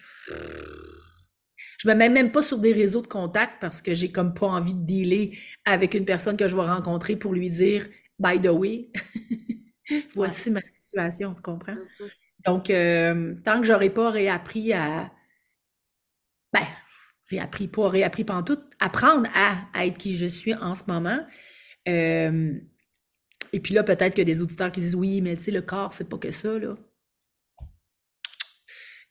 je 1.80 1.90
me 1.90 1.96
mets 1.96 2.10
même 2.10 2.32
pas 2.32 2.44
sur 2.44 2.60
des 2.60 2.74
réseaux 2.74 3.02
de 3.04 3.08
contacts 3.08 3.62
parce 3.62 3.82
que 3.82 3.94
j'ai 3.96 4.12
comme 4.12 4.36
pas 4.36 4.48
envie 4.48 4.76
de 4.76 4.86
dealer 4.86 5.38
avec 5.66 5.96
une 5.96 6.06
personne 6.06 6.38
que 6.38 6.48
je 6.48 6.56
vais 6.58 6.64
rencontrer 6.64 7.18
pour 7.18 7.34
lui 7.34 7.50
dire 7.50 7.88
By 8.20 8.40
the 8.42 8.50
way, 8.50 8.92
Ouais. 10.16 10.34
voici 10.34 10.52
ma 10.52 10.62
situation, 10.62 11.34
tu 11.34 11.42
comprends? 11.42 11.78
Mhm. 12.00 12.12
Donc, 12.46 12.70
euh, 12.70 13.36
tant 13.46 13.62
que 13.62 13.68
j'aurais 13.68 13.90
pas 13.92 14.12
réappris 14.12 14.74
à, 14.74 15.12
ben, 16.54 16.66
réappris, 17.30 17.68
pas 17.68 17.90
réappris 17.90 18.24
pantoute, 18.24 18.64
apprendre 18.80 19.30
à, 19.36 19.68
à 19.74 19.86
être 19.86 19.98
qui 19.98 20.18
je 20.18 20.26
suis 20.26 20.54
en 20.56 20.76
ce 20.76 20.84
moment. 20.88 21.20
euh, 21.90 22.54
et 23.54 23.60
puis 23.60 23.74
là, 23.74 23.84
peut-être 23.84 24.16
que 24.16 24.22
des 24.24 24.42
auditeurs 24.42 24.72
qui 24.72 24.80
disent 24.82 24.96
oui, 24.96 25.22
mais 25.22 25.36
tu 25.38 25.44
sais, 25.46 25.52
le 25.52 25.62
corps, 25.62 25.94
c'est 25.94 26.10
pas 26.10 26.18
que 26.18 26.32
ça, 26.32 26.58
là. 26.60 26.76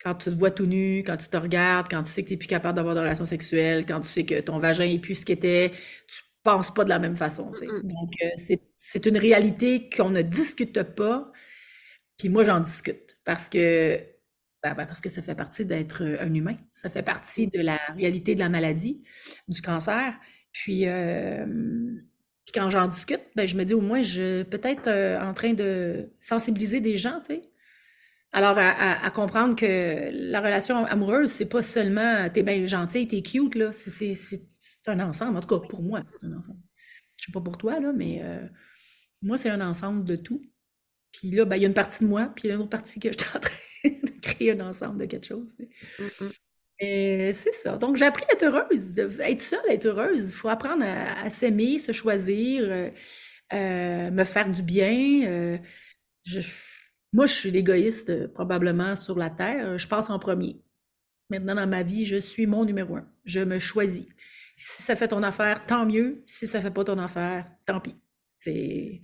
Quand 0.02 0.14
tu 0.14 0.30
te 0.30 0.34
vois 0.36 0.50
tout 0.50 0.66
nu, 0.66 0.98
quand 1.04 1.16
tu 1.16 1.28
te 1.28 1.36
regardes, 1.36 1.88
quand 1.88 2.02
tu 2.04 2.10
sais 2.10 2.22
que 2.22 2.28
tu 2.28 2.34
n'es 2.34 2.38
plus 2.38 2.46
capable 2.46 2.76
d'avoir 2.76 2.94
de 2.94 3.00
relations 3.00 3.24
sexuelles, 3.24 3.84
quand 3.86 4.00
tu 4.00 4.08
sais 4.08 4.24
que 4.24 4.40
ton 4.40 4.58
vagin 4.58 4.84
est 4.84 4.98
plus 4.98 5.16
ce 5.16 5.24
qu'il 5.24 5.34
était, 5.34 5.72
tu 6.06 6.22
penses 6.44 6.72
pas 6.72 6.84
de 6.84 6.88
la 6.88 6.98
même 6.98 7.16
façon, 7.16 7.50
tu 7.52 7.66
sais. 7.66 7.66
Donc, 7.66 8.12
euh, 8.22 8.28
c'est, 8.76 9.06
une 9.06 9.18
réalité 9.18 9.90
qu'on 9.90 10.10
ne 10.10 10.22
discute 10.22 10.82
pas, 10.82 11.32
puis 12.18 12.28
moi, 12.28 12.42
j'en 12.44 12.60
discute 12.60 13.16
parce 13.24 13.48
que, 13.48 13.98
ben, 14.62 14.74
ben, 14.74 14.86
parce 14.86 15.00
que 15.00 15.08
ça 15.08 15.22
fait 15.22 15.36
partie 15.36 15.64
d'être 15.64 16.02
euh, 16.04 16.16
un 16.20 16.34
humain. 16.34 16.56
Ça 16.74 16.90
fait 16.90 17.02
partie 17.02 17.46
de 17.46 17.60
la 17.60 17.78
réalité 17.96 18.34
de 18.34 18.40
la 18.40 18.48
maladie, 18.48 19.02
du 19.46 19.62
cancer. 19.62 20.18
Puis, 20.52 20.86
euh, 20.86 21.46
puis 22.44 22.52
quand 22.52 22.70
j'en 22.70 22.88
discute, 22.88 23.20
ben, 23.36 23.46
je 23.46 23.56
me 23.56 23.64
dis 23.64 23.74
au 23.74 23.80
moins, 23.80 24.02
je 24.02 24.42
peut-être 24.42 24.88
euh, 24.88 25.20
en 25.20 25.32
train 25.32 25.52
de 25.52 26.10
sensibiliser 26.18 26.80
des 26.80 26.96
gens, 26.96 27.20
tu 27.20 27.34
sais. 27.34 27.42
Alors, 28.32 28.58
à, 28.58 28.68
à- 28.70 29.06
à 29.06 29.10
comprendre 29.10 29.56
que 29.56 30.10
la 30.12 30.40
relation 30.40 30.84
amoureuse, 30.86 31.30
c'est 31.32 31.48
pas 31.48 31.62
seulement 31.62 32.28
t'es 32.28 32.42
bien 32.42 32.64
gentil, 32.66 33.08
t'es 33.08 33.22
cute, 33.22 33.54
là. 33.54 33.70
C'est 33.72 34.14
un 34.86 35.00
ensemble. 35.00 35.36
En 35.38 35.40
tout 35.40 35.58
cas, 35.60 35.66
pour 35.66 35.82
moi, 35.82 36.02
c'est 36.14 36.26
un 36.26 36.32
ensemble. 36.36 36.58
Je 37.16 37.26
sais 37.26 37.32
pas 37.32 37.40
pour 37.40 37.56
toi, 37.58 37.80
là, 37.80 37.92
mais 37.92 38.20
euh, 38.22 38.46
moi, 39.22 39.38
c'est 39.38 39.50
un 39.50 39.60
ensemble 39.66 40.04
de 40.04 40.16
tout. 40.16 40.42
Puis 41.12 41.30
là, 41.30 41.44
ben, 41.46 41.56
il 41.56 41.62
y 41.62 41.66
a 41.66 41.68
une 41.68 41.74
partie 41.74 42.04
de 42.04 42.08
moi, 42.10 42.32
puis 42.36 42.46
il 42.46 42.48
y 42.48 42.52
a 42.52 42.56
une 42.56 42.62
autre 42.62 42.70
partie 42.70 43.00
que 43.00 43.10
je 43.12 43.18
suis 43.18 43.36
en 43.36 43.40
train 43.40 43.56
de 43.84 44.20
créer 44.22 44.52
un 44.52 44.60
ensemble 44.68 44.98
de 45.00 45.06
quelque 45.06 45.26
chose. 45.28 45.56
Et 46.80 47.32
c'est 47.32 47.54
ça. 47.54 47.76
Donc, 47.76 47.96
j'ai 47.96 48.04
appris 48.04 48.24
à 48.30 48.34
être 48.34 48.44
heureuse, 48.44 48.94
de- 48.94 49.20
être 49.20 49.42
seule, 49.42 49.58
à 49.68 49.72
être 49.74 49.86
heureuse. 49.86 50.28
Il 50.30 50.32
faut 50.32 50.48
apprendre 50.48 50.84
à, 50.84 51.24
à 51.24 51.30
s'aimer, 51.30 51.78
se 51.80 51.90
choisir, 51.92 52.62
euh, 52.64 52.90
euh, 53.52 54.10
me 54.10 54.24
faire 54.24 54.50
du 54.50 54.62
bien. 54.62 55.58
je- 56.24 56.40
moi, 57.12 57.26
je 57.26 57.32
suis 57.32 57.50
l'égoïste 57.50 58.10
euh, 58.10 58.28
probablement 58.28 58.96
sur 58.96 59.16
la 59.16 59.30
Terre. 59.30 59.78
Je 59.78 59.88
passe 59.88 60.10
en 60.10 60.18
premier. 60.18 60.60
Maintenant, 61.30 61.54
dans 61.54 61.66
ma 61.66 61.82
vie, 61.82 62.06
je 62.06 62.16
suis 62.16 62.46
mon 62.46 62.64
numéro 62.64 62.96
un. 62.96 63.08
Je 63.24 63.40
me 63.40 63.58
choisis. 63.58 64.06
Si 64.56 64.82
ça 64.82 64.96
fait 64.96 65.08
ton 65.08 65.22
affaire, 65.22 65.66
tant 65.66 65.86
mieux. 65.86 66.22
Si 66.26 66.46
ça 66.46 66.60
fait 66.60 66.70
pas 66.70 66.84
ton 66.84 66.98
affaire, 66.98 67.46
tant 67.64 67.80
pis. 67.80 67.96
C'est 68.38 69.00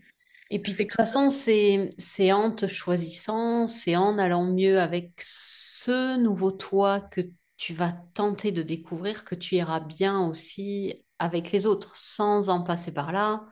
Et 0.51 0.59
puis, 0.61 0.73
de 0.73 0.79
toute 0.79 0.93
façon, 0.93 1.31
c'est, 1.31 1.91
c'est 1.99 2.33
en 2.33 2.51
te 2.51 2.67
choisissant, 2.67 3.67
c'est 3.67 3.97
en 3.97 4.19
allant 4.19 4.45
mieux 4.45 4.79
avec 4.79 5.13
ce 5.19 6.19
nouveau 6.19 6.51
toi 6.51 7.01
que 7.01 7.21
tu 7.57 7.73
vas 7.73 7.93
tenter 8.15 8.53
de 8.53 8.63
découvrir 8.63 9.25
que 9.25 9.35
tu 9.35 9.57
iras 9.57 9.81
bien 9.81 10.27
aussi 10.27 11.05
avec 11.19 11.53
les 11.53 11.67
autres. 11.67 11.97
Sans 11.97 12.49
en 12.49 12.63
passer 12.63 12.93
par 12.93 13.13
là, 13.13 13.47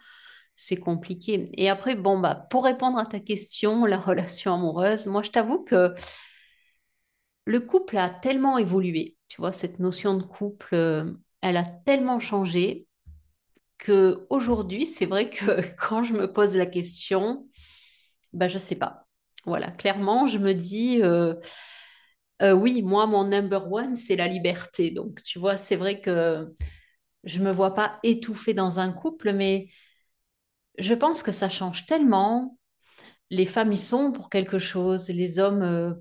c'est 0.55 0.77
compliqué. 0.77 1.49
Et 1.55 1.69
après, 1.69 1.95
bon, 1.97 2.19
bah, 2.19 2.35
pour 2.51 2.65
répondre 2.65 2.99
à 2.99 3.07
ta 3.07 3.21
question, 3.21 3.85
la 3.85 3.99
relation 4.01 4.55
amoureuse, 4.55 5.07
moi, 5.07 5.23
je 5.23 5.31
t'avoue 5.31 5.65
que 5.65 5.95
le 7.45 7.61
couple 7.61 7.97
a 7.99 8.09
tellement 8.11 8.59
évolué. 8.59 9.17
Tu 9.29 9.41
vois, 9.41 9.53
cette 9.53 9.79
notion 9.79 10.15
de 10.15 10.23
couple, 10.23 10.75
euh, 10.75 11.13
elle 11.41 11.57
a 11.57 11.65
tellement 11.65 12.21
changé 12.21 12.87
que 13.79 14.27
aujourd'hui, 14.31 14.87
c'est 14.87 15.07
vrai 15.07 15.31
que 15.31 15.61
quand 15.79 16.05
je 16.05 16.15
me 16.15 16.33
pose 16.33 16.57
la 16.57 16.67
question, 16.67 17.49
bah, 18.33 18.49
je 18.49 18.59
sais 18.59 18.77
pas. 18.77 19.07
Voilà, 19.45 19.71
clairement, 19.73 20.29
je 20.29 20.39
me 20.39 20.53
dis, 20.55 21.03
euh, 21.03 21.35
euh, 22.43 22.53
oui, 22.53 22.83
moi, 22.83 23.07
mon 23.07 23.25
number 23.25 23.71
one, 23.73 23.97
c'est 23.97 24.17
la 24.17 24.29
liberté. 24.29 24.91
Donc, 24.91 25.23
tu 25.23 25.39
vois, 25.39 25.57
c'est 25.57 25.77
vrai 25.77 26.01
que 26.01 26.53
je 27.25 27.41
me 27.41 27.53
vois 27.53 27.75
pas 27.75 27.99
étouffée 28.03 28.55
dans 28.55 28.79
un 28.81 28.93
couple, 28.93 29.33
mais 29.33 29.69
je 30.79 30.95
pense 30.95 31.23
que 31.23 31.33
ça 31.33 31.49
change 31.49 31.87
tellement. 31.87 32.59
Les 33.31 33.47
femmes 33.47 33.73
y 33.73 33.79
sont 33.79 34.13
pour 34.13 34.31
quelque 34.31 34.59
chose, 34.59 35.09
les 35.09 35.39
hommes, 35.39 35.63
euh, 35.63 35.95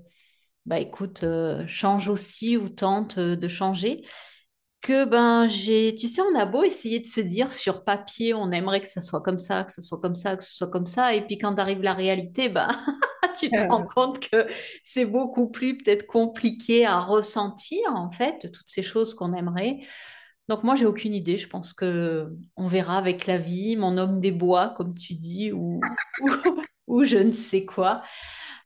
bah 0.66 0.80
écoute, 0.80 1.24
euh, 1.24 1.66
changent 1.68 2.08
aussi 2.08 2.56
ou 2.56 2.68
tentent 2.68 3.18
euh, 3.18 3.36
de 3.36 3.48
changer. 3.48 4.04
que 4.82 5.04
ben 5.04 5.46
j'ai, 5.46 5.94
tu 5.94 6.08
sais, 6.08 6.22
on 6.22 6.34
a 6.38 6.46
beau 6.46 6.64
essayer 6.64 7.00
de 7.00 7.06
se 7.06 7.20
dire 7.20 7.52
sur 7.52 7.84
papier, 7.84 8.34
on 8.34 8.50
aimerait 8.52 8.80
que 8.80 8.88
ça 8.88 9.00
soit 9.00 9.22
comme 9.22 9.38
ça, 9.38 9.64
que 9.64 9.72
ça 9.72 9.82
soit 9.82 10.00
comme 10.00 10.16
ça, 10.16 10.36
que 10.36 10.44
ce 10.44 10.54
soit 10.54 10.68
comme 10.70 10.86
ça, 10.88 11.14
et 11.14 11.26
puis 11.26 11.38
quand 11.38 11.58
arrive 11.60 11.82
la 11.82 11.94
réalité, 11.94 12.48
ben 12.48 12.68
tu 13.38 13.48
te 13.50 13.60
rends 13.68 13.86
compte 13.86 14.20
que 14.28 14.46
c'est 14.82 15.06
beaucoup 15.06 15.48
plus 15.50 15.78
peut-être 15.78 16.06
compliqué 16.06 16.84
à 16.86 17.00
ressentir 17.00 17.80
en 17.94 18.10
fait 18.10 18.50
toutes 18.52 18.68
ces 18.68 18.82
choses 18.82 19.14
qu'on 19.14 19.34
aimerait. 19.34 19.78
Donc 20.48 20.64
moi 20.64 20.74
j'ai 20.74 20.86
aucune 20.86 21.14
idée, 21.14 21.36
je 21.36 21.48
pense 21.48 21.72
que 21.72 22.30
on 22.56 22.66
verra 22.66 22.98
avec 22.98 23.26
la 23.26 23.38
vie, 23.38 23.76
mon 23.76 23.96
homme 23.96 24.20
des 24.20 24.32
bois 24.32 24.70
comme 24.76 24.94
tu 24.94 25.14
dis 25.14 25.52
ou 25.52 25.80
ou, 26.88 27.04
je 27.04 27.18
ne 27.18 27.32
sais 27.32 27.64
quoi. 27.64 28.02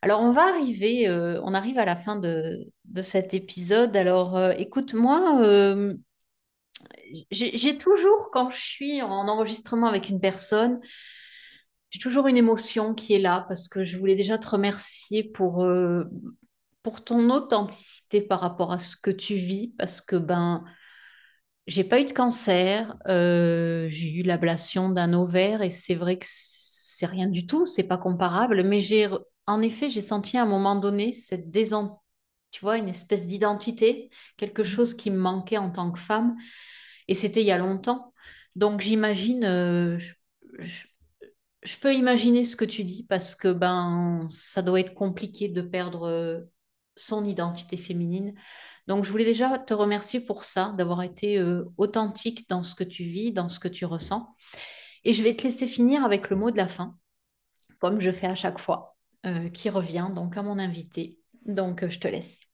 Alors 0.03 0.21
on 0.21 0.33
va 0.33 0.43
arriver, 0.49 1.09
euh, 1.09 1.41
on 1.45 1.55
arrive 1.55 1.79
à 1.79 1.85
la 1.85 1.97
fin 1.97 2.17
de, 2.17 2.67
de 2.87 3.03
cet 3.03 3.35
épisode. 3.35 3.97
Alors 3.97 4.37
euh, 4.37 4.53
écoute, 4.59 4.95
moi, 4.95 5.41
euh, 5.43 5.95
j'ai 7.31 7.77
toujours, 7.77 8.31
quand 8.33 8.51
je 8.51 8.61
suis 8.61 9.03
en 9.03 9.29
enregistrement 9.29 9.87
avec 9.87 10.09
une 10.09 10.21
personne, 10.21 10.81
j'ai 11.91 12.01
toujours 12.01 12.27
une 12.27 12.37
émotion 12.37 12.95
qui 12.95 13.15
est 13.15 13.19
là 13.19 13.45
parce 13.49 13.69
que 13.69 13.85
je 13.85 13.97
voulais 13.99 14.17
déjà 14.17 14.39
te 14.39 14.49
remercier 14.49 15.25
pour, 15.25 15.67
pour 16.83 17.05
ton 17.05 17.31
authenticité 17.31 18.21
par 18.21 18.41
rapport 18.41 18.73
à 18.73 18.79
ce 18.79 18.97
que 18.97 19.11
tu 19.11 19.37
vis 19.37 19.73
parce 19.79 20.01
que 20.01 20.17
ben, 20.17 20.65
j'ai 21.67 21.85
pas 21.85 22.01
eu 22.01 22.05
de 22.05 22.13
cancer, 22.13 22.97
euh, 23.09 23.89
j'ai 23.91 24.13
eu 24.15 24.23
l'ablation 24.23 24.89
d'un 24.91 25.13
ovaire 25.15 25.63
et 25.63 25.71
c'est 25.71 25.95
vrai 25.97 26.19
que 26.19 26.27
c'est 26.29 27.07
rien 27.07 27.27
du 27.29 27.47
tout, 27.47 27.67
c'est 27.67 27.85
pas 27.89 27.99
comparable, 27.99 28.63
mais 28.65 28.81
j'ai, 28.81 29.09
en 29.47 29.61
effet, 29.63 29.89
j'ai 29.89 30.01
senti 30.01 30.39
à 30.39 30.43
un 30.43 30.47
moment 30.47 30.77
donné 30.77 31.13
cette 31.13 31.51
désen- 31.51 31.99
tu 32.53 32.61
vois, 32.63 32.79
une 32.79 32.89
espèce 32.89 33.27
d'identité, 33.27 34.11
quelque 34.37 34.65
chose 34.65 34.95
qui 34.95 35.11
me 35.11 35.19
manquait 35.19 35.59
en 35.59 35.71
tant 35.71 35.91
que 35.93 35.99
femme. 35.99 36.37
Et 37.09 37.15
c'était 37.15 37.41
il 37.43 37.47
y 37.47 37.53
a 37.53 37.59
longtemps. 37.59 38.15
Donc 38.57 38.81
j'imagine, 38.81 39.45
euh, 39.45 39.99
je, 39.99 40.15
je- 40.59 40.87
je 41.63 41.77
peux 41.79 41.95
imaginer 41.95 42.45
ce 42.45 42.57
que 42.57 42.65
tu 42.65 42.85
dis 42.85 43.05
parce 43.09 43.35
que 43.35 43.53
ben 43.53 44.27
ça 44.31 44.63
doit 44.63 44.81
être 44.81 44.95
compliqué 44.95 45.49
de 45.49 45.63
perdre 45.63 46.05
euh, 46.09 46.41
son 46.97 47.25
identité 47.25 47.77
féminine. 47.77 48.35
Donc 48.87 49.05
je 49.05 49.11
voulais 49.11 49.25
déjà 49.25 49.59
te 49.59 49.75
remercier 49.75 50.21
pour 50.21 50.45
ça, 50.45 50.75
d'avoir 50.77 51.03
été 51.03 51.39
euh, 51.39 51.65
authentique 51.77 52.49
dans 52.49 52.63
ce 52.63 52.75
que 52.75 52.85
tu 52.85 53.05
vis, 53.05 53.33
dans 53.33 53.49
ce 53.49 53.61
que 53.61 53.69
tu 53.69 53.85
ressens. 53.85 54.29
Et 55.05 55.13
je 55.13 55.23
vais 55.23 55.35
te 55.35 55.45
laisser 55.45 55.67
finir 55.67 56.05
avec 56.05 56.31
le 56.31 56.37
mot 56.37 56.51
de 56.51 56.57
la 56.57 56.69
fin, 56.69 56.97
comme 57.79 58.01
je 58.01 58.11
fais 58.11 58.27
à 58.27 58.35
chaque 58.35 58.59
fois, 58.59 58.97
euh, 59.25 59.49
qui 59.51 59.71
revient 59.71 60.09
donc 60.15 60.37
à 60.37 60.43
mon 60.43 60.59
invité. 60.59 61.19
Donc 61.45 61.83
euh, 61.83 61.91
je 61.91 61.99
te 61.99 62.09
laisse. 62.09 62.45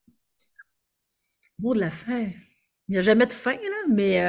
Mot 1.58 1.74
de 1.74 1.80
la 1.80 1.90
fin. 1.90 2.26
Il 2.88 2.92
n'y 2.92 2.98
a 2.98 3.02
jamais 3.02 3.26
de 3.26 3.32
fin, 3.32 3.52
là, 3.52 3.86
mais 3.88 4.20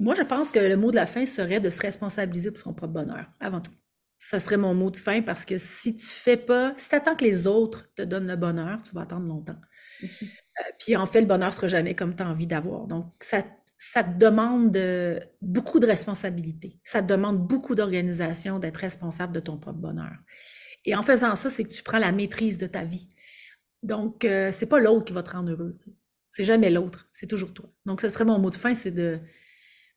moi, 0.00 0.14
je 0.14 0.22
pense 0.22 0.50
que 0.50 0.58
le 0.58 0.76
mot 0.76 0.90
de 0.90 0.96
la 0.96 1.04
fin 1.04 1.26
serait 1.26 1.60
de 1.60 1.68
se 1.68 1.80
responsabiliser 1.80 2.50
pour 2.50 2.62
son 2.62 2.72
propre 2.72 2.94
bonheur, 2.94 3.26
avant 3.38 3.60
tout. 3.60 3.72
Ça 4.22 4.40
serait 4.40 4.58
mon 4.58 4.74
mot 4.74 4.90
de 4.92 4.98
fin 4.98 5.22
parce 5.22 5.46
que 5.46 5.58
si 5.58 5.96
tu 5.96 6.06
fais 6.06 6.36
pas, 6.36 6.74
si 6.78 6.90
tu 6.90 6.94
attends 6.94 7.16
que 7.16 7.24
les 7.24 7.48
autres 7.48 7.90
te 7.96 8.02
donnent 8.02 8.28
le 8.28 8.36
bonheur, 8.36 8.82
tu 8.82 8.94
vas 8.94 9.02
attendre 9.02 9.28
longtemps. 9.28 9.60
Euh, 10.58 10.62
Puis 10.78 10.96
en 10.96 11.06
fait, 11.06 11.20
le 11.22 11.26
bonheur 11.28 11.52
sera 11.54 11.68
jamais 11.68 11.94
comme 11.94 12.16
tu 12.16 12.22
as 12.22 12.28
envie 12.28 12.46
d'avoir. 12.46 12.86
Donc, 12.86 13.12
ça, 13.20 13.42
ça 13.78 14.02
te 14.04 14.18
demande 14.18 14.72
de- 14.72 15.20
beaucoup 15.40 15.80
de 15.80 15.86
responsabilité. 15.86 16.80
Ça 16.84 17.02
te 17.02 17.06
demande 17.08 17.46
beaucoup 17.46 17.74
d'organisation, 17.76 18.58
d'être 18.58 18.78
responsable 18.78 19.32
de 19.32 19.40
ton 19.40 19.58
propre 19.58 19.78
bonheur. 19.78 20.12
Et 20.84 20.94
en 20.96 21.02
faisant 21.02 21.36
ça, 21.36 21.50
c'est 21.50 21.64
que 21.64 21.70
tu 21.72 21.82
prends 21.82 21.98
la 21.98 22.12
maîtrise 22.12 22.58
de 22.58 22.66
ta 22.66 22.84
vie. 22.84 23.10
Donc, 23.82 24.24
euh, 24.24 24.50
c'est 24.52 24.66
pas 24.66 24.80
l'autre 24.80 25.04
qui 25.06 25.12
va 25.12 25.22
te 25.22 25.30
rendre 25.30 25.52
heureux. 25.52 25.76
tu 25.78 25.90
sais. 25.90 25.96
C'est 26.28 26.44
jamais 26.44 26.70
l'autre, 26.70 27.08
c'est 27.12 27.26
toujours 27.26 27.54
toi. 27.54 27.70
Donc, 27.86 28.00
ce 28.00 28.08
serait 28.08 28.24
mon 28.24 28.38
mot 28.38 28.50
de 28.50 28.54
fin, 28.56 28.74
c'est 28.74 28.92
de, 28.92 29.20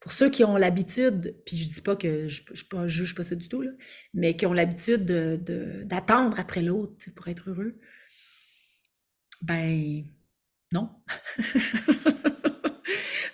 pour 0.04 0.12
ceux 0.12 0.30
qui 0.30 0.44
ont 0.44 0.58
l'habitude, 0.58 1.34
puis 1.46 1.56
je 1.56 1.72
dis 1.72 1.80
pas 1.80 1.96
que 1.96 2.28
je, 2.28 2.42
je 2.52 2.88
juge 2.88 3.16
pas 3.16 3.24
ça 3.24 3.36
du 3.36 3.48
tout, 3.48 3.62
là, 3.62 3.72
mais 4.14 4.36
qui 4.36 4.46
ont 4.46 4.52
l'habitude 4.52 5.06
de, 5.06 5.38
de- 5.38 5.84
d'attendre 5.86 6.38
après 6.42 6.62
l'autre 6.62 6.94
pour 7.16 7.30
être 7.30 7.50
heureux, 7.50 7.80
ben 9.44 10.04
non. 10.74 10.90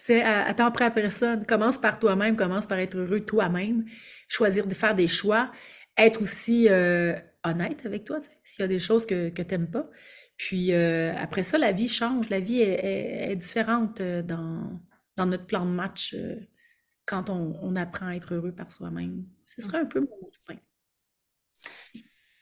Attends 0.10 0.68
après 0.68 0.86
la 0.86 0.92
personne. 0.92 1.44
Commence 1.44 1.80
par 1.80 1.98
toi-même, 1.98 2.36
commence 2.36 2.68
par 2.68 2.78
être 2.78 3.00
heureux 3.00 3.22
toi-même, 3.22 3.86
choisir 4.28 4.68
de 4.68 4.76
faire 4.76 4.94
des 4.94 5.08
choix, 5.08 5.52
être 5.98 6.22
aussi 6.22 6.68
euh, 6.70 7.16
honnête 7.44 7.88
avec 7.88 8.04
toi, 8.04 8.22
s'il 8.44 8.62
y 8.62 8.66
a 8.66 8.68
des 8.68 8.78
choses 8.78 9.08
que, 9.08 9.30
que 9.30 9.42
tu 9.42 9.50
n'aimes 9.50 9.72
pas. 9.72 9.90
Puis 10.38 10.72
euh, 10.74 11.16
après 11.18 11.42
ça, 11.42 11.58
la 11.58 11.72
vie 11.72 11.90
change, 11.90 12.30
la 12.30 12.40
vie 12.40 12.62
est, 12.62 13.36
différente 13.38 14.02
euh, 14.02 14.22
dans, 14.22 14.80
dans, 15.18 15.26
notre 15.26 15.48
plan 15.48 15.66
de 15.66 15.72
match 15.72 16.16
quand 17.10 17.32
on, 17.32 17.76
apprend 17.76 18.07
à 18.07 18.16
être 18.16 18.36
heureux 18.36 18.51
par 18.51 18.72
soi-même. 18.72 19.26
Ce 19.47 19.64
serait 19.64 19.80
un 19.80 19.86
peu 19.86 20.01
mon 20.01 20.30
fin. 20.45 20.53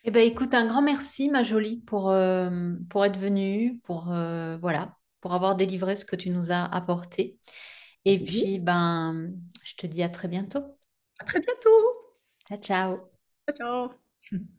Eh 0.03 0.11
ben, 0.11 0.19
écoute, 0.19 0.53
un 0.53 0.67
grand 0.67 0.81
merci, 0.81 1.29
ma 1.29 1.43
jolie, 1.43 1.77
pour, 1.77 2.13
pour 2.89 3.05
être 3.05 3.17
venue, 3.17 3.79
pour, 3.85 4.05
voilà, 4.05 4.97
pour 5.21 5.33
avoir 5.33 5.55
délivré 5.55 5.95
ce 5.95 6.03
que 6.03 6.17
tu 6.17 6.29
nous 6.29 6.51
as 6.51 6.65
apporté. 6.65 7.39
Et 8.03 8.23
puis, 8.23 8.59
ben, 8.59 9.31
je 9.63 9.75
te 9.75 9.87
dis 9.87 10.03
à 10.03 10.09
très 10.09 10.27
bientôt. 10.27 10.77
À 11.19 11.23
très 11.23 11.39
bientôt. 11.39 12.13
Ciao, 12.47 12.57
ciao. 12.57 13.09
Ciao. 13.57 13.89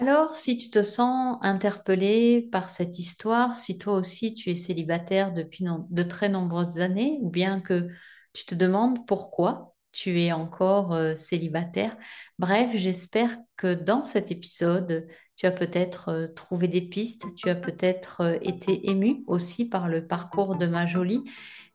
Alors, 0.00 0.36
si 0.36 0.56
tu 0.56 0.70
te 0.70 0.82
sens 0.82 1.38
interpellé 1.42 2.48
par 2.52 2.70
cette 2.70 3.00
histoire, 3.00 3.56
si 3.56 3.78
toi 3.78 3.94
aussi 3.94 4.32
tu 4.32 4.50
es 4.50 4.54
célibataire 4.54 5.32
depuis 5.32 5.64
de 5.64 6.02
très 6.04 6.28
nombreuses 6.28 6.78
années, 6.78 7.18
ou 7.20 7.30
bien 7.30 7.60
que 7.60 7.88
tu 8.32 8.44
te 8.44 8.54
demandes 8.54 9.06
pourquoi 9.08 9.74
tu 9.90 10.20
es 10.20 10.30
encore 10.30 10.92
euh, 10.92 11.16
célibataire, 11.16 11.96
bref, 12.38 12.70
j'espère 12.74 13.36
que 13.56 13.74
dans 13.74 14.04
cet 14.04 14.30
épisode, 14.30 15.08
tu 15.34 15.46
as 15.46 15.50
peut-être 15.50 16.10
euh, 16.10 16.28
trouvé 16.28 16.68
des 16.68 16.82
pistes, 16.82 17.26
tu 17.36 17.48
as 17.48 17.56
peut-être 17.56 18.20
euh, 18.20 18.38
été 18.40 18.88
ému 18.88 19.24
aussi 19.26 19.68
par 19.68 19.88
le 19.88 20.06
parcours 20.06 20.54
de 20.56 20.66
ma 20.66 20.86
jolie 20.86 21.24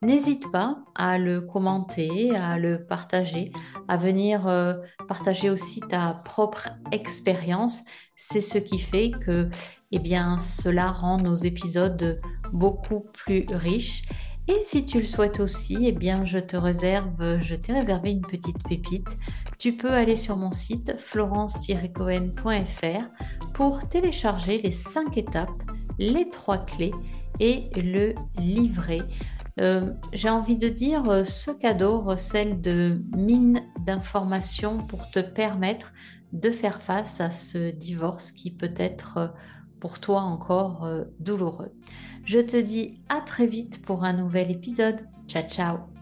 N'hésite 0.02 0.52
pas 0.52 0.84
à 0.96 1.18
le 1.18 1.40
commenter, 1.40 2.36
à 2.36 2.58
le 2.58 2.86
partager, 2.86 3.54
à 3.88 3.96
venir 3.96 4.44
partager 5.08 5.50
aussi 5.50 5.80
ta 5.80 6.20
propre 6.26 6.68
expérience. 6.92 7.84
C'est 8.16 8.42
ce 8.42 8.58
qui 8.58 8.80
fait 8.80 9.12
que 9.12 9.50
eh 9.92 10.00
bien, 10.00 10.40
cela 10.40 10.92
rend 10.92 11.18
nos 11.18 11.36
épisodes 11.36 12.20
beaucoup 12.52 13.06
plus 13.14 13.46
riches. 13.50 14.04
Et 14.48 14.60
si 14.64 14.86
tu 14.86 15.00
le 15.00 15.06
souhaites 15.06 15.40
aussi, 15.40 15.78
eh 15.82 15.92
bien, 15.92 16.26
je 16.26 16.40
te 16.40 16.58
réserve, 16.58 17.40
je 17.42 17.56
t'ai 17.56 17.74
réservé 17.74 18.12
une 18.12 18.22
petite 18.22 18.68
pépite. 18.68 19.18
Tu 19.58 19.78
peux 19.78 19.92
aller 19.92 20.16
sur 20.16 20.36
mon 20.36 20.52
site 20.52 21.00
florence-cohen.fr 21.00 23.54
pour 23.54 23.88
télécharger 23.88 24.62
les 24.62 24.72
5 24.72 25.18
étapes, 25.18 25.64
les 26.00 26.30
3 26.30 26.66
clés 26.66 26.94
et 27.40 27.70
le 27.76 28.14
livret 28.38 29.02
euh, 29.60 29.94
j'ai 30.12 30.30
envie 30.30 30.58
de 30.58 30.68
dire, 30.68 31.26
ce 31.26 31.52
cadeau 31.52 32.02
recèle 32.02 32.62
de 32.62 33.02
mines 33.16 33.62
d'informations 33.86 34.80
pour 34.80 35.10
te 35.10 35.20
permettre 35.20 35.94
de 36.34 36.52
faire 36.52 36.82
face 36.82 37.22
à 37.22 37.32
ce 37.32 37.72
divorce 37.72 38.32
qui 38.32 38.52
peut 38.52 38.74
être 38.76 39.18
euh, 39.18 39.28
pour 39.80 40.00
toi 40.00 40.22
encore 40.22 40.88
douloureux. 41.20 41.74
Je 42.26 42.40
te 42.40 42.56
dis 42.56 43.02
à 43.10 43.20
très 43.20 43.48
vite 43.48 43.82
pour 43.82 44.06
un 44.06 44.14
nouvel 44.14 44.50
épisode. 44.50 45.06
Ciao 45.28 45.44
ciao 45.44 45.93